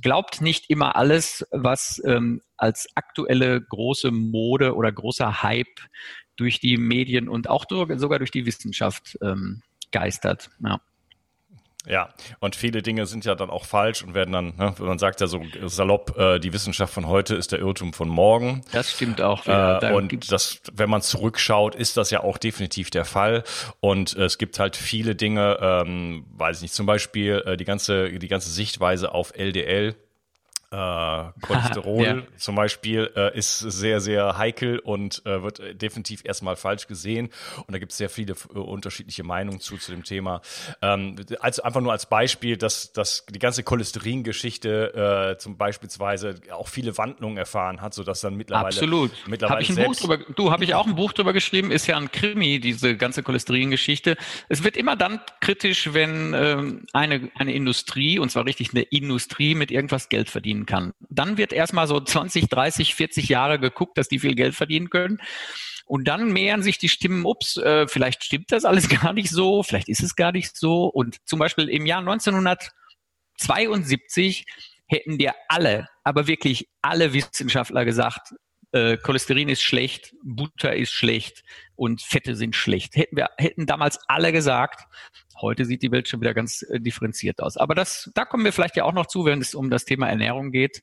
glaubt 0.02 0.42
nicht 0.42 0.70
immer 0.70 0.96
alles, 0.96 1.46
was 1.52 2.02
ähm, 2.06 2.42
als 2.58 2.88
aktuelle 2.96 3.62
große 3.62 4.12
Mode 4.12 4.76
oder 4.76 4.92
großer 4.92 5.44
Hype 5.44 5.80
durch 6.36 6.60
die 6.60 6.78
Medien 6.78 7.30
und 7.30 7.50
auch 7.50 7.66
sogar 7.70 8.20
durch 8.20 8.32
die 8.32 8.46
Wissenschaft 8.46 9.18
ähm, 9.22 9.62
geistert. 9.92 10.50
Ja. 10.60 10.82
Ja, 11.88 12.10
und 12.40 12.56
viele 12.56 12.82
Dinge 12.82 13.06
sind 13.06 13.26
ja 13.26 13.36
dann 13.36 13.50
auch 13.50 13.66
falsch 13.66 14.04
und 14.04 14.14
werden 14.14 14.32
dann, 14.32 14.56
ne, 14.56 14.74
man 14.80 14.98
sagt 14.98 15.22
ja 15.22 15.28
so 15.28 15.42
salopp, 15.66 16.18
äh, 16.18 16.40
die 16.40 16.52
Wissenschaft 16.52 16.94
von 16.94 17.08
heute 17.08 17.36
ist 17.36 17.52
der 17.52 17.60
Irrtum 17.60 17.94
von 17.94 18.10
morgen. 18.10 18.62
Das 18.72 18.92
stimmt 18.92 19.22
auch. 19.22 19.46
Äh, 19.46 19.94
und 19.94 20.32
das, 20.32 20.62
wenn 20.74 20.90
man 20.90 21.02
zurückschaut, 21.02 21.76
ist 21.76 21.98
das 21.98 22.10
ja 22.12 22.24
auch 22.24 22.38
definitiv 22.38 22.90
der 22.90 23.06
Fall. 23.06 23.44
Und 23.82 24.18
äh, 24.18 24.24
es 24.24 24.38
gibt 24.38 24.58
halt 24.58 24.76
viele 24.76 25.16
Dinge, 25.16 25.60
ähm, 25.62 26.26
weiß 26.32 26.58
ich 26.58 26.62
nicht, 26.64 26.74
zum 26.74 26.86
Beispiel 26.86 27.44
äh, 27.46 27.58
die 27.58 27.66
ganze, 27.66 28.10
die 28.10 28.28
ganze 28.28 28.50
Sichtweise 28.50 29.14
auf 29.14 29.34
LDL 29.36 29.96
äh, 30.76 31.32
Cholesterol 31.42 32.04
ja. 32.06 32.38
zum 32.38 32.56
Beispiel 32.56 33.12
äh, 33.16 33.38
ist 33.38 33.60
sehr, 33.60 34.02
sehr 34.02 34.38
heikel 34.38 34.80
und 34.80 35.22
äh, 35.26 35.42
wird 35.42 35.62
definitiv 35.82 36.24
erstmal 36.26 36.56
falsch 36.56 36.88
gesehen. 36.88 37.30
Und 37.66 37.72
da 37.74 37.80
gibt 37.80 37.92
es 37.94 37.98
sehr 37.98 38.10
viele 38.10 38.34
äh, 38.54 38.58
unterschiedliche 38.58 39.24
Meinungen 39.24 39.60
zu, 39.60 39.78
zu 39.78 39.92
dem 39.92 40.04
Thema. 40.04 40.42
Ähm, 40.82 41.16
also 41.40 41.64
einfach 41.64 41.82
nur 41.82 41.92
als 41.92 42.08
Beispiel, 42.08 42.58
dass, 42.58 42.92
dass 42.92 43.26
die 43.30 43.40
ganze 43.40 43.64
Cholesterin-Geschichte 43.64 45.36
äh, 45.36 45.38
zum 45.38 45.58
beispielsweise 45.58 46.36
auch 46.52 46.68
viele 46.68 46.98
Wandlungen 46.98 47.38
erfahren 47.38 47.82
hat, 47.82 47.94
sodass 47.94 48.22
dann 48.22 48.36
mittlerweile. 48.36 48.68
Absolut. 48.68 49.12
Mittlerweile 49.28 49.56
hab 49.56 49.62
ich 49.62 49.78
ein 49.78 49.86
Buch 49.86 49.96
drüber, 49.96 50.18
du, 50.18 50.52
habe 50.52 50.64
ich 50.64 50.74
auch 50.74 50.88
ein 50.88 50.96
Buch 50.96 51.14
drüber 51.14 51.32
geschrieben, 51.32 51.72
ist 51.72 51.88
ja 51.88 51.98
ein 51.98 52.12
Krimi, 52.12 52.60
diese 52.60 52.98
ganze 52.98 53.24
Cholesterin-Geschichte. 53.24 54.18
Es 54.50 54.64
wird 54.64 54.76
immer 54.76 54.96
dann 54.96 55.22
kritisch, 55.40 55.94
wenn 55.94 56.34
ähm, 56.34 56.86
eine, 56.92 57.30
eine 57.36 57.54
Industrie, 57.54 58.20
und 58.20 58.30
zwar 58.30 58.46
richtig 58.46 58.72
eine 58.72 58.82
Industrie, 58.82 59.56
mit 59.56 59.72
irgendwas 59.72 60.10
Geld 60.10 60.30
verdienen 60.30 60.65
kann. 60.66 60.94
Dann 61.10 61.38
wird 61.38 61.54
erstmal 61.54 61.88
so 61.88 62.00
20, 62.00 62.50
30, 62.50 62.96
40 62.96 63.30
Jahre 63.30 63.60
geguckt, 63.60 63.98
dass 63.98 64.08
die 64.08 64.20
viel 64.20 64.36
Geld 64.36 64.56
verdienen 64.56 64.90
können. 64.90 65.20
Und 65.86 66.08
dann 66.08 66.32
mehren 66.32 66.64
sich 66.64 66.80
die 66.80 66.90
Stimmen, 66.90 67.26
ups, 67.26 67.58
äh, 67.58 67.88
vielleicht 67.88 68.24
stimmt 68.24 68.52
das 68.52 68.66
alles 68.66 68.90
gar 69.02 69.14
nicht 69.14 69.30
so, 69.30 69.62
vielleicht 69.64 69.90
ist 69.90 70.04
es 70.04 70.16
gar 70.16 70.32
nicht 70.32 70.58
so. 70.58 70.86
Und 70.86 71.18
zum 71.26 71.40
Beispiel 71.40 71.70
im 71.70 71.86
Jahr 71.86 72.00
1972 72.00 74.46
hätten 74.88 75.18
dir 75.18 75.34
alle, 75.48 75.88
aber 76.04 76.28
wirklich 76.28 76.68
alle 76.82 77.14
Wissenschaftler 77.14 77.86
gesagt, 77.86 78.34
äh, 78.72 78.98
Cholesterin 78.98 79.48
ist 79.48 79.62
schlecht, 79.62 80.16
Butter 80.22 80.76
ist 80.76 80.92
schlecht 80.92 81.44
und 81.76 82.02
Fette 82.02 82.36
sind 82.36 82.56
schlecht. 82.56 82.96
Hätten 82.96 83.16
wir, 83.16 83.30
hätten 83.38 83.66
damals 83.66 84.00
alle 84.08 84.34
gesagt. 84.34 84.86
Heute 85.42 85.66
sieht 85.66 85.82
die 85.82 85.92
Welt 85.92 86.08
schon 86.08 86.22
wieder 86.22 86.34
ganz 86.34 86.62
äh, 86.64 86.80
differenziert 86.80 87.42
aus. 87.42 87.58
Aber 87.58 87.76
das, 87.76 88.12
da 88.16 88.26
kommen 88.26 88.46
wir 88.46 88.54
vielleicht 88.54 88.76
ja 88.76 88.84
auch 88.84 88.94
noch 88.94 89.08
zu, 89.08 89.26
wenn 89.26 89.42
es 89.42 89.56
um 89.56 89.70
das 89.70 89.86
Thema 89.86 90.08
Ernährung 90.08 90.52
geht. 90.52 90.82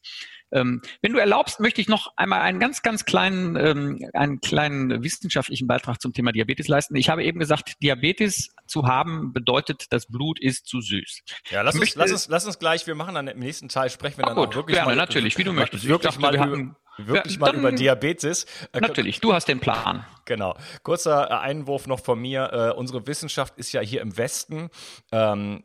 Ähm, 0.53 0.83
wenn 1.01 1.13
du 1.13 1.19
erlaubst, 1.19 1.61
möchte 1.61 1.81
ich 1.81 1.89
noch 1.89 2.13
einmal 2.17 2.43
einen 2.43 2.61
ganz, 2.61 2.83
ganz 2.83 3.05
kleinen, 3.05 3.57
ähm, 3.57 4.07
einen 4.13 4.41
kleinen 4.41 5.03
wissenschaftlichen 5.03 5.67
Beitrag 5.67 6.01
zum 6.01 6.13
Thema 6.13 6.33
Diabetes 6.33 6.69
leisten. 6.69 6.95
Ich 6.95 7.09
habe 7.09 7.25
eben 7.25 7.39
gesagt, 7.39 7.83
Diabetes 7.83 8.55
zu 8.67 8.87
haben 8.87 9.33
bedeutet, 9.33 9.87
das 9.91 10.07
Blut 10.07 10.39
ist 10.39 10.67
zu 10.67 10.81
süß. 10.81 11.23
Ja, 11.51 11.63
lass, 11.63 11.79
uns, 11.79 11.95
lass, 11.95 12.13
uns, 12.13 12.29
lass 12.29 12.45
uns 12.45 12.59
gleich, 12.59 12.87
wir 12.87 12.95
machen 12.95 13.15
dann 13.15 13.29
im 13.29 13.39
nächsten 13.39 13.69
Teil, 13.69 13.89
sprechen 13.89 14.19
wir 14.19 14.27
dann 14.27 14.37
gut, 14.37 14.49
auch 14.49 14.55
wirklich 14.55 14.77
gerne, 14.77 14.91
mal. 14.91 14.97
natürlich, 14.97 15.39
wie 15.39 15.45
du 15.45 15.53
möchtest. 15.55 15.89
Wirklich 15.89 16.15
dachte, 16.15 16.21
mal 16.21 16.35
über, 16.35 16.77
wirklich 17.07 17.35
ja, 17.35 17.41
mal 17.41 17.55
über 17.55 17.73
Diabetes. 17.73 18.47
Äh, 18.73 18.81
natürlich, 18.81 19.21
du 19.21 19.33
hast 19.33 19.49
den 19.49 19.61
Plan. 19.61 20.05
Genau. 20.25 20.57
Kurzer 20.83 21.31
äh, 21.31 21.35
Einwurf 21.35 21.87
noch 21.87 22.01
von 22.01 22.21
mir. 22.21 22.73
Äh, 22.75 22.79
unsere 22.79 23.07
Wissenschaft 23.07 23.59
ist 23.59 23.73
ja 23.73 23.81
hier 23.81 24.01
im 24.01 24.17
Westen. 24.17 24.71
Ähm, 25.11 25.65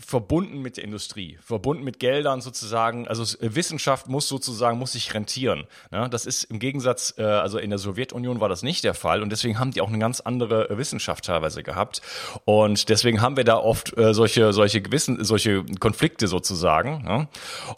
verbunden 0.00 0.60
mit 0.60 0.76
der 0.76 0.84
Industrie, 0.84 1.38
verbunden 1.42 1.84
mit 1.84 1.98
Geldern 1.98 2.40
sozusagen. 2.40 3.08
Also 3.08 3.24
Wissenschaft 3.40 4.08
muss 4.08 4.28
sozusagen, 4.28 4.78
muss 4.78 4.92
sich 4.92 5.12
rentieren. 5.14 5.64
Ja, 5.90 6.08
das 6.08 6.26
ist 6.26 6.44
im 6.44 6.58
Gegensatz, 6.58 7.14
äh, 7.18 7.22
also 7.22 7.58
in 7.58 7.70
der 7.70 7.78
Sowjetunion 7.78 8.40
war 8.40 8.48
das 8.48 8.62
nicht 8.62 8.84
der 8.84 8.94
Fall 8.94 9.22
und 9.22 9.30
deswegen 9.30 9.58
haben 9.58 9.72
die 9.72 9.80
auch 9.80 9.88
eine 9.88 9.98
ganz 9.98 10.20
andere 10.20 10.76
Wissenschaft 10.76 11.24
teilweise 11.24 11.62
gehabt. 11.62 12.02
Und 12.44 12.88
deswegen 12.88 13.20
haben 13.20 13.36
wir 13.36 13.44
da 13.44 13.56
oft 13.56 13.96
äh, 13.96 14.14
solche, 14.14 14.52
solche 14.52 14.82
gewissen, 14.82 15.22
solche 15.24 15.64
Konflikte 15.80 16.28
sozusagen. 16.28 17.04
Ja? 17.06 17.28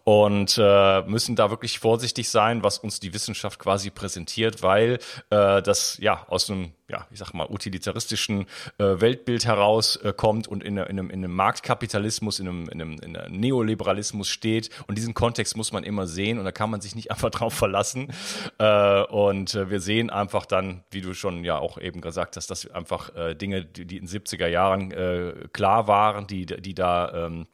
Und 0.05 0.59
äh, 0.59 1.03
müssen 1.03 1.37
da 1.37 1.51
wirklich 1.51 1.79
vorsichtig 1.79 2.29
sein, 2.29 2.63
was 2.63 2.79
uns 2.79 3.01
die 3.01 3.15
Wissenschaft 3.15 3.59
quasi 3.59 3.91
präsentiert, 3.91 4.63
weil 4.63 4.99
äh, 5.31 5.63
das 5.63 5.99
ja 6.01 6.27
aus 6.29 6.51
einem 6.51 6.73
ja, 6.89 7.07
ich 7.11 7.19
sag 7.19 7.33
mal, 7.33 7.47
utilitaristischen 7.47 8.43
äh, 8.79 9.01
Weltbild 9.01 9.47
herauskommt 9.47 10.47
äh, 10.47 10.51
und 10.51 10.63
in, 10.63 10.77
in, 10.77 10.85
einem, 10.85 11.11
in 11.11 11.25
einem 11.25 11.35
Marktkapitalismus, 11.35 12.04
in 12.05 12.49
einem, 12.49 12.69
in, 12.69 12.81
einem, 12.81 12.99
in 13.01 13.17
einem 13.17 13.41
Neoliberalismus 13.41 14.29
steht. 14.29 14.71
Und 14.87 14.99
diesen 14.99 15.15
Kontext 15.15 15.57
muss 15.57 15.73
man 15.73 15.85
immer 15.85 16.07
sehen 16.07 16.39
und 16.39 16.45
da 16.45 16.53
kann 16.53 16.71
man 16.71 16.81
sich 16.81 16.95
nicht 16.95 17.11
einfach 17.11 17.31
drauf 17.31 17.55
verlassen. 17.55 18.13
Äh, 18.59 19.03
und 19.05 19.55
äh, 19.55 19.71
wir 19.71 19.81
sehen 19.81 20.11
einfach 20.11 20.47
dann, 20.47 20.85
wie 20.91 21.01
du 21.01 21.15
schon 21.15 21.45
ja 21.45 21.59
auch 21.59 21.79
eben 21.79 22.01
gesagt 22.01 22.37
hast, 22.37 22.51
dass 22.51 22.71
einfach 22.71 23.15
äh, 23.15 23.35
Dinge, 23.35 23.65
die, 23.65 23.87
die 23.87 23.97
in 23.97 24.07
70er 24.07 24.47
Jahren 24.47 24.91
äh, 24.91 25.49
klar 25.53 25.89
waren, 25.89 26.27
die, 26.27 26.47
die 26.47 26.75
da 26.75 27.27
ähm, 27.27 27.47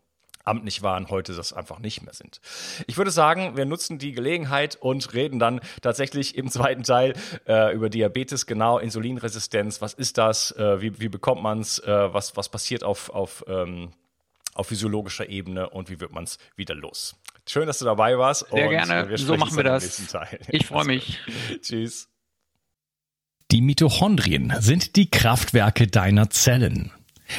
amtlich 0.45 0.83
waren, 0.83 1.09
heute 1.11 1.35
das 1.35 1.53
einfach 1.53 1.79
nicht 1.79 2.03
mehr 2.03 2.15
sind. 2.15 2.41
Ich 2.87 2.97
würde 2.97 3.11
sagen, 3.11 3.57
wir 3.57 3.65
nutzen 3.65 3.99
die 3.99 4.13
Gelegenheit 4.13 4.77
und 4.77 5.13
reden 5.15 5.39
dann 5.39 5.61
tatsächlich 5.83 6.37
im 6.37 6.49
zweiten 6.49 6.83
Teil 6.83 7.15
äh, 7.47 7.75
über 7.75 7.89
Diabetes, 7.89 8.47
genau, 8.47 8.79
Insulinresistenz, 8.79 9.81
was 9.81 9.95
ist 9.95 10.19
das, 10.19 10.53
äh, 10.53 10.81
wie, 10.81 11.01
wie 11.01 11.09
bekommt 11.09 11.43
man 11.43 11.61
es, 11.61 11.79
äh, 11.81 12.13
was, 12.13 12.37
was 12.37 12.49
passiert 12.49 12.85
auf, 12.85 13.11
auf, 13.11 13.45
ähm, 13.49 13.91
auf 14.61 14.69
physiologischer 14.69 15.29
Ebene 15.29 15.71
und 15.71 15.91
wie 15.91 16.01
wird 16.01 16.13
man 16.13 16.25
es 16.25 16.39
wieder 16.55 16.75
los. 16.75 17.17
Schön, 17.49 17.67
dass 17.67 17.79
du 17.79 17.87
dabei 17.87 18.19
warst. 18.19 18.47
Sehr 18.51 18.69
gerne, 18.69 19.17
so 19.17 19.37
machen 19.37 19.57
wir 19.57 19.65
das. 19.65 20.01
Ich 20.49 20.67
freue 20.67 20.85
mich. 20.85 21.19
Tschüss. 21.63 22.09
Die 23.51 23.63
Mitochondrien 23.63 24.55
sind 24.61 24.95
die 24.95 25.11
Kraftwerke 25.11 25.87
deiner 25.89 26.31
Zellen. 26.31 26.93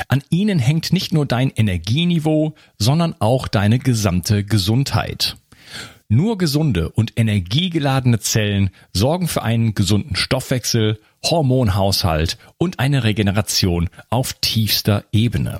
An 0.08 0.24
ihnen 0.30 0.60
hängt 0.60 0.92
nicht 0.92 1.14
nur 1.14 1.26
dein 1.26 1.52
Energieniveau, 1.52 2.56
sondern 2.78 3.16
auch 3.20 3.48
deine 3.48 3.80
gesamte 3.80 4.44
Gesundheit. 4.44 5.38
Nur 6.10 6.38
gesunde 6.38 6.90
und 6.90 7.14
energiegeladene 7.18 8.20
Zellen 8.20 8.72
sorgen 8.94 9.28
für 9.28 9.44
einen 9.44 9.76
gesunden 9.76 10.16
Stoffwechsel, 10.16 11.00
Hormonhaushalt 11.24 12.38
und 12.58 12.80
eine 12.80 13.04
Regeneration 13.04 13.90
auf 14.10 14.34
tiefster 14.34 15.06
Ebene. 15.12 15.60